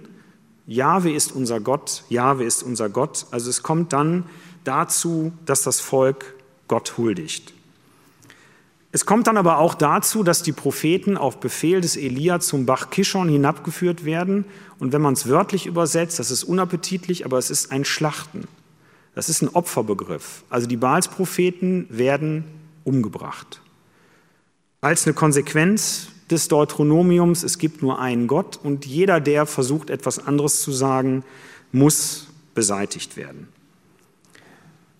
Jahwe 0.67 1.11
ist 1.11 1.31
unser 1.31 1.59
Gott, 1.59 2.03
Jahwe 2.09 2.43
ist 2.43 2.61
unser 2.61 2.89
Gott. 2.89 3.25
Also 3.31 3.49
es 3.49 3.63
kommt 3.63 3.91
dann 3.91 4.25
dazu, 4.63 5.33
dass 5.45 5.61
das 5.61 5.79
Volk 5.79 6.35
Gott 6.67 6.97
huldigt. 6.97 7.53
Es 8.93 9.05
kommt 9.05 9.27
dann 9.27 9.37
aber 9.37 9.57
auch 9.57 9.73
dazu, 9.73 10.21
dass 10.21 10.43
die 10.43 10.51
Propheten 10.51 11.15
auf 11.15 11.39
Befehl 11.39 11.79
des 11.79 11.95
Elia 11.95 12.41
zum 12.41 12.65
Bach 12.65 12.89
Kishon 12.89 13.29
hinabgeführt 13.29 14.03
werden. 14.03 14.43
Und 14.79 14.91
wenn 14.91 15.01
man 15.01 15.13
es 15.13 15.29
wörtlich 15.29 15.65
übersetzt, 15.65 16.19
das 16.19 16.29
ist 16.29 16.43
unappetitlich, 16.43 17.25
aber 17.25 17.37
es 17.37 17.49
ist 17.49 17.71
ein 17.71 17.85
Schlachten. 17.85 18.47
Das 19.15 19.29
ist 19.29 19.41
ein 19.41 19.49
Opferbegriff. 19.49 20.43
Also 20.49 20.67
die 20.67 20.77
Baalspropheten 20.77 21.87
werden 21.89 22.43
umgebracht. 22.83 23.61
Als 24.81 25.05
eine 25.05 25.13
Konsequenz 25.13 26.07
des 26.29 26.47
Deuteronomiums, 26.47 27.43
es 27.43 27.57
gibt 27.59 27.81
nur 27.81 27.99
einen 27.99 28.27
Gott 28.27 28.59
und 28.61 28.85
jeder, 28.85 29.19
der 29.19 29.45
versucht, 29.45 29.89
etwas 29.89 30.25
anderes 30.25 30.61
zu 30.61 30.71
sagen, 30.71 31.23
muss 31.71 32.27
beseitigt 32.55 33.15
werden. 33.15 33.47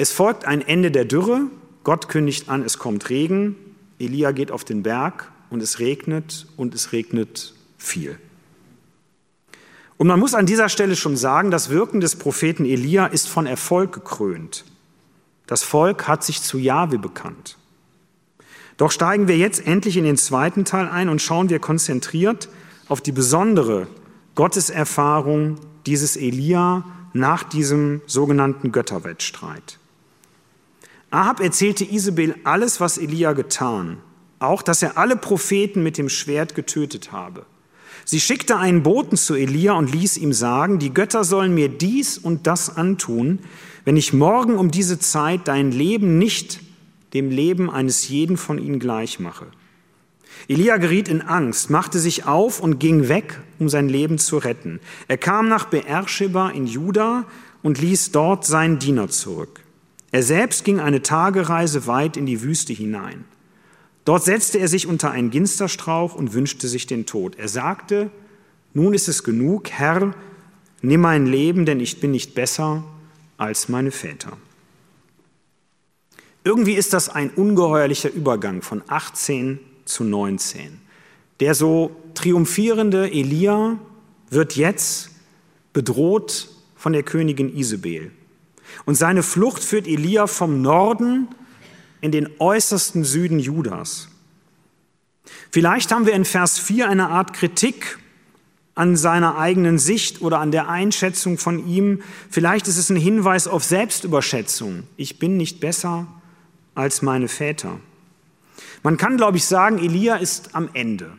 Es 0.02 0.12
folgt 0.12 0.46
ein 0.46 0.68
Ende 0.68 0.90
der 0.90 1.06
Dürre. 1.06 1.42
Gott 1.84 2.10
kündigt 2.10 2.50
an, 2.50 2.64
es 2.64 2.80
kommt 2.80 3.12
Regen. 3.12 3.56
Elia 4.00 4.32
geht 4.32 4.50
auf 4.50 4.64
den 4.64 4.82
Berg 4.82 5.32
und 5.52 5.62
es 5.62 5.78
regnet 5.78 6.48
und 6.58 6.74
es 6.74 6.92
regnet 6.92 7.54
viel. 7.78 8.18
Und 9.98 10.08
man 10.08 10.20
muss 10.20 10.34
an 10.34 10.48
dieser 10.48 10.70
Stelle 10.70 10.96
schon 10.96 11.18
sagen, 11.18 11.52
das 11.52 11.70
Wirken 11.70 12.02
des 12.02 12.16
Propheten 12.16 12.66
Elia 12.66 13.06
ist 13.06 13.30
von 13.30 13.46
Erfolg 13.46 13.94
gekrönt. 13.94 14.66
Das 15.46 15.62
Volk 15.62 16.08
hat 16.08 16.24
sich 16.24 16.42
zu 16.42 16.58
Jahwe 16.58 16.98
bekannt. 16.98 17.60
Doch 18.78 18.90
steigen 18.90 19.28
wir 19.28 19.38
jetzt 19.38 19.68
endlich 19.68 19.98
in 19.98 20.04
den 20.04 20.18
zweiten 20.18 20.66
Teil 20.66 20.90
ein 20.90 21.10
und 21.10 21.22
schauen 21.22 21.52
wir 21.52 21.60
konzentriert 21.60 22.50
auf 22.88 23.02
die 23.02 23.12
besondere 23.12 23.86
Gotteserfahrung 24.34 25.60
dieses 25.86 26.18
Elia 26.18 26.86
nach 27.14 27.44
diesem 27.44 28.02
sogenannten 28.08 28.72
Götterwettstreit. 28.72 29.78
Ahab 31.12 31.42
erzählte 31.42 31.84
Isabel 31.84 32.36
alles, 32.46 32.80
was 32.80 32.98
Elia 32.98 33.34
getan, 33.34 33.98
auch 34.40 34.62
dass 34.62 34.82
er 34.82 34.98
alle 34.98 35.18
Propheten 35.18 35.84
mit 35.84 35.98
dem 35.98 36.08
Schwert 36.08 36.56
getötet 36.56 37.12
habe. 37.12 37.46
Sie 38.06 38.22
schickte 38.22 38.58
einen 38.58 38.82
Boten 38.82 39.18
zu 39.18 39.36
Elia 39.36 39.74
und 39.74 39.94
ließ 39.94 40.18
ihm 40.18 40.32
sagen, 40.32 40.80
die 40.80 40.94
Götter 40.94 41.26
sollen 41.26 41.54
mir 41.54 41.68
dies 41.68 42.18
und 42.18 42.48
das 42.48 42.76
antun, 42.76 43.40
wenn 43.84 43.98
ich 43.98 44.14
morgen 44.14 44.58
um 44.58 44.72
diese 44.72 45.00
Zeit 45.00 45.48
dein 45.50 45.72
Leben 45.72 46.18
nicht 46.18 46.62
dem 47.14 47.30
Leben 47.30 47.70
eines 47.70 48.08
jeden 48.08 48.38
von 48.38 48.58
ihnen 48.58 48.80
gleich 48.80 49.20
mache. 49.20 49.48
Elia 50.48 50.78
geriet 50.78 51.10
in 51.10 51.22
Angst, 51.22 51.70
machte 51.70 52.00
sich 52.00 52.26
auf 52.26 52.62
und 52.62 52.80
ging 52.80 53.10
weg, 53.10 53.40
um 53.60 53.68
sein 53.68 53.90
Leben 53.90 54.18
zu 54.18 54.38
retten. 54.38 54.80
Er 55.10 55.18
kam 55.18 55.50
nach 55.50 55.66
Beersheba 55.66 56.50
in 56.50 56.68
Juda 56.68 57.26
und 57.64 57.80
ließ 57.80 58.12
dort 58.12 58.46
seinen 58.46 58.80
Diener 58.80 59.10
zurück. 59.10 59.62
Er 60.12 60.24
selbst 60.24 60.66
ging 60.66 60.80
eine 60.80 61.02
Tagereise 61.02 61.88
weit 61.88 62.18
in 62.18 62.26
die 62.26 62.42
Wüste 62.42 62.74
hinein. 62.74 63.26
Dort 64.04 64.24
setzte 64.24 64.60
er 64.60 64.68
sich 64.68 64.88
unter 64.88 65.12
einen 65.12 65.30
Ginsterstrauch 65.30 66.16
und 66.16 66.34
wünschte 66.34 66.68
sich 66.68 66.88
den 66.88 67.06
Tod. 67.06 67.38
Er 67.38 67.48
sagte, 67.48 68.12
nun 68.74 68.94
ist 68.94 69.08
es 69.08 69.24
genug, 69.24 69.70
Herr, 69.70 70.14
nimm 70.82 71.02
mein 71.02 71.28
Leben, 71.28 71.66
denn 71.66 71.80
ich 71.80 72.00
bin 72.00 72.12
nicht 72.12 72.36
besser 72.36 72.84
als 73.38 73.70
meine 73.70 73.92
Väter. 73.92 74.38
Irgendwie 76.44 76.74
ist 76.74 76.94
das 76.94 77.10
ein 77.10 77.30
ungeheuerlicher 77.30 78.12
Übergang 78.12 78.64
von 78.64 78.82
18 78.88 79.60
zu 79.86 80.04
19. 80.04 80.80
Der 81.40 81.54
so 81.54 81.96
triumphierende 82.16 83.12
Elia 83.12 83.78
wird 84.30 84.56
jetzt 84.56 85.12
bedroht 85.74 86.50
von 86.76 86.94
der 86.94 87.04
Königin 87.04 87.56
Isabel. 87.56 88.12
Und 88.86 88.96
seine 88.96 89.24
Flucht 89.24 89.64
führt 89.64 89.88
Elia 89.88 90.28
vom 90.28 90.62
Norden 90.62 91.28
in 92.02 92.12
den 92.12 92.30
äußersten 92.40 93.04
Süden 93.04 93.40
Judas. 93.40 94.10
Vielleicht 95.52 95.92
haben 95.92 96.06
wir 96.06 96.14
in 96.14 96.26
Vers 96.26 96.60
4 96.60 96.90
eine 96.90 97.10
Art 97.10 97.34
Kritik 97.34 98.00
an 98.74 98.96
seiner 98.96 99.38
eigenen 99.38 99.78
Sicht 99.78 100.22
oder 100.22 100.40
an 100.40 100.52
der 100.52 100.70
Einschätzung 100.70 101.38
von 101.38 101.68
ihm. 101.68 102.02
Vielleicht 102.30 102.68
ist 102.68 102.78
es 102.78 102.90
ein 102.90 102.96
Hinweis 102.96 103.48
auf 103.48 103.64
Selbstüberschätzung. 103.64 104.84
Ich 104.98 105.20
bin 105.20 105.38
nicht 105.38 105.60
besser 105.60 106.08
als 106.74 107.02
meine 107.02 107.28
Väter. 107.28 107.80
Man 108.84 108.98
kann, 108.98 109.18
glaube 109.18 109.38
ich, 109.38 109.46
sagen, 109.46 109.78
Elia 109.78 110.16
ist 110.16 110.56
am 110.56 110.70
Ende. 110.74 111.12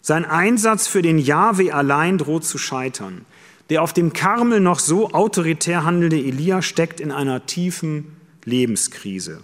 Sein 0.00 0.24
Einsatz 0.24 0.86
für 0.86 1.02
den 1.02 1.18
Jahwe 1.18 1.74
allein 1.74 2.18
droht 2.18 2.44
zu 2.44 2.58
scheitern. 2.58 3.24
Der 3.70 3.82
auf 3.82 3.92
dem 3.92 4.12
Karmel 4.12 4.60
noch 4.60 4.78
so 4.78 5.10
autoritär 5.12 5.84
handelnde 5.84 6.18
Elia 6.18 6.62
steckt 6.62 7.00
in 7.00 7.10
einer 7.10 7.46
tiefen 7.46 8.16
Lebenskrise. 8.44 9.40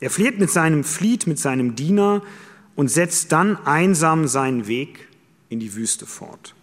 Er 0.00 0.10
flieht 0.10 0.38
mit 0.38 0.50
seinem, 0.50 0.84
flieht 0.84 1.26
mit 1.26 1.38
seinem 1.38 1.76
Diener 1.76 2.22
und 2.74 2.88
setzt 2.88 3.32
dann 3.32 3.56
einsam 3.64 4.26
seinen 4.26 4.66
Weg 4.66 5.08
in 5.48 5.60
die 5.60 5.74
Wüste 5.74 6.06
fort. 6.06 6.54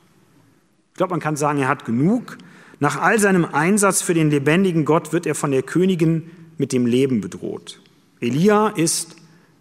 Ich 0.91 0.97
glaube, 0.97 1.11
man 1.11 1.21
kann 1.21 1.37
sagen, 1.37 1.59
er 1.59 1.67
hat 1.67 1.85
genug. 1.85 2.37
Nach 2.79 2.99
all 2.99 3.19
seinem 3.19 3.45
Einsatz 3.45 4.01
für 4.01 4.13
den 4.13 4.29
lebendigen 4.29 4.83
Gott 4.83 5.13
wird 5.13 5.25
er 5.25 5.35
von 5.35 5.51
der 5.51 5.63
Königin 5.63 6.31
mit 6.57 6.73
dem 6.73 6.85
Leben 6.85 7.21
bedroht. 7.21 7.79
Elia 8.19 8.69
ist 8.69 9.15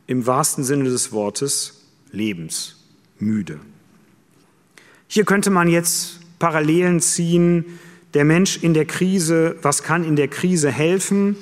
im 0.07 0.27
wahrsten 0.27 0.65
Sinne 0.65 0.85
des 0.85 1.13
Wortes 1.13 1.85
lebensmüde. 2.11 3.61
Hier 5.07 5.25
könnte 5.25 5.51
man 5.51 5.69
jetzt 5.69 6.18
Parallelen 6.39 7.01
ziehen. 7.01 7.65
Der 8.15 8.25
Mensch 8.25 8.59
in 8.63 8.75
der 8.75 8.87
Krise, 8.87 9.57
was 9.63 9.83
kann 9.83 10.05
in 10.05 10.17
der 10.17 10.29
Krise 10.29 10.71
helfen? 10.71 11.37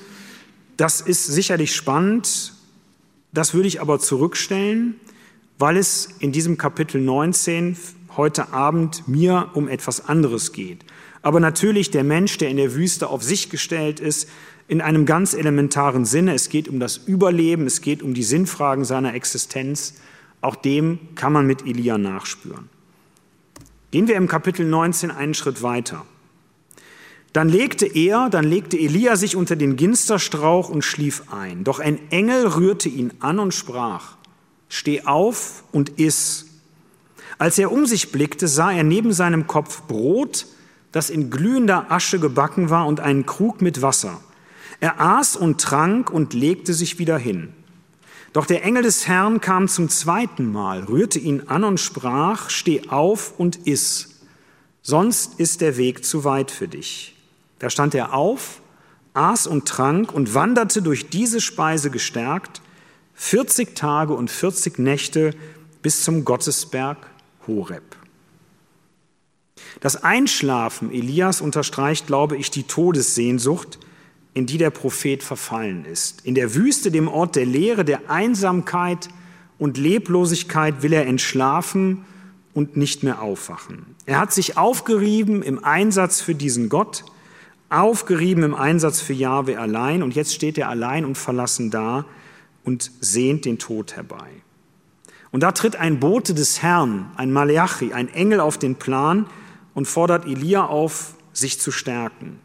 Das 0.77 1.01
ist 1.01 1.27
sicherlich 1.27 1.75
spannend. 1.75 2.53
Das 3.33 3.55
würde 3.55 3.69
ich 3.69 3.81
aber 3.81 3.99
zurückstellen, 3.99 4.97
weil 5.59 5.77
es 5.77 6.09
in 6.19 6.33
diesem 6.33 6.59
Kapitel 6.59 7.01
19 7.01 7.77
heute 8.17 8.53
Abend 8.53 9.07
mir 9.07 9.51
um 9.55 9.69
etwas 9.69 10.09
anderes 10.09 10.53
geht. 10.53 10.85
Aber 11.23 11.41
natürlich 11.41 11.91
der 11.91 12.05
Mensch, 12.05 12.39
der 12.39 12.49
in 12.49 12.57
der 12.57 12.75
Wüste 12.75 13.09
auf 13.09 13.23
sich 13.23 13.51
gestellt 13.51 14.01
ist, 14.01 14.29
in 14.69 14.81
einem 14.81 15.07
ganz 15.07 15.35
elementaren 15.35 16.05
Sinne. 16.05 16.35
Es 16.35 16.49
geht 16.49 16.69
um 16.69 16.81
das 16.81 16.97
Überleben, 16.97 17.67
es 17.67 17.81
geht 17.81 18.03
um 18.03 18.15
die 18.15 18.23
Sinnfragen 18.23 18.85
seiner 18.85 19.15
Existenz. 19.15 19.95
Auch 20.41 20.57
dem 20.57 20.99
kann 21.15 21.33
man 21.33 21.47
mit 21.47 21.67
Elia 21.67 21.99
nachspüren. 21.99 22.69
Gehen 23.97 24.09
wir 24.09 24.17
im 24.17 24.29
Kapitel 24.29 24.67
19 24.67 25.11
einen 25.11 25.33
Schritt 25.33 25.63
weiter. 25.63 26.05
Dann 27.33 27.49
legte 27.49 27.87
er, 27.87 28.29
dann 28.29 28.45
legte 28.45 28.77
Elia 28.77 29.17
sich 29.17 29.37
unter 29.37 29.57
den 29.57 29.77
Ginsterstrauch 29.77 30.69
und 30.69 30.85
schlief 30.85 31.33
ein. 31.33 31.65
Doch 31.65 31.81
ein 31.81 31.99
Engel 32.11 32.47
rührte 32.47 32.91
ihn 32.91 33.15
an 33.21 33.39
und 33.39 33.55
sprach, 33.55 34.17
Steh 34.69 35.05
auf 35.07 35.65
und 35.73 35.99
iss. 35.99 36.45
Als 37.39 37.59
er 37.59 37.73
um 37.73 37.87
sich 37.87 38.13
blickte, 38.13 38.49
sah 38.49 38.71
er 38.71 38.85
neben 38.85 39.15
seinem 39.15 39.47
Kopf 39.47 39.85
Brot, 39.85 40.45
das 40.93 41.09
in 41.09 41.31
glühender 41.31 41.91
Asche 41.91 42.21
gebacken 42.21 42.69
war, 42.69 42.87
und 42.87 43.01
einen 43.01 43.25
Krug 43.25 43.63
mit 43.63 43.81
Wasser. 43.81 44.21
Er 44.79 45.01
aß 45.01 45.37
und 45.37 45.59
trank 45.59 46.11
und 46.11 46.35
legte 46.35 46.75
sich 46.75 46.99
wieder 46.99 47.17
hin. 47.17 47.55
Doch 48.33 48.47
der 48.47 48.65
Engel 48.65 48.83
des 48.83 49.09
Herrn 49.09 49.41
kam 49.41 49.69
zum 49.69 49.89
zweiten 49.89 50.53
Mal, 50.53 50.85
rührte 50.85 51.19
ihn 51.19 51.45
an 51.47 51.65
und 51.65 51.81
sprach, 51.81 52.51
Steh 52.51 52.89
auf 52.89 53.39
und 53.39 53.67
iss, 53.67 54.21
sonst 54.83 55.41
ist 55.41 55.61
der 55.61 55.77
Weg 55.77 56.05
zu 56.05 56.25
weit 56.25 56.51
für 56.51 56.69
dich. 56.69 57.17
Da 57.59 57.71
stand 57.71 57.95
er 57.95 58.13
auf, 58.13 58.61
aß 59.15 59.47
und 59.47 59.67
trank 59.67 60.13
und 60.13 60.35
wanderte 60.35 60.83
durch 60.83 61.09
diese 61.09 61.41
Speise 61.41 61.91
gestärkt 61.91 62.61
40 63.15 63.75
Tage 63.75 64.13
und 64.13 64.31
40 64.31 64.79
Nächte 64.79 65.35
bis 65.81 66.05
zum 66.05 66.25
Gottesberg 66.25 66.99
Horeb. 67.47 67.97
Das 69.81 70.03
Einschlafen 70.03 70.93
Elias 70.93 71.41
unterstreicht, 71.41 72.07
glaube 72.07 72.37
ich, 72.37 72.51
die 72.51 72.65
Todessehnsucht, 72.65 73.79
in 74.37 74.45
die 74.45 74.59
der 74.59 74.69
Prophet 74.69 75.23
verfallen 75.23 75.87
ist. 75.87 76.27
In 76.27 76.35
der 76.35 76.55
Wüste, 76.55 76.91
dem 76.91 77.09
Ort 77.09 77.37
der 77.37 77.47
Leere, 77.47 77.87
der 77.87 78.11
Einsamkeit 78.11 79.09
und 79.57 79.79
Leblosigkeit 79.79 80.83
will 80.83 80.93
er 80.93 81.07
entschlafen 81.07 82.05
und 82.53 82.77
nicht 82.77 83.03
mehr 83.03 83.23
aufwachen. 83.23 83.87
Er 84.05 84.21
hat 84.21 84.35
sich 84.35 84.59
aufgerieben 84.59 85.43
im 85.43 85.65
Einsatz 85.65 86.21
für 86.21 86.35
diesen 86.35 86.69
Gott, 86.69 87.07
aufgerieben 87.71 88.43
im 88.43 88.55
Einsatz 88.55 89.01
für 89.01 89.15
Jahwe 89.15 89.59
allein 89.59 90.03
und 90.03 90.15
jetzt 90.15 90.35
steht 90.35 90.59
er 90.59 90.69
allein 90.69 91.07
und 91.07 91.17
verlassen 91.17 91.71
da 91.71 92.05
und 92.63 92.93
sehnt 93.01 93.47
den 93.47 93.59
Tod 93.59 93.97
herbei. 93.97 94.29
Und 95.31 95.45
da 95.45 95.53
tritt 95.53 95.77
ein 95.77 95.99
Bote 95.99 96.35
des 96.35 96.61
Herrn, 96.61 97.11
ein 97.17 97.33
Malachi, 97.33 97.95
ein 97.95 98.13
Engel 98.13 98.41
auf 98.41 98.59
den 98.59 98.75
Plan 98.75 99.29
und 99.73 99.89
fordert 99.89 100.27
Elia 100.27 100.67
auf, 100.67 101.15
sich 101.33 101.59
zu 101.59 101.71
stärken. 101.71 102.39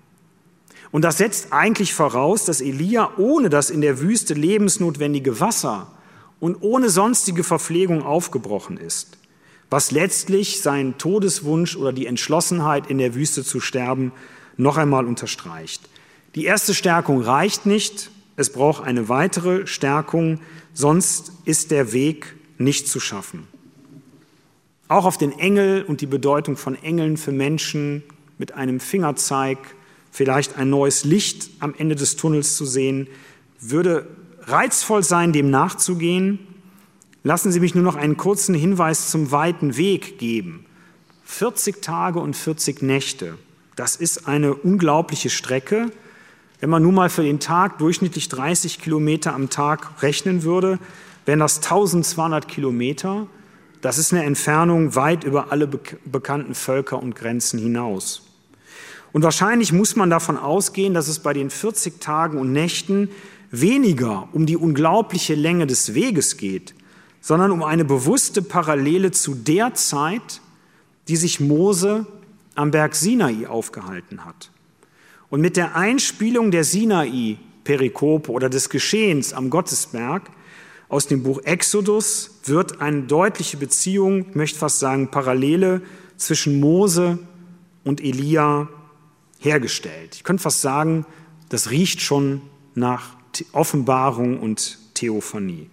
Und 0.92 1.04
das 1.04 1.18
setzt 1.18 1.54
eigentlich 1.54 1.94
voraus, 1.94 2.46
dass 2.46 2.62
Elia 2.62 3.12
ohne 3.18 3.50
das 3.50 3.70
in 3.70 3.82
der 3.82 4.00
Wüste 4.00 4.34
lebensnotwendige 4.34 5.40
Wasser 5.40 5.88
und 6.40 6.58
ohne 6.62 6.90
sonstige 6.90 7.44
Verpflegung 7.44 8.04
aufgebrochen 8.04 8.78
ist, 8.78 9.18
was 9.70 9.92
letztlich 9.92 10.62
seinen 10.62 10.98
Todeswunsch 10.98 11.78
oder 11.78 11.94
die 11.94 12.08
Entschlossenheit 12.08 12.88
in 12.88 12.98
der 12.98 13.16
Wüste 13.16 13.44
zu 13.44 13.62
sterben 13.62 14.12
noch 14.58 14.78
einmal 14.78 15.06
unterstreicht. 15.06 15.88
Die 16.36 16.46
erste 16.46 16.74
Stärkung 16.74 17.22
reicht 17.22 17.66
nicht, 17.66 18.12
es 18.36 18.52
braucht 18.52 18.84
eine 18.84 19.08
weitere 19.08 19.68
Stärkung, 19.68 20.40
sonst 20.74 21.32
ist 21.46 21.72
der 21.72 21.94
Weg 21.94 22.36
nicht 22.58 22.88
zu 22.88 23.00
schaffen. 23.00 23.48
Auch 24.88 25.06
auf 25.06 25.18
den 25.18 25.38
Engel 25.38 25.84
und 25.84 26.02
die 26.02 26.06
Bedeutung 26.06 26.58
von 26.58 26.76
Engeln 26.76 27.18
für 27.18 27.32
Menschen 27.32 28.04
mit 28.38 28.54
einem 28.54 28.80
Fingerzeig, 28.80 29.58
vielleicht 30.12 30.58
ein 30.58 30.70
neues 30.70 31.06
Licht 31.06 31.50
am 31.60 31.74
Ende 31.78 31.96
des 31.96 32.18
Tunnels 32.18 32.56
zu 32.56 32.66
sehen, 32.66 33.08
würde 33.60 34.08
reizvoll 34.42 35.04
sein, 35.04 35.34
dem 35.34 35.50
nachzugehen. 35.50 36.40
Lassen 37.24 37.52
Sie 37.52 37.60
mich 37.60 37.76
nur 37.76 37.84
noch 37.84 37.96
einen 37.96 38.18
kurzen 38.18 38.54
Hinweis 38.56 39.10
zum 39.10 39.32
weiten 39.32 39.78
Weg 39.78 40.20
geben. 40.20 40.66
40 41.26 41.82
Tage 41.82 42.20
und 42.20 42.36
40 42.36 42.82
Nächte. 42.82 43.38
Das 43.76 43.96
ist 43.96 44.28
eine 44.28 44.54
unglaubliche 44.54 45.30
Strecke. 45.30 45.92
Wenn 46.60 46.70
man 46.70 46.84
nun 46.84 46.94
mal 46.94 47.10
für 47.10 47.24
den 47.24 47.40
Tag 47.40 47.78
durchschnittlich 47.78 48.28
30 48.30 48.82
Kilometer 48.82 49.34
am 49.34 49.50
Tag 49.50 50.04
rechnen 50.04 50.44
würde, 50.44 50.78
wären 51.26 51.40
das 51.40 51.58
1200 51.58 52.48
Kilometer. 52.48 53.28
Das 53.82 53.98
ist 53.98 54.14
eine 54.14 54.24
Entfernung 54.26 54.96
weit 54.96 55.24
über 55.24 55.52
alle 55.52 55.68
bekannten 55.68 56.54
Völker 56.54 57.02
und 57.02 57.16
Grenzen 57.16 57.60
hinaus. 57.60 58.31
Und 59.14 59.24
wahrscheinlich 59.24 59.74
muss 59.74 59.96
man 59.96 60.10
davon 60.10 60.38
ausgehen, 60.38 60.94
dass 60.94 61.08
es 61.08 61.20
bei 61.20 61.34
den 61.34 61.50
40 61.50 62.00
Tagen 62.00 62.38
und 62.38 62.52
Nächten 62.52 63.10
weniger 63.52 64.30
um 64.32 64.46
die 64.46 64.56
unglaubliche 64.56 65.36
Länge 65.36 65.68
des 65.68 65.94
Weges 65.94 66.38
geht, 66.38 66.74
sondern 67.20 67.52
um 67.52 67.64
eine 67.64 67.86
bewusste 67.86 68.42
Parallele 68.42 69.12
zu 69.12 69.36
der 69.36 69.74
Zeit, 69.74 70.42
die 71.08 71.18
sich 71.18 71.40
Mose 71.40 72.06
am 72.56 72.72
Berg 72.72 72.96
Sinai 72.96 73.48
aufgehalten 73.48 74.26
hat. 74.26 74.52
Und 75.30 75.42
mit 75.42 75.58
der 75.58 75.76
Einspielung 75.76 76.52
der 76.52 76.64
Sinai-Perikope 76.64 78.32
oder 78.32 78.50
des 78.50 78.70
Geschehens 78.70 79.34
am 79.34 79.50
Gottesberg 79.50 80.24
aus 80.90 81.08
dem 81.08 81.24
Buch 81.24 81.42
Exodus 81.44 82.40
wird 82.44 82.82
eine 82.82 83.04
deutliche 83.04 83.58
Beziehung, 83.58 84.26
ich 84.30 84.36
möchte 84.36 84.60
fast 84.60 84.80
sagen 84.80 85.10
Parallele 85.10 85.82
zwischen 86.18 86.60
Mose 86.60 87.18
und 87.86 88.02
Elia 88.02 88.68
hergestellt. 89.42 90.16
Ich 90.16 90.24
könnte 90.24 90.44
fast 90.44 90.62
sagen, 90.62 91.06
das 91.50 91.70
riecht 91.70 92.02
schon 92.02 92.42
nach 92.76 93.16
Offenbarung 93.52 94.40
und 94.40 94.78
Theophanie. 94.94 95.70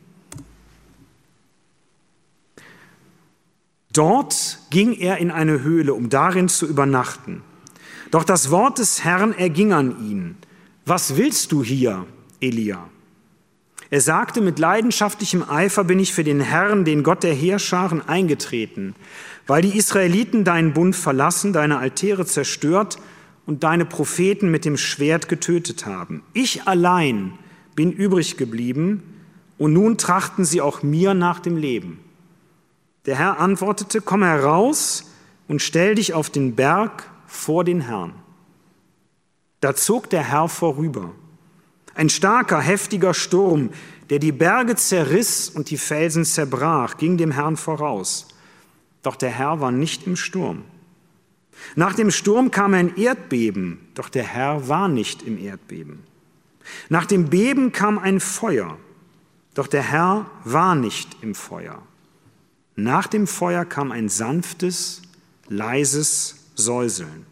Dort 3.92 4.58
ging 4.70 4.92
er 4.94 5.18
in 5.18 5.30
eine 5.30 5.62
Höhle, 5.62 5.94
um 5.94 6.08
darin 6.08 6.48
zu 6.48 6.66
übernachten. 6.66 7.42
Doch 8.10 8.24
das 8.24 8.50
Wort 8.50 8.78
des 8.78 9.04
Herrn 9.04 9.32
erging 9.32 9.72
an 9.72 9.90
ihn. 10.08 10.36
Was 10.86 11.16
willst 11.16 11.52
du 11.52 11.62
hier, 11.62 12.06
Elia? 12.40 12.88
Er 13.90 14.00
sagte, 14.00 14.40
mit 14.40 14.58
leidenschaftlichem 14.58 15.42
Eifer 15.48 15.84
bin 15.84 15.98
ich 15.98 16.12
für 16.12 16.24
den 16.24 16.40
Herrn, 16.40 16.84
den 16.84 17.02
Gott 17.02 17.22
der 17.22 17.34
Heerscharen, 17.34 18.06
eingetreten, 18.06 18.94
weil 19.46 19.62
die 19.62 19.76
Israeliten 19.76 20.44
deinen 20.44 20.74
Bund 20.74 20.94
verlassen, 20.94 21.52
deine 21.52 21.78
Altäre 21.78 22.26
zerstört 22.26 22.98
und 23.48 23.64
deine 23.64 23.86
Propheten 23.86 24.50
mit 24.50 24.66
dem 24.66 24.76
Schwert 24.76 25.26
getötet 25.30 25.86
haben. 25.86 26.22
Ich 26.34 26.68
allein 26.68 27.32
bin 27.74 27.90
übrig 27.90 28.36
geblieben, 28.36 29.02
und 29.56 29.72
nun 29.72 29.96
trachten 29.96 30.44
sie 30.44 30.60
auch 30.60 30.82
mir 30.82 31.14
nach 31.14 31.40
dem 31.40 31.56
Leben. 31.56 31.98
Der 33.06 33.16
Herr 33.16 33.40
antwortete, 33.40 34.02
komm 34.02 34.22
heraus 34.22 35.10
und 35.48 35.62
stell 35.62 35.94
dich 35.94 36.12
auf 36.12 36.28
den 36.28 36.56
Berg 36.56 37.10
vor 37.26 37.64
den 37.64 37.80
Herrn. 37.80 38.12
Da 39.60 39.74
zog 39.74 40.10
der 40.10 40.24
Herr 40.24 40.50
vorüber. 40.50 41.12
Ein 41.94 42.10
starker, 42.10 42.60
heftiger 42.60 43.14
Sturm, 43.14 43.70
der 44.10 44.18
die 44.18 44.30
Berge 44.30 44.76
zerriss 44.76 45.48
und 45.48 45.70
die 45.70 45.78
Felsen 45.78 46.26
zerbrach, 46.26 46.98
ging 46.98 47.16
dem 47.16 47.30
Herrn 47.30 47.56
voraus. 47.56 48.28
Doch 49.02 49.16
der 49.16 49.30
Herr 49.30 49.62
war 49.62 49.72
nicht 49.72 50.06
im 50.06 50.16
Sturm. 50.16 50.64
Nach 51.76 51.94
dem 51.94 52.10
Sturm 52.10 52.50
kam 52.50 52.74
ein 52.74 52.96
Erdbeben, 52.96 53.78
doch 53.94 54.08
der 54.08 54.24
Herr 54.24 54.68
war 54.68 54.88
nicht 54.88 55.22
im 55.22 55.38
Erdbeben. 55.38 56.00
Nach 56.88 57.06
dem 57.06 57.30
Beben 57.30 57.72
kam 57.72 57.98
ein 57.98 58.20
Feuer, 58.20 58.78
doch 59.54 59.66
der 59.66 59.82
Herr 59.82 60.30
war 60.44 60.74
nicht 60.74 61.16
im 61.22 61.34
Feuer. 61.34 61.82
Nach 62.76 63.06
dem 63.06 63.26
Feuer 63.26 63.64
kam 63.64 63.90
ein 63.90 64.08
sanftes, 64.08 65.02
leises 65.48 66.36
Säuseln. 66.54 67.26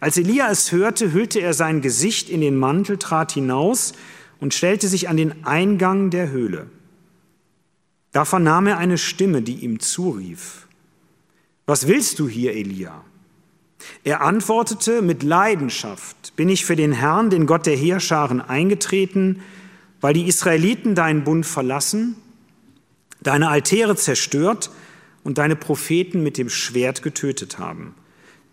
Als 0.00 0.16
Elia 0.16 0.50
es 0.50 0.72
hörte, 0.72 1.12
hüllte 1.12 1.40
er 1.40 1.54
sein 1.54 1.80
Gesicht 1.80 2.28
in 2.28 2.40
den 2.40 2.56
Mantel, 2.56 2.98
trat 2.98 3.32
hinaus 3.32 3.92
und 4.40 4.54
stellte 4.54 4.88
sich 4.88 5.08
an 5.08 5.16
den 5.16 5.44
Eingang 5.44 6.10
der 6.10 6.30
Höhle. 6.30 6.70
Da 8.12 8.24
vernahm 8.24 8.66
er 8.66 8.78
eine 8.78 8.98
Stimme, 8.98 9.42
die 9.42 9.56
ihm 9.56 9.78
zurief, 9.80 10.66
Was 11.66 11.86
willst 11.86 12.18
du 12.18 12.28
hier, 12.28 12.54
Elia? 12.54 13.04
Er 14.04 14.22
antwortete, 14.22 15.02
mit 15.02 15.22
Leidenschaft 15.22 16.34
bin 16.36 16.48
ich 16.48 16.64
für 16.64 16.76
den 16.76 16.92
Herrn, 16.92 17.30
den 17.30 17.46
Gott 17.46 17.66
der 17.66 17.76
Heerscharen, 17.76 18.40
eingetreten, 18.40 19.42
weil 20.00 20.14
die 20.14 20.26
Israeliten 20.26 20.94
deinen 20.94 21.24
Bund 21.24 21.46
verlassen, 21.46 22.16
deine 23.20 23.48
Altäre 23.48 23.96
zerstört 23.96 24.70
und 25.24 25.38
deine 25.38 25.56
Propheten 25.56 26.22
mit 26.22 26.38
dem 26.38 26.48
Schwert 26.48 27.02
getötet 27.02 27.58
haben. 27.58 27.94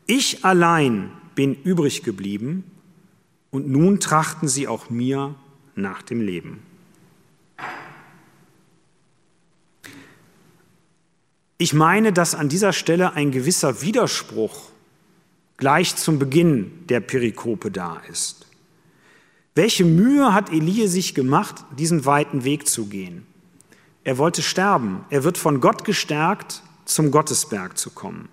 Ich 0.06 0.44
allein 0.44 1.12
bin 1.36 1.56
übrig 1.64 2.04
geblieben 2.04 2.64
und 3.52 3.70
nun 3.70 4.00
trachten 4.00 4.48
sie 4.48 4.68
auch 4.68 4.90
mir 4.90 5.36
nach 5.76 6.02
dem 6.02 6.22
Leben. 6.22 6.60
Ich 11.58 11.74
meine, 11.74 12.14
dass 12.14 12.36
an 12.36 12.50
dieser 12.50 12.74
Stelle 12.74 13.14
ein 13.14 13.32
gewisser 13.32 13.82
Widerspruch 13.82 14.70
gleich 15.58 15.96
zum 15.96 16.20
Beginn 16.20 16.86
der 16.88 17.00
Perikope 17.00 17.72
da 17.72 18.02
ist. 18.10 18.46
Welche 19.56 19.86
Mühe 19.86 20.34
hat 20.34 20.52
Elie 20.52 20.88
sich 20.88 21.16
gemacht, 21.16 21.66
diesen 21.78 22.06
weiten 22.06 22.44
Weg 22.44 22.68
zu 22.68 22.86
gehen? 22.86 23.26
Er 24.04 24.18
wollte 24.20 24.42
sterben. 24.42 25.04
Er 25.10 25.24
wird 25.24 25.38
von 25.38 25.60
Gott 25.60 25.84
gestärkt, 25.84 26.62
zum 26.86 27.12
Gottesberg 27.12 27.78
zu 27.78 27.90
kommen. 27.90 28.30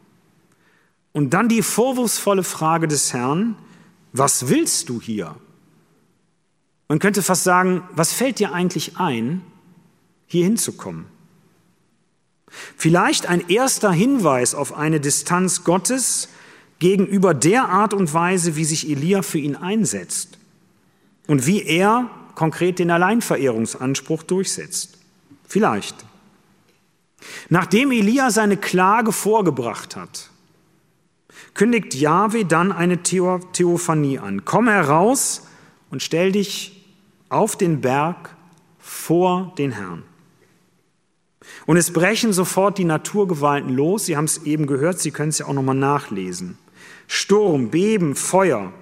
Und 1.13 1.31
dann 1.31 1.49
die 1.49 1.63
vorwurfsvolle 1.63 2.45
Frage 2.45 2.89
des 2.89 3.13
Herrn, 3.13 3.57
was 4.13 4.49
willst 4.49 4.89
du 4.89 5.01
hier? 5.01 5.35
Man 6.89 6.99
könnte 6.99 7.23
fast 7.23 7.45
sagen, 7.45 7.83
was 7.93 8.13
fällt 8.13 8.39
dir 8.39 8.53
eigentlich 8.53 8.99
ein, 8.99 9.43
hier 10.27 10.45
hinzukommen? 10.45 11.07
Vielleicht 12.77 13.27
ein 13.27 13.49
erster 13.49 13.91
Hinweis 13.91 14.55
auf 14.55 14.75
eine 14.77 15.01
Distanz 15.01 15.65
Gottes 15.65 16.29
gegenüber 16.85 17.33
der 17.33 17.71
Art 17.71 17.95
und 17.95 18.13
Weise, 18.13 18.57
wie 18.57 18.65
sich 18.67 18.91
Elia 18.91 19.23
für 19.23 19.39
ihn 19.39 19.57
einsetzt 19.57 20.37
und 21.27 21.47
wie 21.47 21.63
er 21.63 22.11
konkret 22.35 22.79
den 22.79 22.91
Alleinverehrungsanspruch 22.91 24.23
durchsetzt. 24.23 24.99
Vielleicht. 25.49 25.97
Nachdem 27.49 27.91
Elia 27.91 28.31
seine 28.31 28.59
Klage 28.59 29.13
vorgebracht 29.13 29.97
hat, 29.97 30.29
kündigt 31.55 31.95
Jahwe 31.95 32.45
dann 32.45 32.71
eine 32.71 33.03
Theophanie 33.03 34.19
an. 34.19 34.45
Komm 34.45 34.69
heraus 34.69 35.47
und 35.91 36.03
stell 36.03 36.33
dich 36.33 36.85
auf 37.31 37.57
den 37.57 37.81
Berg 37.81 38.37
vor 38.79 39.55
den 39.57 39.71
Herrn. 39.71 40.03
Und 41.65 41.79
es 41.79 41.95
brechen 41.95 42.35
sofort 42.35 42.77
die 42.77 42.85
Naturgewalten 42.85 43.71
los. 43.71 44.05
Sie 44.05 44.19
haben 44.19 44.27
es 44.27 44.43
eben 44.43 44.67
gehört, 44.67 44.99
Sie 44.99 45.13
können 45.13 45.31
es 45.31 45.39
ja 45.39 45.47
auch 45.47 45.55
nochmal 45.55 45.77
nachlesen. 45.77 46.59
Sturm, 47.07 47.71
Beben, 47.71 48.15
Feuer, 48.15 48.73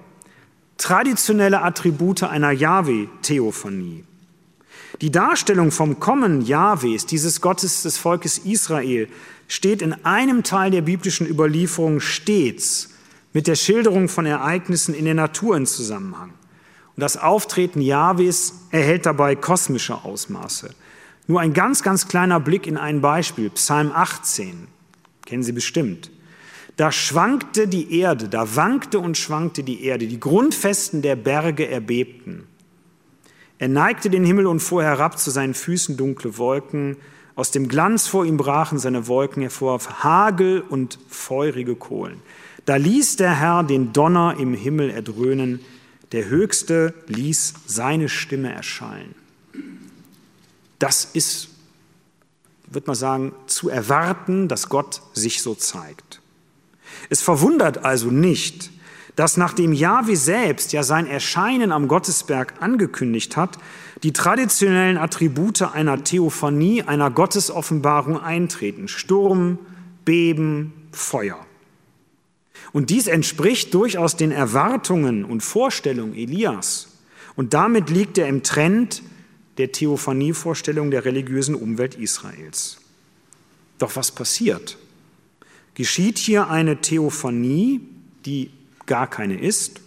traditionelle 0.77 1.61
Attribute 1.61 2.23
einer 2.23 2.51
Jahwe-Theophanie. 2.51 4.05
Die 5.01 5.11
Darstellung 5.11 5.71
vom 5.71 5.99
Kommen 5.99 6.41
Jahwes, 6.41 7.05
dieses 7.05 7.41
Gottes 7.41 7.83
des 7.83 7.97
Volkes 7.97 8.37
Israel, 8.37 9.09
steht 9.47 9.81
in 9.81 9.93
einem 10.05 10.43
Teil 10.43 10.71
der 10.71 10.81
biblischen 10.81 11.27
Überlieferung 11.27 11.99
stets 11.99 12.89
mit 13.33 13.47
der 13.47 13.55
Schilderung 13.55 14.07
von 14.07 14.25
Ereignissen 14.25 14.93
in 14.93 15.05
der 15.05 15.15
Natur 15.15 15.57
in 15.57 15.65
Zusammenhang. 15.65 16.29
Und 16.95 17.01
das 17.01 17.17
Auftreten 17.17 17.81
Jahwes 17.81 18.53
erhält 18.71 19.05
dabei 19.05 19.35
kosmische 19.35 20.03
Ausmaße. 20.03 20.75
Nur 21.27 21.39
ein 21.39 21.53
ganz, 21.53 21.81
ganz 21.81 22.07
kleiner 22.07 22.39
Blick 22.39 22.67
in 22.67 22.77
ein 22.77 23.01
Beispiel, 23.01 23.49
Psalm 23.49 23.91
18, 23.91 24.67
kennen 25.25 25.43
Sie 25.43 25.53
bestimmt. 25.53 26.11
Da 26.75 26.91
schwankte 26.91 27.67
die 27.67 27.99
Erde, 27.99 28.29
da 28.29 28.55
wankte 28.55 28.99
und 28.99 29.17
schwankte 29.17 29.63
die 29.63 29.83
Erde, 29.83 30.07
die 30.07 30.19
Grundfesten 30.19 31.01
der 31.01 31.15
Berge 31.15 31.67
erbebten. 31.67 32.47
Er 33.59 33.67
neigte 33.67 34.09
den 34.09 34.25
Himmel 34.25 34.47
und 34.47 34.59
fuhr 34.59 34.83
herab 34.83 35.19
zu 35.19 35.29
seinen 35.29 35.53
Füßen 35.53 35.97
dunkle 35.97 36.37
Wolken. 36.37 36.97
Aus 37.35 37.51
dem 37.51 37.67
Glanz 37.67 38.07
vor 38.07 38.25
ihm 38.25 38.37
brachen 38.37 38.79
seine 38.79 39.07
Wolken 39.07 39.41
hervor, 39.41 39.79
Hagel 40.03 40.61
und 40.61 40.99
feurige 41.07 41.75
Kohlen. 41.75 42.21
Da 42.65 42.77
ließ 42.77 43.17
der 43.17 43.39
Herr 43.39 43.63
den 43.63 43.93
Donner 43.93 44.35
im 44.39 44.53
Himmel 44.53 44.89
erdröhnen, 44.89 45.59
der 46.11 46.29
Höchste 46.29 46.93
ließ 47.07 47.53
seine 47.65 48.09
Stimme 48.09 48.51
erschallen. 48.51 49.15
Das 50.79 51.05
ist, 51.05 51.49
wird 52.67 52.87
man 52.87 52.95
sagen, 52.95 53.33
zu 53.47 53.69
erwarten, 53.69 54.47
dass 54.47 54.69
Gott 54.69 55.01
sich 55.13 55.41
so 55.41 55.55
zeigt. 55.55 56.21
Es 57.09 57.21
verwundert 57.21 57.83
also 57.83 58.09
nicht, 58.09 58.71
dass 59.15 59.37
nachdem 59.37 59.73
Jahwe 59.73 60.15
selbst 60.15 60.73
ja 60.73 60.83
sein 60.83 61.05
Erscheinen 61.05 61.71
am 61.71 61.87
Gottesberg 61.87 62.55
angekündigt 62.61 63.37
hat, 63.37 63.57
die 64.01 64.11
traditionellen 64.11 64.97
Attribute 64.97 65.61
einer 65.61 66.03
Theophanie, 66.03 66.83
einer 66.83 67.11
Gottesoffenbarung 67.11 68.19
eintreten. 68.19 68.87
Sturm, 68.87 69.59
Beben, 70.03 70.73
Feuer. 70.91 71.45
Und 72.71 72.89
dies 72.89 73.07
entspricht 73.07 73.73
durchaus 73.73 74.17
den 74.17 74.31
Erwartungen 74.31 75.25
und 75.25 75.41
Vorstellungen 75.41 76.15
Elias. 76.15 76.87
Und 77.35 77.53
damit 77.53 77.89
liegt 77.89 78.17
er 78.17 78.27
im 78.27 78.43
Trend 78.43 79.03
der 79.57 79.71
Theophanievorstellung 79.71 80.89
der 80.89 81.05
religiösen 81.05 81.55
Umwelt 81.55 81.95
Israels. 81.95 82.77
Doch 83.77 83.95
was 83.95 84.11
passiert? 84.11 84.77
Geschieht 85.75 86.17
hier 86.17 86.49
eine 86.49 86.81
Theophanie, 86.81 87.81
die 88.25 88.51
gar 88.85 89.07
keine 89.09 89.39
ist. 89.39 89.81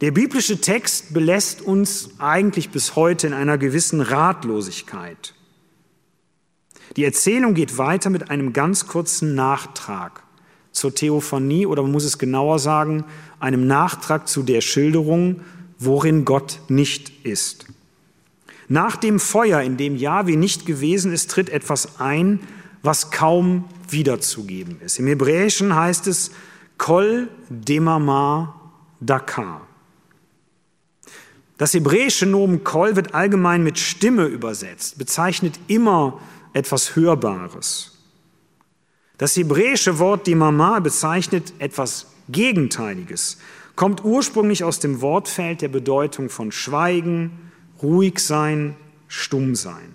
Der 0.00 0.12
biblische 0.12 0.60
Text 0.60 1.12
belässt 1.12 1.60
uns 1.60 2.10
eigentlich 2.18 2.70
bis 2.70 2.94
heute 2.94 3.26
in 3.26 3.32
einer 3.32 3.58
gewissen 3.58 4.00
Ratlosigkeit. 4.00 5.34
Die 6.96 7.04
Erzählung 7.04 7.54
geht 7.54 7.78
weiter 7.78 8.08
mit 8.08 8.30
einem 8.30 8.52
ganz 8.52 8.86
kurzen 8.86 9.34
Nachtrag 9.34 10.22
zur 10.72 10.94
Theophanie 10.94 11.66
oder 11.66 11.82
man 11.82 11.92
muss 11.92 12.04
es 12.04 12.18
genauer 12.18 12.58
sagen, 12.58 13.04
einem 13.40 13.66
Nachtrag 13.66 14.28
zu 14.28 14.42
der 14.42 14.60
Schilderung, 14.60 15.40
worin 15.78 16.24
Gott 16.24 16.60
nicht 16.68 17.24
ist. 17.24 17.66
Nach 18.68 18.96
dem 18.96 19.18
Feuer, 19.18 19.62
in 19.62 19.76
dem 19.76 19.96
Jahwe 19.96 20.36
nicht 20.36 20.66
gewesen 20.66 21.12
ist, 21.12 21.30
tritt 21.30 21.50
etwas 21.50 22.00
ein, 22.00 22.40
was 22.82 23.10
kaum 23.10 23.64
wiederzugeben 23.88 24.80
ist. 24.80 24.98
Im 24.98 25.06
Hebräischen 25.06 25.74
heißt 25.74 26.06
es, 26.06 26.30
Kol 26.76 27.28
Demama 27.48 28.54
Dakar. 29.00 29.66
Das 31.56 31.74
hebräische 31.74 32.24
Nomen 32.24 32.62
Kol 32.62 32.94
wird 32.94 33.14
allgemein 33.14 33.64
mit 33.64 33.78
Stimme 33.78 34.26
übersetzt, 34.26 34.96
bezeichnet 34.96 35.58
immer 35.66 36.20
etwas 36.52 36.94
Hörbares. 36.94 37.98
Das 39.18 39.36
hebräische 39.36 39.98
Wort 39.98 40.28
Demama 40.28 40.78
bezeichnet 40.78 41.52
etwas 41.58 42.06
Gegenteiliges, 42.28 43.38
kommt 43.74 44.04
ursprünglich 44.04 44.62
aus 44.62 44.78
dem 44.78 45.00
Wortfeld 45.00 45.62
der 45.62 45.68
Bedeutung 45.68 46.28
von 46.30 46.52
Schweigen, 46.52 47.50
ruhig 47.82 48.20
sein, 48.20 48.76
stumm 49.08 49.56
sein. 49.56 49.94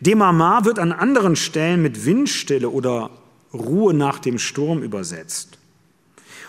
Demama 0.00 0.64
wird 0.64 0.78
an 0.78 0.92
anderen 0.92 1.36
Stellen 1.36 1.82
mit 1.82 2.04
Windstille 2.04 2.68
oder 2.68 3.10
Ruhe 3.52 3.94
nach 3.94 4.18
dem 4.18 4.38
Sturm 4.38 4.82
übersetzt. 4.82 5.58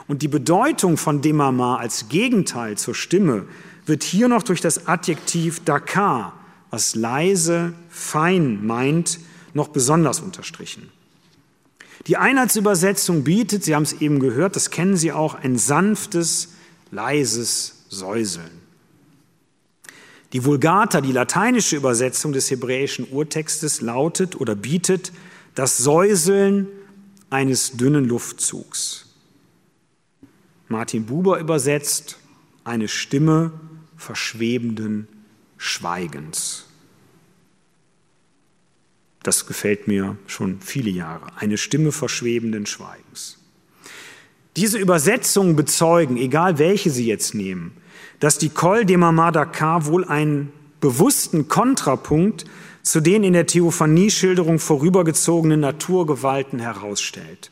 Und 0.08 0.22
die 0.22 0.28
Bedeutung 0.28 0.98
von 0.98 1.22
Demama 1.22 1.78
als 1.78 2.10
Gegenteil 2.10 2.78
zur 2.78 2.96
Stimme 2.96 3.46
wird 3.86 4.04
hier 4.04 4.28
noch 4.28 4.44
durch 4.44 4.62
das 4.62 4.88
Adjektiv 4.88 5.64
Dakar, 5.64 6.34
was 6.70 6.96
leise, 6.96 7.74
fein 7.90 8.66
meint, 8.66 9.20
noch 9.54 9.70
besonders 9.70 10.20
unterstrichen. 10.20 10.90
Die 12.08 12.18
Einheitsübersetzung 12.18 13.24
bietet, 13.24 13.64
Sie 13.64 13.76
haben 13.76 13.84
es 13.84 14.02
eben 14.02 14.20
gehört, 14.20 14.56
das 14.56 14.70
kennen 14.70 14.98
Sie 14.98 15.12
auch, 15.12 15.36
ein 15.36 15.58
sanftes, 15.58 16.54
leises 16.90 17.86
Säuseln. 17.90 18.61
Die 20.34 20.46
Vulgata, 20.46 21.02
die 21.02 21.12
lateinische 21.12 21.76
Übersetzung 21.76 22.32
des 22.32 22.50
hebräischen 22.50 23.08
Urtextes, 23.12 23.82
lautet 23.82 24.40
oder 24.40 24.56
bietet 24.56 25.12
das 25.56 25.78
Säuseln 25.78 26.68
eines 27.30 27.74
dünnen 27.74 28.06
Luftzugs. 28.06 29.08
Martin 30.70 31.06
Buber 31.06 31.40
übersetzt 31.40 32.18
eine 32.64 32.88
Stimme 32.88 33.52
verschwebenden 33.98 35.08
Schweigens. 35.58 36.66
Das 39.24 39.46
gefällt 39.46 39.88
mir 39.88 40.18
schon 40.28 40.62
viele 40.62 40.90
Jahre. 40.90 41.28
Eine 41.38 41.58
Stimme 41.58 41.92
verschwebenden 41.92 42.66
Schweigens. 42.66 43.38
Diese 44.56 44.78
Übersetzungen 44.78 45.56
bezeugen, 45.56 46.18
egal 46.18 46.58
welche 46.58 46.90
Sie 46.90 47.06
jetzt 47.06 47.36
nehmen, 47.36 47.78
dass 48.22 48.38
die 48.38 48.50
Kol 48.50 48.86
de 48.86 48.98
Mamadakar 48.98 49.88
wohl 49.88 50.06
einen 50.06 50.54
bewussten 50.80 51.48
Kontrapunkt 51.48 52.46
zu 52.84 53.02
den 53.02 53.24
in 53.24 53.34
der 53.34 53.48
Theophanie-Schilderung 53.48 54.60
vorübergezogenen 54.60 55.60
Naturgewalten 55.60 56.60
herausstellt. 56.60 57.52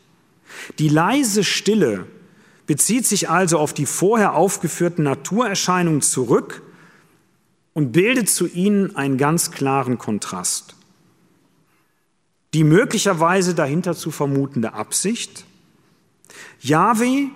Die 0.78 0.88
leise 0.90 1.44
Stille 1.44 2.06
bezieht 2.68 3.08
sich 3.08 3.30
also 3.30 3.58
auf 3.58 3.74
die 3.74 3.88
vorher 3.88 4.36
aufgeführten 4.36 5.04
Naturerscheinungen 5.04 6.04
zurück 6.04 6.62
und 7.74 7.92
bildet 7.92 8.30
zu 8.30 8.48
ihnen 8.48 8.96
einen 8.96 9.18
ganz 9.18 9.50
klaren 9.50 9.98
Kontrast. 9.98 10.76
Die 12.54 12.64
möglicherweise 12.64 13.56
dahinter 13.56 13.96
zu 13.96 14.12
vermutende 14.12 14.74
Absicht, 14.74 15.46
Jahwe, 16.62 17.30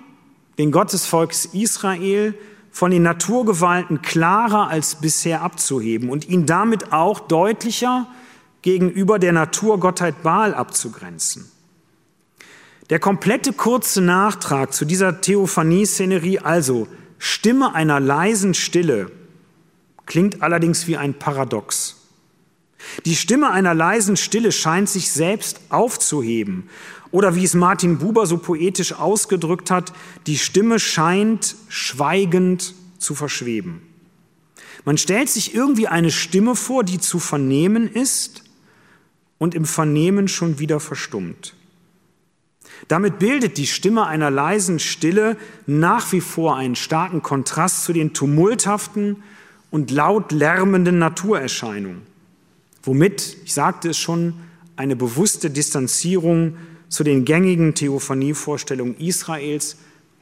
den 0.60 0.72
Gottesvolks 0.72 1.46
Israel, 1.46 2.36
von 2.74 2.90
den 2.90 3.04
Naturgewalten 3.04 4.02
klarer 4.02 4.68
als 4.68 4.96
bisher 4.96 5.44
abzuheben 5.44 6.10
und 6.10 6.28
ihn 6.28 6.48
damit 6.48 6.92
auch 6.92 7.20
deutlicher 7.20 8.08
gegenüber 8.64 9.20
der 9.20 9.32
Naturgottheit 9.32 10.24
Baal 10.24 10.56
abzugrenzen. 10.56 11.52
Der 12.90 12.98
komplette 12.98 13.54
kurze 13.54 14.02
Nachtrag 14.02 14.74
zu 14.74 14.86
dieser 14.86 15.22
Theophanie-Szenerie, 15.22 16.40
also 16.40 16.88
Stimme 17.20 17.76
einer 17.76 18.00
leisen 18.00 18.56
Stille, 18.56 19.12
klingt 20.08 20.42
allerdings 20.42 20.88
wie 20.88 20.98
ein 20.98 21.14
Paradox. 21.14 21.98
Die 23.06 23.16
Stimme 23.16 23.52
einer 23.52 23.76
leisen 23.76 24.18
Stille 24.18 24.52
scheint 24.52 24.90
sich 24.90 25.12
selbst 25.12 25.62
aufzuheben. 25.70 26.70
Oder 27.14 27.36
wie 27.36 27.46
es 27.46 27.54
Martin 27.54 28.00
Buber 28.00 28.26
so 28.26 28.38
poetisch 28.38 28.92
ausgedrückt 28.92 29.72
hat, 29.72 29.94
die 30.28 30.38
Stimme 30.38 30.78
scheint 30.78 31.56
schweigend 31.70 32.74
zu 32.98 33.16
verschweben. 33.16 33.82
Man 34.84 34.98
stellt 34.98 35.30
sich 35.30 35.56
irgendwie 35.56 35.88
eine 35.88 36.12
Stimme 36.12 36.58
vor, 36.58 36.84
die 36.84 37.00
zu 37.00 37.20
vernehmen 37.20 37.88
ist 37.88 38.44
und 39.38 39.56
im 39.56 39.64
Vernehmen 39.64 40.28
schon 40.28 40.60
wieder 40.60 40.82
verstummt. 40.82 41.56
Damit 42.90 43.20
bildet 43.20 43.58
die 43.58 43.68
Stimme 43.68 44.08
einer 44.08 44.30
leisen 44.30 44.80
Stille 44.80 45.38
nach 45.66 46.12
wie 46.12 46.20
vor 46.20 46.58
einen 46.58 46.76
starken 46.76 47.22
Kontrast 47.22 47.86
zu 47.86 47.94
den 47.94 48.14
tumulthaften 48.14 49.24
und 49.72 49.90
laut 49.90 50.34
lärmenden 50.34 51.00
Naturerscheinungen 51.00 52.14
womit, 52.84 53.38
ich 53.46 53.54
sagte 53.54 53.90
es 53.90 53.98
schon, 53.98 54.36
eine 54.76 54.96
bewusste 54.96 55.50
Distanzierung 55.50 56.58
zu 56.94 57.04
den 57.04 57.26
gängigen 57.26 57.74
Theophanie-Vorstellungen 57.74 58.96
Israels 59.00 59.78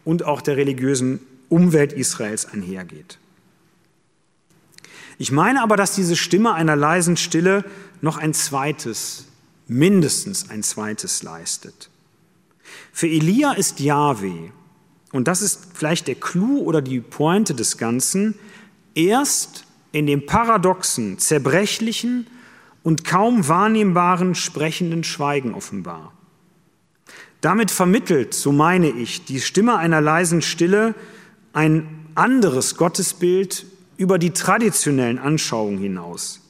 und 0.06 0.24
auch 0.24 0.40
der 0.40 0.56
religiösen 0.56 1.20
Umwelt 1.50 1.92
Israels 1.92 2.46
einhergeht. 2.46 3.18
Ich 5.18 5.34
meine 5.34 5.64
aber, 5.64 5.76
dass 5.76 5.96
diese 5.96 6.16
Stimme 6.16 6.54
einer 6.54 6.78
leisen 6.78 7.18
Stille 7.18 7.66
noch 8.00 8.18
ein 8.18 8.34
zweites, 8.34 9.26
mindestens 9.68 10.50
ein 10.50 10.64
zweites 10.64 11.24
leistet. 11.24 11.90
Für 12.94 13.08
Elia 13.08 13.52
ist 13.52 13.82
Yahweh, 13.82 14.52
und 15.12 15.28
das 15.28 15.42
ist 15.42 15.68
vielleicht 15.74 16.08
der 16.08 16.16
Clou 16.16 16.60
oder 16.60 16.82
die 16.82 17.02
Pointe 17.02 17.54
des 17.54 17.78
Ganzen, 17.78 18.36
erst 18.96 19.66
in 19.92 20.08
dem 20.08 20.26
paradoxen, 20.26 21.20
zerbrechlichen 21.20 22.28
und 22.82 23.04
kaum 23.04 23.50
wahrnehmbaren 23.50 24.36
sprechenden 24.36 25.04
Schweigen 25.04 25.54
offenbar. 25.54 26.14
Damit 27.42 27.72
vermittelt, 27.72 28.36
so 28.36 28.52
meine 28.52 28.90
ich, 28.90 29.26
die 29.26 29.42
Stimme 29.42 29.78
einer 29.78 30.00
leisen 30.00 30.44
Stille 30.44 30.94
ein 31.54 31.88
anderes 32.14 32.78
Gottesbild 32.78 33.66
über 33.98 34.20
die 34.20 34.32
traditionellen 34.32 35.18
Anschauungen 35.18 35.80
hinaus. 35.80 36.42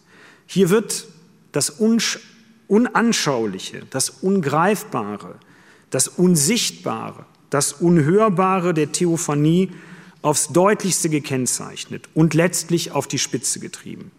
Hier 0.46 0.70
wird 0.70 1.08
das 1.54 1.78
Unanschauliche, 2.68 3.84
das 3.90 4.10
Ungreifbare, 4.10 5.36
das 5.90 6.10
Unsichtbare, 6.10 7.26
das 7.50 7.74
Unhörbare 7.74 8.74
der 8.74 8.92
Theophanie 8.92 9.72
aufs 10.22 10.50
deutlichste 10.50 11.10
gekennzeichnet 11.10 12.10
und 12.14 12.34
letztlich 12.34 12.92
auf 12.92 13.08
die 13.08 13.20
Spitze 13.20 13.60
getrieben. 13.60 14.12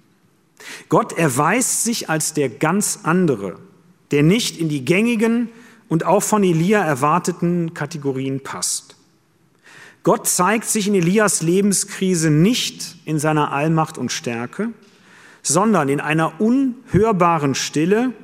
Gott 0.89 1.13
erweist 1.13 1.85
sich 1.85 2.09
als 2.09 2.35
der 2.35 2.49
ganz 2.49 3.01
andere, 3.03 3.59
der 4.11 4.23
nicht 4.23 4.59
in 4.59 4.69
die 4.69 4.85
gängigen 4.85 5.49
und 5.93 6.07
auch 6.07 6.23
von 6.23 6.43
Elia 6.43 6.83
erwarteten 6.83 7.75
Kategorien 7.75 8.43
passt. 8.43 8.97
Gott 10.05 10.27
zeigt 10.27 10.65
sich 10.65 10.89
in 10.89 10.95
Elias 10.95 11.43
Lebenskrise 11.43 12.31
nicht 12.31 12.97
in 13.05 13.19
seiner 13.19 13.53
Allmacht 13.53 13.99
und 13.99 14.11
Stärke, 14.11 14.71
sondern 15.43 15.91
in 15.91 16.01
einer 16.01 16.41
unhörbaren 16.41 17.55
Stille, 17.55 18.15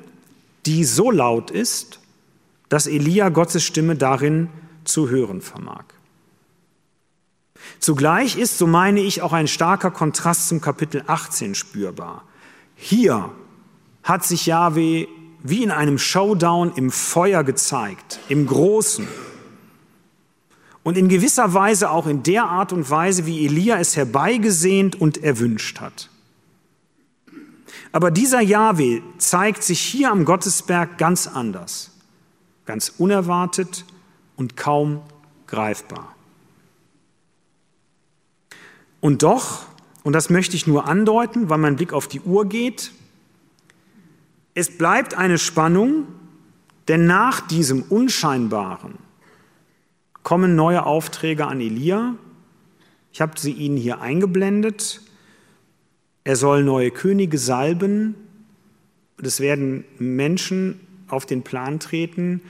die 0.65 0.83
so 0.83 1.11
laut 1.11 1.51
ist, 1.51 2.01
dass 2.71 2.87
Elia 2.87 3.29
Gottes 3.29 3.65
Stimme 3.65 3.97
darin 3.97 4.49
zu 4.85 5.11
hören 5.11 5.43
vermag. 5.43 5.85
Zugleich 7.81 8.39
ist, 8.39 8.57
so 8.57 8.67
meine 8.67 9.01
ich, 9.01 9.21
auch 9.21 9.35
ein 9.35 9.47
starker 9.47 9.91
Kontrast 9.91 10.49
zum 10.49 10.63
Kapitel 10.63 11.05
18 11.07 11.55
spürbar. 11.55 12.25
Hier 12.77 13.29
hat 14.05 14.25
sich 14.25 14.47
Yahweh 14.47 15.07
wie 15.43 15.63
in 15.63 15.71
einem 15.71 15.99
Showdown 15.99 16.73
im 16.75 16.91
Feuer 16.91 17.45
gezeigt, 17.45 18.19
im 18.29 18.47
Großen. 18.47 19.07
Und 20.83 20.97
in 20.97 21.09
gewisser 21.09 21.55
Weise 21.55 21.91
auch 21.91 22.07
in 22.07 22.23
der 22.23 22.45
Art 22.45 22.73
und 22.73 22.89
Weise, 22.91 23.27
wie 23.27 23.45
Elia 23.45 23.79
es 23.79 23.97
herbeigesehnt 23.97 25.01
und 25.01 25.23
erwünscht 25.23 25.81
hat. 25.81 26.09
Aber 27.93 28.11
dieser 28.11 28.41
Yahweh 28.41 29.03
zeigt 29.19 29.63
sich 29.63 29.81
hier 29.81 30.11
am 30.11 30.25
Gottesberg 30.25 30.99
ganz 30.99 31.27
anders, 31.27 31.91
ganz 32.67 32.95
unerwartet 32.99 33.85
und 34.37 34.57
kaum 34.57 35.03
greifbar. 35.47 36.15
Und 39.01 39.23
doch 39.23 39.69
und 40.09 40.15
das 40.15 40.31
möchte 40.31 40.57
ich 40.57 40.67
nur 40.67 40.87
andeuten, 40.87 41.51
weil 41.51 41.59
mein 41.59 41.77
Blick 41.77 41.93
auf 41.93 42.09
die 42.09 42.23
Uhr 42.23 42.47
geht, 42.47 42.93
es 44.55 44.77
bleibt 44.77 45.15
eine 45.15 45.39
Spannung, 45.39 46.07
denn 46.89 47.07
nach 47.07 47.47
diesem 47.47 47.83
Unscheinbaren 47.83 48.95
kommen 50.23 50.57
neue 50.57 50.85
Aufträge 50.85 51.47
an 51.47 51.61
Elia. 51.61 52.15
Ich 53.13 53.21
habe 53.21 53.39
sie 53.39 53.53
Ihnen 53.53 53.77
hier 53.77 54.01
eingeblendet. 54.01 55.01
Er 56.25 56.37
soll 56.37 56.65
neue 56.65 56.91
Könige 56.91 57.39
salben. 57.39 58.15
Es 59.23 59.41
werden 59.41 59.85
Menschen 59.99 60.81
auf 61.09 61.27
den 61.27 61.43
Plan 61.43 61.81
treten, 61.81 62.41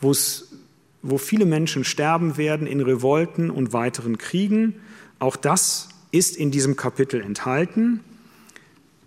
wo 0.00 1.18
viele 1.18 1.44
Menschen 1.44 1.84
sterben 1.84 2.36
werden 2.36 2.66
in 2.66 2.80
Revolten 2.80 3.50
und 3.50 3.72
weiteren 3.72 4.18
Kriegen. 4.18 4.74
Auch 5.18 5.36
das 5.36 5.88
ist 6.10 6.36
in 6.36 6.50
diesem 6.50 6.76
Kapitel 6.76 7.20
enthalten. 7.20 8.00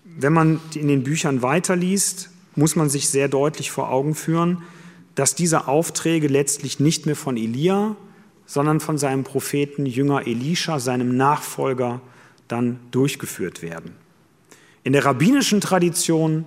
Wenn 0.03 0.33
man 0.33 0.59
in 0.75 0.87
den 0.87 1.03
Büchern 1.03 1.41
weiterliest, 1.41 2.30
muss 2.55 2.75
man 2.75 2.89
sich 2.89 3.09
sehr 3.09 3.27
deutlich 3.27 3.71
vor 3.71 3.91
Augen 3.91 4.15
führen, 4.15 4.63
dass 5.15 5.35
diese 5.35 5.67
Aufträge 5.67 6.27
letztlich 6.27 6.79
nicht 6.79 7.05
mehr 7.05 7.15
von 7.15 7.37
Elia, 7.37 7.95
sondern 8.45 8.79
von 8.79 8.97
seinem 8.97 9.23
Propheten 9.23 9.85
Jünger 9.85 10.27
Elisha, 10.27 10.79
seinem 10.79 11.15
Nachfolger, 11.15 12.01
dann 12.47 12.79
durchgeführt 12.91 13.61
werden. 13.61 13.95
In 14.83 14.93
der 14.93 15.05
rabbinischen 15.05 15.61
Tradition 15.61 16.45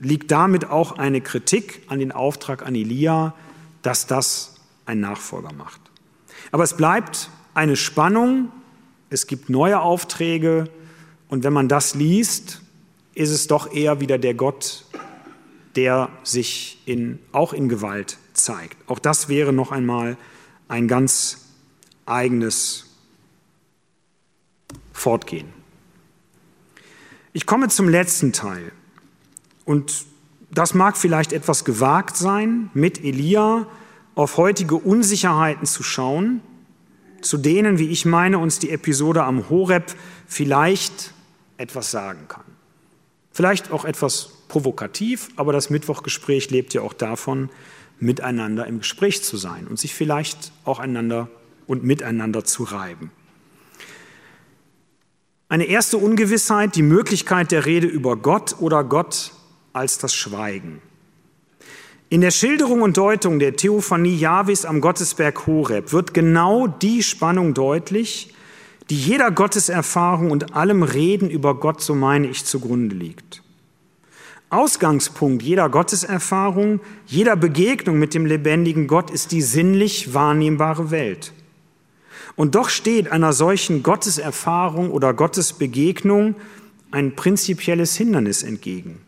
liegt 0.00 0.30
damit 0.30 0.70
auch 0.70 0.92
eine 0.92 1.20
Kritik 1.20 1.82
an 1.88 1.98
den 1.98 2.12
Auftrag 2.12 2.66
an 2.66 2.74
Elia, 2.74 3.34
dass 3.82 4.06
das 4.06 4.56
ein 4.86 5.00
Nachfolger 5.00 5.52
macht. 5.52 5.80
Aber 6.52 6.64
es 6.64 6.76
bleibt 6.76 7.30
eine 7.54 7.76
Spannung 7.76 8.50
es 9.14 9.28
gibt 9.28 9.48
neue 9.48 9.80
Aufträge 9.80 10.64
und 11.28 11.44
wenn 11.44 11.52
man 11.52 11.68
das 11.68 11.94
liest, 11.94 12.62
ist 13.14 13.30
es 13.30 13.46
doch 13.46 13.72
eher 13.72 14.00
wieder 14.00 14.18
der 14.18 14.34
Gott, 14.34 14.83
der 15.76 16.10
sich 16.22 16.78
in, 16.86 17.18
auch 17.32 17.52
in 17.52 17.68
Gewalt 17.68 18.18
zeigt. 18.32 18.76
Auch 18.88 18.98
das 18.98 19.28
wäre 19.28 19.52
noch 19.52 19.72
einmal 19.72 20.16
ein 20.68 20.88
ganz 20.88 21.46
eigenes 22.06 22.86
Fortgehen. 24.92 25.48
Ich 27.32 27.46
komme 27.46 27.68
zum 27.68 27.88
letzten 27.88 28.32
Teil 28.32 28.72
und 29.64 30.06
das 30.50 30.74
mag 30.74 30.96
vielleicht 30.96 31.32
etwas 31.32 31.64
gewagt 31.64 32.16
sein, 32.16 32.70
mit 32.74 33.02
Elia 33.02 33.66
auf 34.14 34.36
heutige 34.36 34.76
Unsicherheiten 34.76 35.66
zu 35.66 35.82
schauen, 35.82 36.40
zu 37.20 37.38
denen, 37.38 37.78
wie 37.78 37.88
ich 37.88 38.04
meine, 38.04 38.38
uns 38.38 38.60
die 38.60 38.70
Episode 38.70 39.24
am 39.24 39.48
Horeb 39.50 39.92
vielleicht 40.28 41.12
etwas 41.56 41.90
sagen 41.90 42.28
kann. 42.28 42.44
Vielleicht 43.32 43.72
auch 43.72 43.84
etwas 43.84 44.33
provokativ, 44.54 45.30
aber 45.34 45.52
das 45.52 45.68
Mittwochgespräch 45.68 46.48
lebt 46.50 46.74
ja 46.74 46.82
auch 46.82 46.92
davon, 46.92 47.50
miteinander 47.98 48.68
im 48.68 48.78
Gespräch 48.78 49.24
zu 49.24 49.36
sein 49.36 49.66
und 49.66 49.80
sich 49.80 49.94
vielleicht 49.94 50.52
auch 50.64 50.78
einander 50.78 51.28
und 51.66 51.82
miteinander 51.82 52.44
zu 52.44 52.62
reiben. 52.62 53.10
Eine 55.48 55.64
erste 55.64 55.98
Ungewissheit, 55.98 56.76
die 56.76 56.82
Möglichkeit 56.82 57.50
der 57.50 57.66
Rede 57.66 57.88
über 57.88 58.14
Gott 58.14 58.54
oder 58.60 58.84
Gott 58.84 59.32
als 59.72 59.98
das 59.98 60.14
Schweigen. 60.14 60.80
In 62.08 62.20
der 62.20 62.30
Schilderung 62.30 62.82
und 62.82 62.96
Deutung 62.96 63.40
der 63.40 63.56
Theophanie 63.56 64.16
Jahwes 64.16 64.64
am 64.64 64.80
Gottesberg 64.80 65.48
Horeb 65.48 65.92
wird 65.92 66.14
genau 66.14 66.68
die 66.68 67.02
Spannung 67.02 67.54
deutlich, 67.54 68.32
die 68.88 69.00
jeder 69.00 69.32
Gotteserfahrung 69.32 70.30
und 70.30 70.54
allem 70.54 70.84
Reden 70.84 71.28
über 71.28 71.56
Gott, 71.58 71.80
so 71.80 71.96
meine 71.96 72.28
ich, 72.28 72.44
zugrunde 72.44 72.94
liegt. 72.94 73.43
Ausgangspunkt 74.54 75.42
jeder 75.42 75.68
Gotteserfahrung, 75.68 76.80
jeder 77.06 77.36
Begegnung 77.36 77.98
mit 77.98 78.14
dem 78.14 78.26
lebendigen 78.26 78.86
Gott 78.86 79.10
ist 79.10 79.32
die 79.32 79.42
sinnlich 79.42 80.14
wahrnehmbare 80.14 80.90
Welt. 80.90 81.32
Und 82.36 82.54
doch 82.54 82.68
steht 82.68 83.10
einer 83.12 83.32
solchen 83.32 83.82
Gotteserfahrung 83.82 84.90
oder 84.90 85.14
Gottesbegegnung 85.14 86.34
ein 86.90 87.16
prinzipielles 87.16 87.96
Hindernis 87.96 88.42
entgegen. 88.42 89.00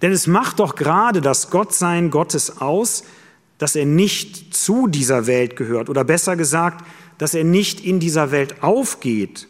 Denn 0.00 0.12
es 0.12 0.26
macht 0.26 0.60
doch 0.60 0.76
gerade 0.76 1.20
das 1.20 1.50
Gottsein 1.50 2.10
Gottes 2.10 2.60
aus, 2.60 3.04
dass 3.58 3.76
er 3.76 3.86
nicht 3.86 4.54
zu 4.54 4.86
dieser 4.86 5.26
Welt 5.26 5.56
gehört 5.56 5.88
oder 5.88 6.04
besser 6.04 6.36
gesagt, 6.36 6.84
dass 7.18 7.34
er 7.34 7.44
nicht 7.44 7.84
in 7.84 8.00
dieser 8.00 8.30
Welt 8.30 8.62
aufgeht, 8.62 9.48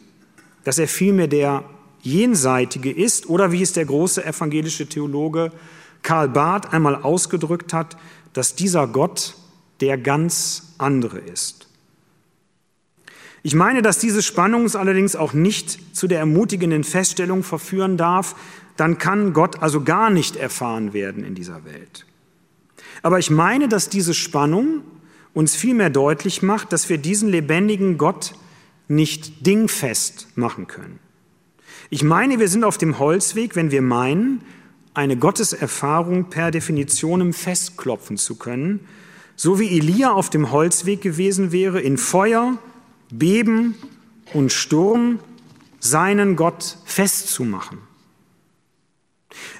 dass 0.63 0.77
er 0.77 0.87
vielmehr 0.87 1.27
der 1.27 1.63
Jenseitige 2.03 2.91
ist 2.91 3.29
oder 3.29 3.51
wie 3.51 3.61
es 3.61 3.73
der 3.73 3.85
große 3.85 4.23
evangelische 4.23 4.87
Theologe 4.87 5.51
Karl 6.03 6.29
Barth 6.29 6.73
einmal 6.73 6.95
ausgedrückt 6.95 7.73
hat, 7.73 7.97
dass 8.33 8.55
dieser 8.55 8.87
Gott 8.87 9.35
der 9.79 9.97
ganz 9.97 10.75
andere 10.77 11.19
ist. 11.19 11.67
Ich 13.41 13.55
meine, 13.55 13.81
dass 13.81 13.99
diese 13.99 14.21
Spannung 14.21 14.65
es 14.65 14.75
allerdings 14.75 15.15
auch 15.15 15.33
nicht 15.33 15.95
zu 15.95 16.07
der 16.07 16.19
ermutigenden 16.19 16.83
Feststellung 16.83 17.43
verführen 17.43 17.97
darf, 17.97 18.35
dann 18.77 18.97
kann 18.97 19.33
Gott 19.33 19.61
also 19.61 19.83
gar 19.83 20.09
nicht 20.09 20.35
erfahren 20.35 20.93
werden 20.93 21.23
in 21.23 21.35
dieser 21.35 21.65
Welt. 21.65 22.05
Aber 23.01 23.19
ich 23.19 23.29
meine, 23.29 23.67
dass 23.67 23.89
diese 23.89 24.13
Spannung 24.13 24.81
uns 25.33 25.55
vielmehr 25.55 25.89
deutlich 25.89 26.41
macht, 26.41 26.71
dass 26.71 26.89
wir 26.89 26.97
diesen 26.97 27.29
lebendigen 27.29 27.97
Gott 27.97 28.33
nicht 28.87 29.45
dingfest 29.45 30.27
machen 30.35 30.67
können. 30.67 30.99
Ich 31.93 32.01
meine, 32.01 32.39
wir 32.39 32.47
sind 32.47 32.63
auf 32.63 32.79
dem 32.79 32.97
Holzweg, 32.97 33.55
wenn 33.55 33.69
wir 33.69 33.83
meinen, 33.83 34.41
eine 34.95 35.15
Gotteserfahrung 35.15 36.31
per 36.31 36.49
Definition 36.49 37.33
festklopfen 37.33 38.17
zu 38.17 38.33
können, 38.33 38.79
so 39.35 39.59
wie 39.59 39.77
Elia 39.77 40.11
auf 40.11 40.31
dem 40.31 40.49
Holzweg 40.49 41.01
gewesen 41.01 41.51
wäre, 41.51 41.79
in 41.81 41.99
Feuer, 41.99 42.57
Beben 43.11 43.75
und 44.33 44.51
Sturm 44.51 45.19
seinen 45.79 46.35
Gott 46.35 46.79
festzumachen. 46.83 47.77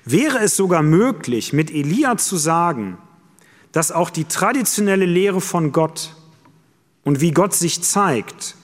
Wäre 0.04 0.40
es 0.40 0.58
sogar 0.58 0.82
möglich, 0.82 1.54
mit 1.54 1.70
Elia 1.70 2.18
zu 2.18 2.38
sagen, 2.38 2.98
dass 3.74 3.92
auch 3.92 4.10
die 4.10 4.26
traditionelle 4.26 5.06
Lehre 5.06 5.40
von 5.40 5.72
Gott 5.72 6.16
und 7.04 7.22
wie 7.22 7.30
Gott 7.30 7.54
sich 7.54 7.84
zeigt, 7.84 8.56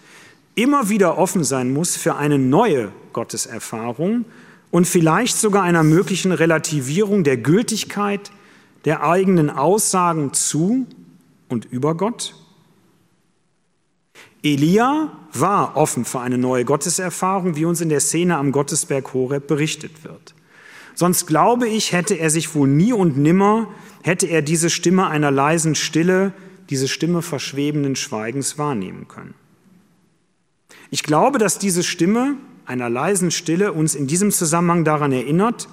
immer 0.62 0.90
wieder 0.90 1.18
offen 1.18 1.44
sein 1.44 1.72
muss 1.72 1.96
für 1.96 2.16
eine 2.16 2.38
neue 2.38 2.92
Gotteserfahrung 3.14 4.26
und 4.72 4.86
vielleicht 4.86 5.38
sogar 5.38 5.64
einer 5.64 5.84
möglichen 5.84 6.32
Relativierung 6.32 7.24
der 7.24 7.38
Gültigkeit 7.38 8.32
der 8.86 9.04
eigenen 9.04 9.50
Aussagen 9.50 10.34
zu 10.34 10.88
und 11.48 11.66
über 11.66 11.96
Gott? 11.96 12.36
Elia 14.42 15.12
war 15.34 15.76
offen 15.76 16.06
für 16.06 16.22
eine 16.22 16.38
neue 16.38 16.64
Gotteserfahrung, 16.64 17.56
wie 17.56 17.66
uns 17.66 17.82
in 17.82 17.90
der 17.90 18.00
Szene 18.00 18.38
am 18.38 18.52
Gottesberg 18.52 19.14
Horeb 19.14 19.48
berichtet 19.48 20.04
wird. 20.04 20.34
Sonst 20.96 21.28
glaube 21.28 21.68
ich, 21.68 21.92
hätte 21.92 22.16
er 22.16 22.30
sich 22.30 22.56
wohl 22.56 22.68
nie 22.68 22.94
und 22.94 23.18
nimmer, 23.18 23.68
hätte 24.02 24.28
er 24.28 24.42
diese 24.42 24.70
Stimme 24.70 25.08
einer 25.08 25.32
leisen 25.32 25.76
Stille, 25.76 26.34
diese 26.70 26.88
Stimme 26.88 27.22
verschwebenden 27.22 27.96
Schweigens 27.96 28.58
wahrnehmen 28.58 29.08
können. 29.08 29.34
Ich 30.90 31.04
glaube, 31.04 31.38
dass 31.38 31.60
diese 31.60 31.84
Stimme 31.84 32.36
einer 32.66 32.90
leisen 32.90 33.32
Stille 33.32 33.74
uns 33.74 33.96
in 33.96 34.08
diesem 34.08 34.32
Zusammenhang 34.32 34.84
daran 34.84 35.12
erinnert, 35.12 35.68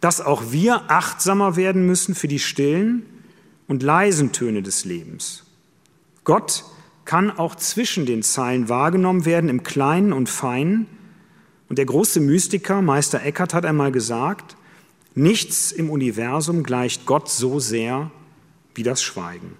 dass 0.00 0.20
auch 0.20 0.50
wir 0.50 0.90
achtsamer 0.90 1.56
werden 1.56 1.86
müssen 1.86 2.14
für 2.14 2.28
die 2.28 2.38
stillen 2.38 3.04
und 3.68 3.82
leisen 3.82 4.32
Töne 4.32 4.62
des 4.62 4.84
Lebens. 4.84 5.44
Gott 6.24 6.64
kann 7.04 7.30
auch 7.30 7.54
zwischen 7.54 8.06
den 8.06 8.22
Zeilen 8.22 8.68
wahrgenommen 8.68 9.24
werden, 9.24 9.50
im 9.50 9.62
Kleinen 9.62 10.12
und 10.12 10.28
Feinen. 10.28 10.86
Und 11.68 11.78
der 11.78 11.86
große 11.86 12.20
Mystiker, 12.20 12.82
Meister 12.82 13.22
Eckhart, 13.22 13.54
hat 13.54 13.64
einmal 13.64 13.92
gesagt, 13.92 14.56
Nichts 15.14 15.72
im 15.72 15.90
Universum 15.90 16.62
gleicht 16.62 17.04
Gott 17.04 17.28
so 17.28 17.58
sehr 17.58 18.10
wie 18.74 18.84
das 18.84 19.02
Schweigen. 19.02 19.56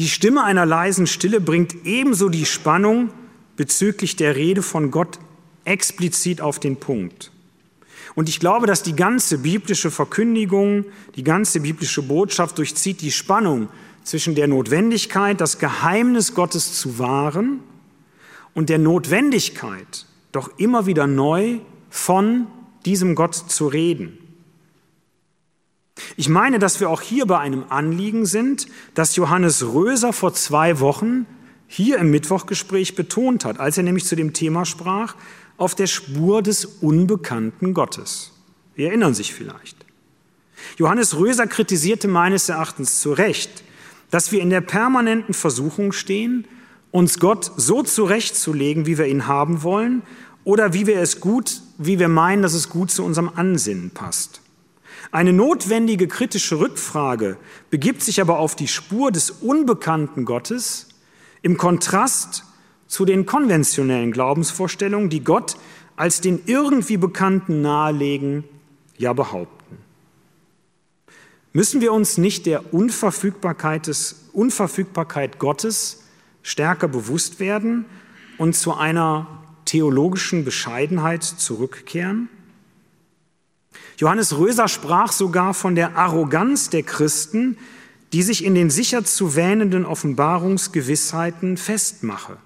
Die 0.00 0.08
Stimme 0.08 0.42
einer 0.42 0.64
leisen 0.64 1.06
Stille 1.06 1.42
bringt 1.42 1.84
ebenso 1.84 2.30
die 2.30 2.46
Spannung 2.46 3.10
bezüglich 3.56 4.16
der 4.16 4.34
Rede 4.34 4.62
von 4.62 4.90
Gott 4.90 5.18
explizit 5.66 6.40
auf 6.40 6.58
den 6.58 6.76
Punkt. 6.76 7.30
Und 8.14 8.30
ich 8.30 8.40
glaube, 8.40 8.66
dass 8.66 8.82
die 8.82 8.96
ganze 8.96 9.36
biblische 9.36 9.90
Verkündigung, 9.90 10.86
die 11.16 11.22
ganze 11.22 11.60
biblische 11.60 12.00
Botschaft 12.00 12.56
durchzieht 12.56 13.02
die 13.02 13.12
Spannung 13.12 13.68
zwischen 14.02 14.34
der 14.34 14.48
Notwendigkeit, 14.48 15.38
das 15.38 15.58
Geheimnis 15.58 16.34
Gottes 16.34 16.78
zu 16.78 16.98
wahren 16.98 17.60
und 18.54 18.70
der 18.70 18.78
Notwendigkeit, 18.78 20.06
doch 20.32 20.50
immer 20.56 20.86
wieder 20.86 21.06
neu 21.06 21.58
von 21.90 22.46
diesem 22.86 23.14
Gott 23.14 23.34
zu 23.34 23.66
reden. 23.66 24.16
Ich 26.16 26.28
meine, 26.28 26.58
dass 26.58 26.80
wir 26.80 26.90
auch 26.90 27.00
hier 27.00 27.26
bei 27.26 27.38
einem 27.38 27.64
Anliegen 27.68 28.26
sind, 28.26 28.66
das 28.94 29.16
Johannes 29.16 29.64
Röser 29.64 30.12
vor 30.12 30.34
zwei 30.34 30.80
Wochen 30.80 31.26
hier 31.66 31.98
im 31.98 32.10
Mittwochgespräch 32.10 32.96
betont 32.96 33.44
hat, 33.44 33.60
als 33.60 33.76
er 33.76 33.84
nämlich 33.84 34.04
zu 34.04 34.16
dem 34.16 34.32
Thema 34.32 34.64
sprach, 34.64 35.14
auf 35.56 35.74
der 35.74 35.86
Spur 35.86 36.42
des 36.42 36.64
unbekannten 36.64 37.74
Gottes. 37.74 38.32
Wir 38.74 38.88
erinnern 38.88 39.14
sich 39.14 39.34
vielleicht. 39.34 39.76
Johannes 40.78 41.16
Röser 41.16 41.46
kritisierte 41.46 42.08
meines 42.08 42.48
Erachtens 42.48 43.00
zu 43.00 43.12
Recht, 43.12 43.62
dass 44.10 44.32
wir 44.32 44.40
in 44.40 44.50
der 44.50 44.62
permanenten 44.62 45.34
Versuchung 45.34 45.92
stehen, 45.92 46.46
uns 46.90 47.20
Gott 47.20 47.52
so 47.56 47.82
zurechtzulegen, 47.82 48.86
wie 48.86 48.98
wir 48.98 49.06
ihn 49.06 49.26
haben 49.26 49.62
wollen, 49.62 50.02
oder 50.44 50.72
wie 50.72 50.86
wir 50.86 51.00
es 51.00 51.20
gut, 51.20 51.60
wie 51.78 51.98
wir 51.98 52.08
meinen, 52.08 52.42
dass 52.42 52.54
es 52.54 52.68
gut 52.68 52.90
zu 52.90 53.04
unserem 53.04 53.30
Ansinnen 53.34 53.90
passt. 53.90 54.40
Eine 55.12 55.32
notwendige 55.32 56.06
kritische 56.06 56.60
Rückfrage 56.60 57.36
begibt 57.68 58.02
sich 58.02 58.20
aber 58.20 58.38
auf 58.38 58.54
die 58.54 58.68
Spur 58.68 59.10
des 59.10 59.30
unbekannten 59.30 60.24
Gottes 60.24 60.88
im 61.42 61.56
Kontrast 61.56 62.44
zu 62.86 63.04
den 63.04 63.26
konventionellen 63.26 64.12
Glaubensvorstellungen, 64.12 65.10
die 65.10 65.24
Gott 65.24 65.56
als 65.96 66.20
den 66.20 66.40
irgendwie 66.46 66.96
Bekannten 66.96 67.60
nahelegen, 67.60 68.44
ja 68.98 69.12
behaupten. 69.12 69.78
Müssen 71.52 71.80
wir 71.80 71.92
uns 71.92 72.16
nicht 72.16 72.46
der 72.46 72.72
Unverfügbarkeit, 72.72 73.88
des, 73.88 74.28
Unverfügbarkeit 74.32 75.40
Gottes 75.40 76.04
stärker 76.42 76.86
bewusst 76.86 77.40
werden 77.40 77.84
und 78.38 78.54
zu 78.54 78.74
einer 78.74 79.26
theologischen 79.64 80.44
Bescheidenheit 80.44 81.24
zurückkehren? 81.24 82.28
Johannes 83.96 84.36
Röser 84.36 84.68
sprach 84.68 85.12
sogar 85.12 85.54
von 85.54 85.74
der 85.74 85.96
Arroganz 85.96 86.70
der 86.70 86.82
Christen, 86.82 87.56
die 88.12 88.22
sich 88.22 88.44
in 88.44 88.54
den 88.54 88.70
sicher 88.70 89.04
zu 89.04 89.36
wähnenden 89.36 89.84
Offenbarungsgewissheiten 89.84 91.56
festmache. 91.56 92.38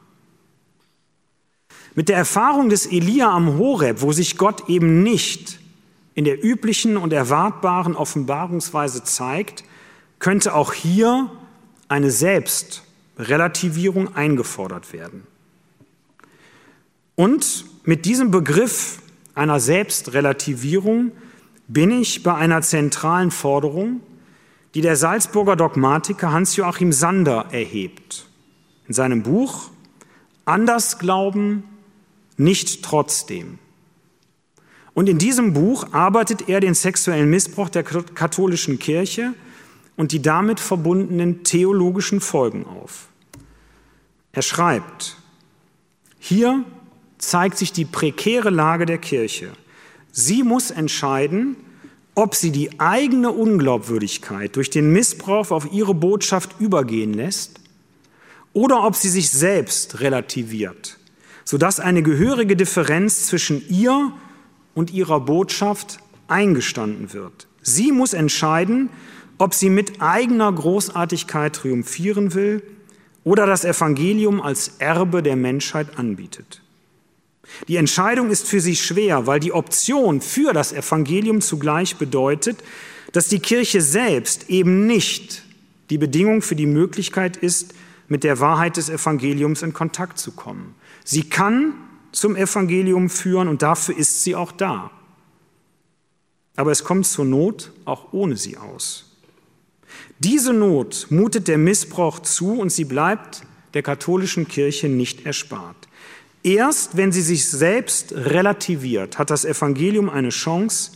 Mit 1.94 2.08
der 2.08 2.16
Erfahrung 2.16 2.70
des 2.70 2.86
Elia 2.86 3.30
am 3.30 3.56
Horeb, 3.56 4.02
wo 4.02 4.12
sich 4.12 4.36
Gott 4.36 4.68
eben 4.68 5.02
nicht 5.02 5.60
in 6.14 6.24
der 6.24 6.44
üblichen 6.44 6.96
und 6.96 7.12
erwartbaren 7.12 7.94
Offenbarungsweise 7.94 9.04
zeigt, 9.04 9.64
könnte 10.18 10.54
auch 10.54 10.72
hier 10.72 11.30
eine 11.88 12.10
Selbstrelativierung 12.10 14.16
eingefordert 14.16 14.92
werden. 14.92 15.24
Und 17.14 17.64
mit 17.84 18.06
diesem 18.06 18.32
Begriff 18.32 18.98
einer 19.34 19.60
Selbstrelativierung 19.60 21.12
bin 21.68 21.90
ich 21.90 22.22
bei 22.22 22.34
einer 22.34 22.62
zentralen 22.62 23.30
Forderung, 23.30 24.00
die 24.74 24.80
der 24.80 24.96
Salzburger 24.96 25.56
Dogmatiker 25.56 26.32
Hans-Joachim 26.32 26.92
Sander 26.92 27.46
erhebt. 27.50 28.26
In 28.86 28.94
seinem 28.94 29.22
Buch 29.22 29.70
Anders 30.44 30.98
glauben, 30.98 31.64
nicht 32.36 32.82
trotzdem. 32.82 33.58
Und 34.92 35.08
in 35.08 35.18
diesem 35.18 35.54
Buch 35.54 35.92
arbeitet 35.92 36.48
er 36.48 36.60
den 36.60 36.74
sexuellen 36.74 37.30
Missbrauch 37.30 37.68
der 37.68 37.82
katholischen 37.82 38.78
Kirche 38.78 39.34
und 39.96 40.12
die 40.12 40.22
damit 40.22 40.60
verbundenen 40.60 41.44
theologischen 41.44 42.20
Folgen 42.20 42.66
auf. 42.66 43.08
Er 44.32 44.42
schreibt, 44.42 45.16
hier 46.18 46.64
zeigt 47.18 47.58
sich 47.58 47.72
die 47.72 47.84
prekäre 47.84 48.50
Lage 48.50 48.86
der 48.86 48.98
Kirche. 48.98 49.50
Sie 50.12 50.42
muss 50.42 50.70
entscheiden, 50.70 51.56
ob 52.14 52.34
sie 52.34 52.52
die 52.52 52.78
eigene 52.78 53.30
Unglaubwürdigkeit 53.30 54.54
durch 54.56 54.70
den 54.70 54.92
Missbrauch 54.92 55.50
auf 55.50 55.72
ihre 55.72 55.94
Botschaft 55.94 56.60
übergehen 56.60 57.12
lässt 57.12 57.60
oder 58.52 58.84
ob 58.84 58.94
sie 58.94 59.08
sich 59.08 59.30
selbst 59.30 60.00
relativiert, 60.00 60.98
sodass 61.44 61.80
eine 61.80 62.02
gehörige 62.02 62.56
Differenz 62.56 63.26
zwischen 63.26 63.68
ihr 63.68 64.12
und 64.74 64.92
ihrer 64.92 65.20
Botschaft 65.20 65.98
eingestanden 66.28 67.12
wird. 67.12 67.48
Sie 67.62 67.92
muss 67.92 68.12
entscheiden, 68.12 68.90
ob 69.38 69.54
sie 69.54 69.70
mit 69.70 70.00
eigener 70.00 70.52
Großartigkeit 70.52 71.54
triumphieren 71.54 72.34
will 72.34 72.62
oder 73.24 73.46
das 73.46 73.64
Evangelium 73.64 74.40
als 74.40 74.76
Erbe 74.78 75.22
der 75.22 75.36
Menschheit 75.36 75.98
anbietet. 75.98 76.62
Die 77.68 77.76
Entscheidung 77.76 78.30
ist 78.30 78.46
für 78.46 78.60
sie 78.60 78.76
schwer, 78.76 79.26
weil 79.26 79.40
die 79.40 79.52
Option 79.52 80.20
für 80.20 80.52
das 80.52 80.72
Evangelium 80.72 81.40
zugleich 81.40 81.96
bedeutet, 81.96 82.62
dass 83.12 83.28
die 83.28 83.38
Kirche 83.38 83.80
selbst 83.80 84.50
eben 84.50 84.86
nicht 84.86 85.44
die 85.90 85.98
Bedingung 85.98 86.42
für 86.42 86.56
die 86.56 86.66
Möglichkeit 86.66 87.36
ist, 87.36 87.74
mit 88.08 88.24
der 88.24 88.40
Wahrheit 88.40 88.76
des 88.76 88.88
Evangeliums 88.88 89.62
in 89.62 89.72
Kontakt 89.72 90.18
zu 90.18 90.32
kommen. 90.32 90.74
Sie 91.04 91.28
kann 91.28 91.74
zum 92.12 92.36
Evangelium 92.36 93.10
führen 93.10 93.48
und 93.48 93.62
dafür 93.62 93.96
ist 93.96 94.22
sie 94.22 94.34
auch 94.34 94.52
da. 94.52 94.90
Aber 96.56 96.70
es 96.70 96.84
kommt 96.84 97.06
zur 97.06 97.24
Not 97.24 97.72
auch 97.84 98.12
ohne 98.12 98.36
sie 98.36 98.56
aus. 98.56 99.16
Diese 100.18 100.52
Not 100.52 101.08
mutet 101.10 101.48
der 101.48 101.58
Missbrauch 101.58 102.20
zu 102.20 102.60
und 102.60 102.70
sie 102.70 102.84
bleibt 102.84 103.42
der 103.74 103.82
katholischen 103.82 104.46
Kirche 104.46 104.88
nicht 104.88 105.26
erspart. 105.26 105.83
Erst 106.44 106.98
wenn 106.98 107.10
sie 107.10 107.22
sich 107.22 107.48
selbst 107.48 108.12
relativiert, 108.12 109.18
hat 109.18 109.30
das 109.30 109.46
Evangelium 109.46 110.10
eine 110.10 110.28
Chance, 110.28 110.92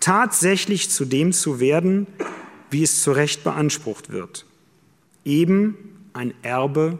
tatsächlich 0.00 0.90
zu 0.90 1.04
dem 1.04 1.32
zu 1.32 1.60
werden, 1.60 2.08
wie 2.70 2.82
es 2.82 3.00
zu 3.00 3.12
Recht 3.12 3.44
beansprucht 3.44 4.10
wird, 4.10 4.46
eben 5.24 5.76
ein 6.12 6.34
Erbe 6.42 6.98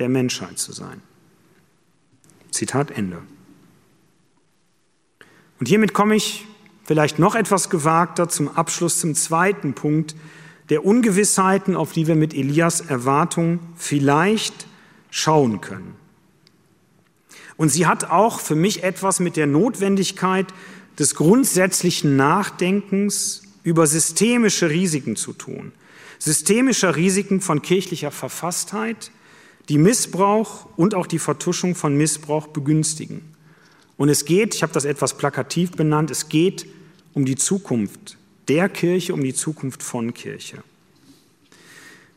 der 0.00 0.08
Menschheit 0.08 0.58
zu 0.58 0.72
sein. 0.72 1.00
Zitat 2.50 2.90
Ende. 2.90 3.22
Und 5.60 5.68
hiermit 5.68 5.94
komme 5.94 6.16
ich 6.16 6.44
vielleicht 6.84 7.20
noch 7.20 7.36
etwas 7.36 7.70
gewagter 7.70 8.28
zum 8.28 8.48
Abschluss 8.48 8.98
zum 8.98 9.14
zweiten 9.14 9.74
Punkt 9.74 10.16
der 10.70 10.84
Ungewissheiten, 10.84 11.76
auf 11.76 11.92
die 11.92 12.08
wir 12.08 12.16
mit 12.16 12.34
Elias 12.34 12.80
Erwartung 12.80 13.60
vielleicht 13.76 14.66
schauen 15.10 15.60
können. 15.60 16.05
Und 17.56 17.70
sie 17.70 17.86
hat 17.86 18.10
auch 18.10 18.40
für 18.40 18.54
mich 18.54 18.82
etwas 18.82 19.20
mit 19.20 19.36
der 19.36 19.46
Notwendigkeit 19.46 20.46
des 20.98 21.14
grundsätzlichen 21.14 22.16
Nachdenkens 22.16 23.42
über 23.62 23.86
systemische 23.86 24.70
Risiken 24.70 25.16
zu 25.16 25.32
tun. 25.32 25.72
Systemischer 26.18 26.96
Risiken 26.96 27.40
von 27.40 27.62
kirchlicher 27.62 28.10
Verfasstheit, 28.10 29.10
die 29.68 29.78
Missbrauch 29.78 30.66
und 30.76 30.94
auch 30.94 31.06
die 31.06 31.18
Vertuschung 31.18 31.74
von 31.74 31.96
Missbrauch 31.96 32.46
begünstigen. 32.48 33.22
Und 33.96 34.08
es 34.08 34.24
geht, 34.24 34.54
ich 34.54 34.62
habe 34.62 34.72
das 34.72 34.84
etwas 34.84 35.16
plakativ 35.16 35.72
benannt, 35.72 36.10
es 36.10 36.28
geht 36.28 36.66
um 37.14 37.24
die 37.24 37.36
Zukunft 37.36 38.16
der 38.48 38.68
Kirche, 38.68 39.14
um 39.14 39.22
die 39.22 39.34
Zukunft 39.34 39.82
von 39.82 40.14
Kirche. 40.14 40.62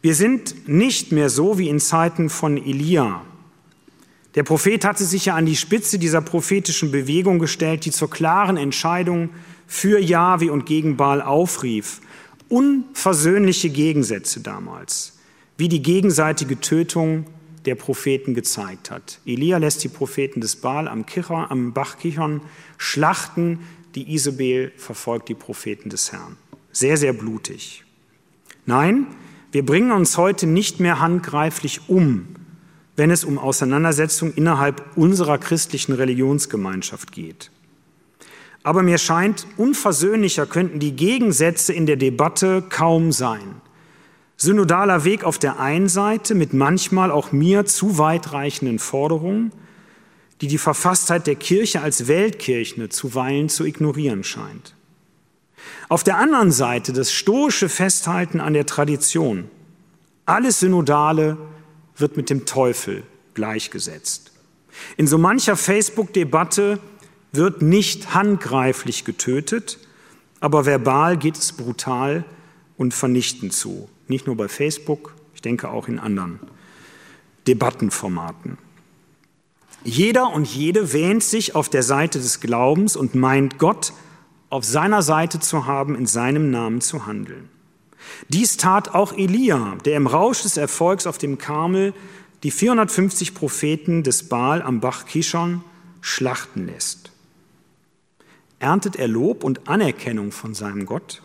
Wir 0.02 0.16
sind 0.16 0.68
nicht 0.68 1.12
mehr 1.12 1.30
so 1.30 1.58
wie 1.58 1.68
in 1.68 1.80
Zeiten 1.80 2.30
von 2.30 2.58
Elia, 2.58 3.26
der 4.36 4.44
Prophet 4.44 4.86
hatte 4.86 5.06
sich 5.06 5.26
ja 5.26 5.36
an 5.36 5.46
die 5.46 5.56
Spitze 5.56 5.98
dieser 5.98 6.22
prophetischen 6.22 6.92
Bewegung 6.92 7.40
gestellt, 7.40 7.86
die 7.86 7.92
zur 7.92 8.10
klaren 8.10 8.58
Entscheidung 8.58 9.30
für 9.66 10.00
Jahwe 10.00 10.52
und 10.52 10.66
gegen 10.66 10.98
Baal 10.98 11.22
aufrief. 11.22 12.02
Unversöhnliche 12.48 13.70
Gegensätze 13.70 14.42
damals, 14.42 15.18
wie 15.58 15.68
die 15.68 15.82
gegenseitige 15.82 16.60
Tötung 16.60 17.26
der 17.66 17.76
Propheten 17.76 18.34
gezeigt 18.34 18.90
hat. 18.92 19.20
Elia 19.26 19.58
lässt 19.58 19.84
die 19.84 19.90
Propheten 19.90 20.42
des 20.42 20.56
Baal 20.56 20.88
am, 20.88 21.06
Kichon, 21.06 21.46
am 21.50 21.74
Bach 21.74 21.98
Kichon 21.98 22.42
schlachten, 22.78 23.60
die 23.96 24.14
Isabel 24.14 24.72
verfolgt 24.78 25.30
die 25.30 25.36
Propheten 25.36 25.90
des 25.90 26.12
Herrn. 26.12 26.38
Sehr, 26.72 26.98
sehr 26.98 27.14
blutig. 27.14 27.84
Nein, 28.66 29.08
wir 29.52 29.66
bringen 29.66 29.92
uns 29.92 30.18
heute 30.18 30.46
nicht 30.46 30.80
mehr 30.80 31.00
handgreiflich 31.00 31.90
um 31.90 32.28
wenn 33.00 33.12
es 33.12 33.24
um 33.24 33.40
Auseinandersetzungen 33.40 34.34
innerhalb 34.36 34.84
unserer 34.96 35.38
christlichen 35.38 35.94
Religionsgemeinschaft 35.94 37.14
geht. 37.14 37.50
Aber 38.62 38.84
mir 38.84 38.98
scheint, 38.98 39.48
unversöhnlicher 39.56 40.46
könnten 40.46 40.80
die 40.80 40.92
Gegensätze 40.92 41.72
in 41.72 41.86
der 41.86 41.96
Debatte 41.96 42.62
kaum 42.62 43.14
sein. 43.14 43.62
Synodaler 44.36 45.06
Weg 45.06 45.24
auf 45.24 45.40
der 45.40 45.60
einen 45.60 45.88
Seite 45.88 46.36
mit 46.36 46.54
manchmal 46.54 47.10
auch 47.10 47.32
mir 47.32 47.66
zu 47.66 47.98
weitreichenden 47.98 48.80
Forderungen, 48.80 49.54
die 50.42 50.48
die 50.48 50.58
Verfasstheit 50.58 51.26
der 51.26 51.36
Kirche 51.36 51.82
als 51.82 52.08
Weltkirche 52.08 52.90
zuweilen 52.90 53.48
zu 53.48 53.64
ignorieren 53.64 54.26
scheint. 54.26 54.76
Auf 55.88 56.04
der 56.04 56.18
anderen 56.18 56.52
Seite 56.52 56.92
das 56.92 57.14
stoische 57.14 57.70
Festhalten 57.70 58.42
an 58.42 58.54
der 58.54 58.66
Tradition. 58.66 59.50
Alles 60.26 60.60
Synodale 60.60 61.38
wird 62.00 62.18
mit 62.18 62.30
dem 62.30 62.46
Teufel 62.46 63.04
gleichgesetzt. 63.34 64.32
In 64.98 65.08
so 65.08 65.18
mancher 65.18 65.56
Facebook-Debatte 65.56 66.80
wird 67.32 67.62
nicht 67.62 68.14
handgreiflich 68.14 69.06
getötet, 69.06 69.80
aber 70.40 70.66
verbal 70.66 71.18
geht 71.18 71.38
es 71.38 71.54
brutal 71.54 72.26
und 72.78 72.94
vernichtend 72.94 73.54
zu. 73.54 73.90
Nicht 74.08 74.26
nur 74.26 74.38
bei 74.38 74.48
Facebook, 74.48 75.14
ich 75.36 75.42
denke 75.42 75.70
auch 75.70 75.88
in 75.88 76.00
anderen 76.00 76.40
Debattenformaten. 77.48 78.58
Jeder 79.84 80.34
und 80.34 80.48
jede 80.48 80.92
wähnt 80.94 81.24
sich 81.24 81.56
auf 81.56 81.70
der 81.70 81.84
Seite 81.84 82.20
des 82.20 82.42
Glaubens 82.42 82.96
und 82.96 83.16
meint 83.16 83.60
Gott 83.60 83.94
auf 84.50 84.66
seiner 84.66 85.02
Seite 85.02 85.40
zu 85.40 85.66
haben, 85.66 85.96
in 85.96 86.06
seinem 86.06 86.52
Namen 86.52 86.82
zu 86.82 87.06
handeln. 87.06 87.50
Dies 88.30 88.58
tat 88.58 88.94
auch 88.94 89.14
Elia, 89.14 89.78
der 89.86 89.98
im 89.98 90.08
Rausch 90.08 90.42
des 90.42 90.58
Erfolgs 90.58 91.08
auf 91.08 91.18
dem 91.18 91.38
Karmel 91.38 91.94
die 92.44 92.52
450 92.52 93.34
Propheten 93.34 94.04
des 94.04 94.30
Baal 94.30 94.62
am 94.62 94.80
Bach 94.80 95.06
Kishon 95.06 95.64
schlachten 96.02 96.68
lässt. 96.68 97.12
Erntet 98.60 98.96
er 98.96 99.08
Lob 99.08 99.44
und 99.44 99.68
Anerkennung 99.68 100.32
von 100.32 100.54
seinem 100.54 100.86
Gott? 100.86 101.22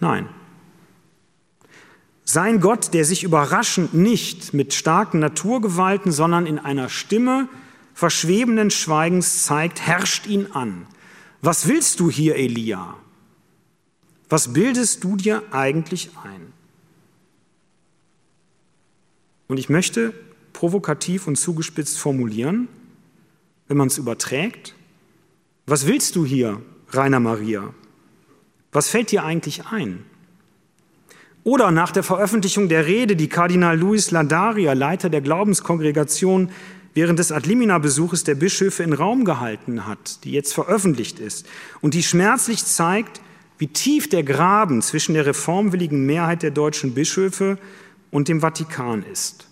Nein. 0.00 0.28
Sein 2.24 2.60
Gott, 2.60 2.92
der 2.92 3.06
sich 3.06 3.24
überraschend 3.24 3.94
nicht 3.94 4.52
mit 4.52 4.74
starken 4.74 5.18
Naturgewalten, 5.18 6.12
sondern 6.12 6.46
in 6.46 6.58
einer 6.58 6.90
Stimme 6.90 7.48
verschwebenden 7.94 8.70
Schweigens 8.70 9.44
zeigt, 9.44 9.80
herrscht 9.80 10.26
ihn 10.26 10.48
an. 10.52 10.86
Was 11.40 11.68
willst 11.68 12.00
du 12.00 12.10
hier, 12.10 12.36
Elia? 12.36 12.96
Was 14.28 14.52
bildest 14.52 15.04
du 15.04 15.16
dir 15.16 15.42
eigentlich 15.52 16.10
ein? 16.22 16.52
Und 19.46 19.58
ich 19.58 19.68
möchte 19.68 20.12
provokativ 20.52 21.26
und 21.26 21.36
zugespitzt 21.36 21.98
formulieren, 21.98 22.68
wenn 23.68 23.76
man 23.76 23.88
es 23.88 23.98
überträgt, 23.98 24.74
was 25.66 25.86
willst 25.86 26.16
du 26.16 26.24
hier, 26.24 26.62
Rainer 26.90 27.20
Maria? 27.20 27.74
Was 28.72 28.88
fällt 28.88 29.10
dir 29.10 29.24
eigentlich 29.24 29.66
ein? 29.66 30.04
Oder 31.44 31.70
nach 31.70 31.92
der 31.92 32.02
Veröffentlichung 32.02 32.68
der 32.68 32.86
Rede, 32.86 33.16
die 33.16 33.28
Kardinal 33.28 33.78
Luis 33.78 34.10
Ladaria, 34.10 34.74
Leiter 34.74 35.08
der 35.08 35.20
Glaubenskongregation, 35.20 36.50
während 36.92 37.18
des 37.18 37.32
Adlimina-Besuches 37.32 38.24
der 38.24 38.34
Bischöfe 38.34 38.82
in 38.82 38.92
Raum 38.92 39.24
gehalten 39.24 39.86
hat, 39.86 40.24
die 40.24 40.32
jetzt 40.32 40.52
veröffentlicht 40.52 41.20
ist 41.20 41.46
und 41.80 41.94
die 41.94 42.02
schmerzlich 42.02 42.64
zeigt, 42.64 43.20
wie 43.58 43.66
tief 43.66 44.08
der 44.08 44.22
Graben 44.22 44.82
zwischen 44.82 45.14
der 45.14 45.26
reformwilligen 45.26 46.06
Mehrheit 46.06 46.42
der 46.42 46.52
deutschen 46.52 46.94
Bischöfe 46.94 47.58
und 48.10 48.28
dem 48.28 48.40
Vatikan 48.40 49.02
ist. 49.02 49.46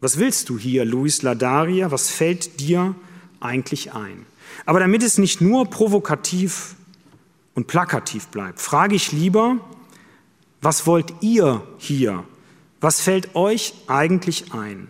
Was 0.00 0.18
willst 0.18 0.48
du 0.48 0.58
hier, 0.58 0.84
Luis 0.84 1.22
Ladaria? 1.22 1.90
Was 1.90 2.10
fällt 2.10 2.60
dir 2.60 2.94
eigentlich 3.40 3.92
ein? 3.92 4.26
Aber 4.66 4.80
damit 4.80 5.02
es 5.02 5.18
nicht 5.18 5.40
nur 5.40 5.68
provokativ 5.68 6.74
und 7.54 7.66
plakativ 7.66 8.28
bleibt, 8.28 8.60
frage 8.60 8.94
ich 8.94 9.12
lieber, 9.12 9.58
was 10.60 10.86
wollt 10.86 11.12
ihr 11.20 11.62
hier? 11.78 12.24
Was 12.80 13.00
fällt 13.00 13.34
euch 13.34 13.74
eigentlich 13.86 14.52
ein? 14.52 14.88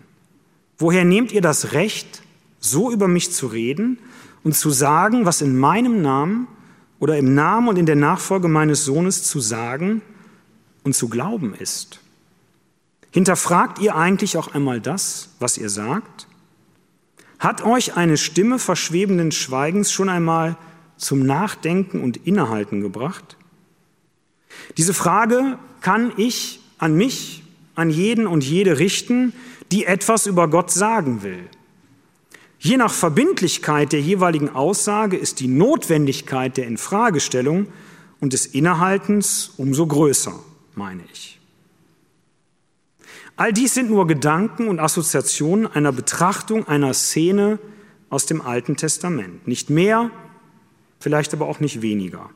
Woher 0.77 1.05
nehmt 1.05 1.31
ihr 1.31 1.41
das 1.41 1.73
Recht, 1.73 2.23
so 2.59 2.91
über 2.91 3.07
mich 3.07 3.31
zu 3.31 3.47
reden 3.47 3.99
und 4.43 4.55
zu 4.55 4.69
sagen, 4.69 5.25
was 5.25 5.41
in 5.41 5.57
meinem 5.57 6.01
Namen 6.01 6.47
oder 7.05 7.19
im 7.19 7.35
Namen 7.35 7.67
und 7.67 7.77
in 7.77 7.85
der 7.85 7.95
Nachfolge 7.95 8.47
meines 8.47 8.83
Sohnes 8.83 9.21
zu 9.21 9.39
sagen 9.39 10.01
und 10.81 10.95
zu 10.95 11.07
glauben 11.07 11.53
ist? 11.53 11.99
Hinterfragt 13.11 13.77
ihr 13.77 13.95
eigentlich 13.95 14.37
auch 14.37 14.55
einmal 14.55 14.81
das, 14.81 15.29
was 15.37 15.59
ihr 15.59 15.69
sagt? 15.69 16.25
Hat 17.37 17.63
euch 17.63 17.95
eine 17.95 18.17
Stimme 18.17 18.57
verschwebenden 18.57 19.31
Schweigens 19.31 19.91
schon 19.91 20.09
einmal 20.09 20.57
zum 20.97 21.23
Nachdenken 21.27 22.01
und 22.01 22.17
Innehalten 22.25 22.81
gebracht? 22.81 23.37
Diese 24.75 24.95
Frage 24.95 25.59
kann 25.81 26.11
ich 26.17 26.59
an 26.79 26.95
mich, 26.95 27.43
an 27.75 27.91
jeden 27.91 28.25
und 28.25 28.43
jede 28.43 28.79
richten, 28.79 29.31
die 29.71 29.85
etwas 29.85 30.25
über 30.25 30.47
Gott 30.47 30.71
sagen 30.71 31.21
will. 31.21 31.49
Je 32.65 32.77
nach 32.77 32.91
Verbindlichkeit 32.91 33.93
der 33.93 34.01
jeweiligen 34.01 34.49
Aussage 34.49 35.17
ist 35.17 35.39
die 35.39 35.47
Notwendigkeit 35.47 36.57
der 36.57 36.65
Infragestellung 36.65 37.67
und 38.19 38.33
des 38.33 38.47
Innehaltens 38.47 39.51
umso 39.57 39.85
größer, 39.85 40.33
meine 40.73 41.03
ich. 41.13 41.39
All 43.35 43.53
dies 43.53 43.75
sind 43.75 43.91
nur 43.91 44.07
Gedanken 44.07 44.67
und 44.67 44.79
Assoziationen 44.79 45.67
einer 45.67 45.91
Betrachtung 45.91 46.67
einer 46.67 46.95
Szene 46.95 47.59
aus 48.09 48.25
dem 48.25 48.41
Alten 48.41 48.77
Testament. 48.77 49.47
Nicht 49.47 49.69
mehr, 49.69 50.09
vielleicht 50.99 51.35
aber 51.35 51.45
auch 51.45 51.59
nicht 51.59 51.83
weniger. 51.83 52.31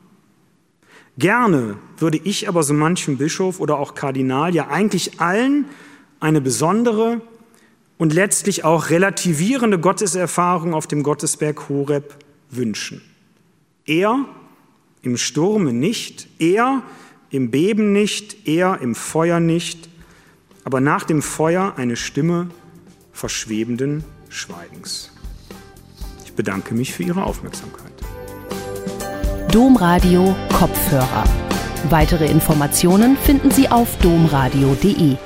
Gerne 1.18 1.76
würde 1.98 2.20
ich 2.22 2.48
aber 2.48 2.62
so 2.62 2.72
manchen 2.72 3.18
Bischof 3.18 3.58
oder 3.58 3.80
auch 3.80 3.94
Kardinal, 3.96 4.54
ja 4.54 4.68
eigentlich 4.68 5.20
allen, 5.20 5.64
eine 6.20 6.40
besondere 6.40 7.20
und 8.00 8.14
letztlich 8.14 8.64
auch 8.64 8.88
relativierende 8.88 9.78
Gotteserfahrung 9.78 10.72
auf 10.72 10.86
dem 10.86 11.02
Gottesberg 11.02 11.68
Horeb 11.68 12.16
wünschen. 12.48 13.02
Er 13.84 14.24
im 15.02 15.18
Sturme 15.18 15.74
nicht, 15.74 16.26
er 16.38 16.82
im 17.28 17.50
Beben 17.50 17.92
nicht, 17.92 18.48
er 18.48 18.80
im 18.80 18.94
Feuer 18.94 19.38
nicht, 19.38 19.90
aber 20.64 20.80
nach 20.80 21.04
dem 21.04 21.20
Feuer 21.20 21.74
eine 21.76 21.94
Stimme 21.94 22.48
verschwebenden 23.12 24.02
Schweigens. 24.30 25.12
Ich 26.24 26.32
bedanke 26.32 26.74
mich 26.74 26.94
für 26.94 27.02
Ihre 27.02 27.24
Aufmerksamkeit. 27.24 27.92
Domradio 29.52 30.34
Kopfhörer. 30.58 31.24
Weitere 31.90 32.30
Informationen 32.30 33.18
finden 33.18 33.50
Sie 33.50 33.68
auf 33.68 33.98
domradio.de. 33.98 35.18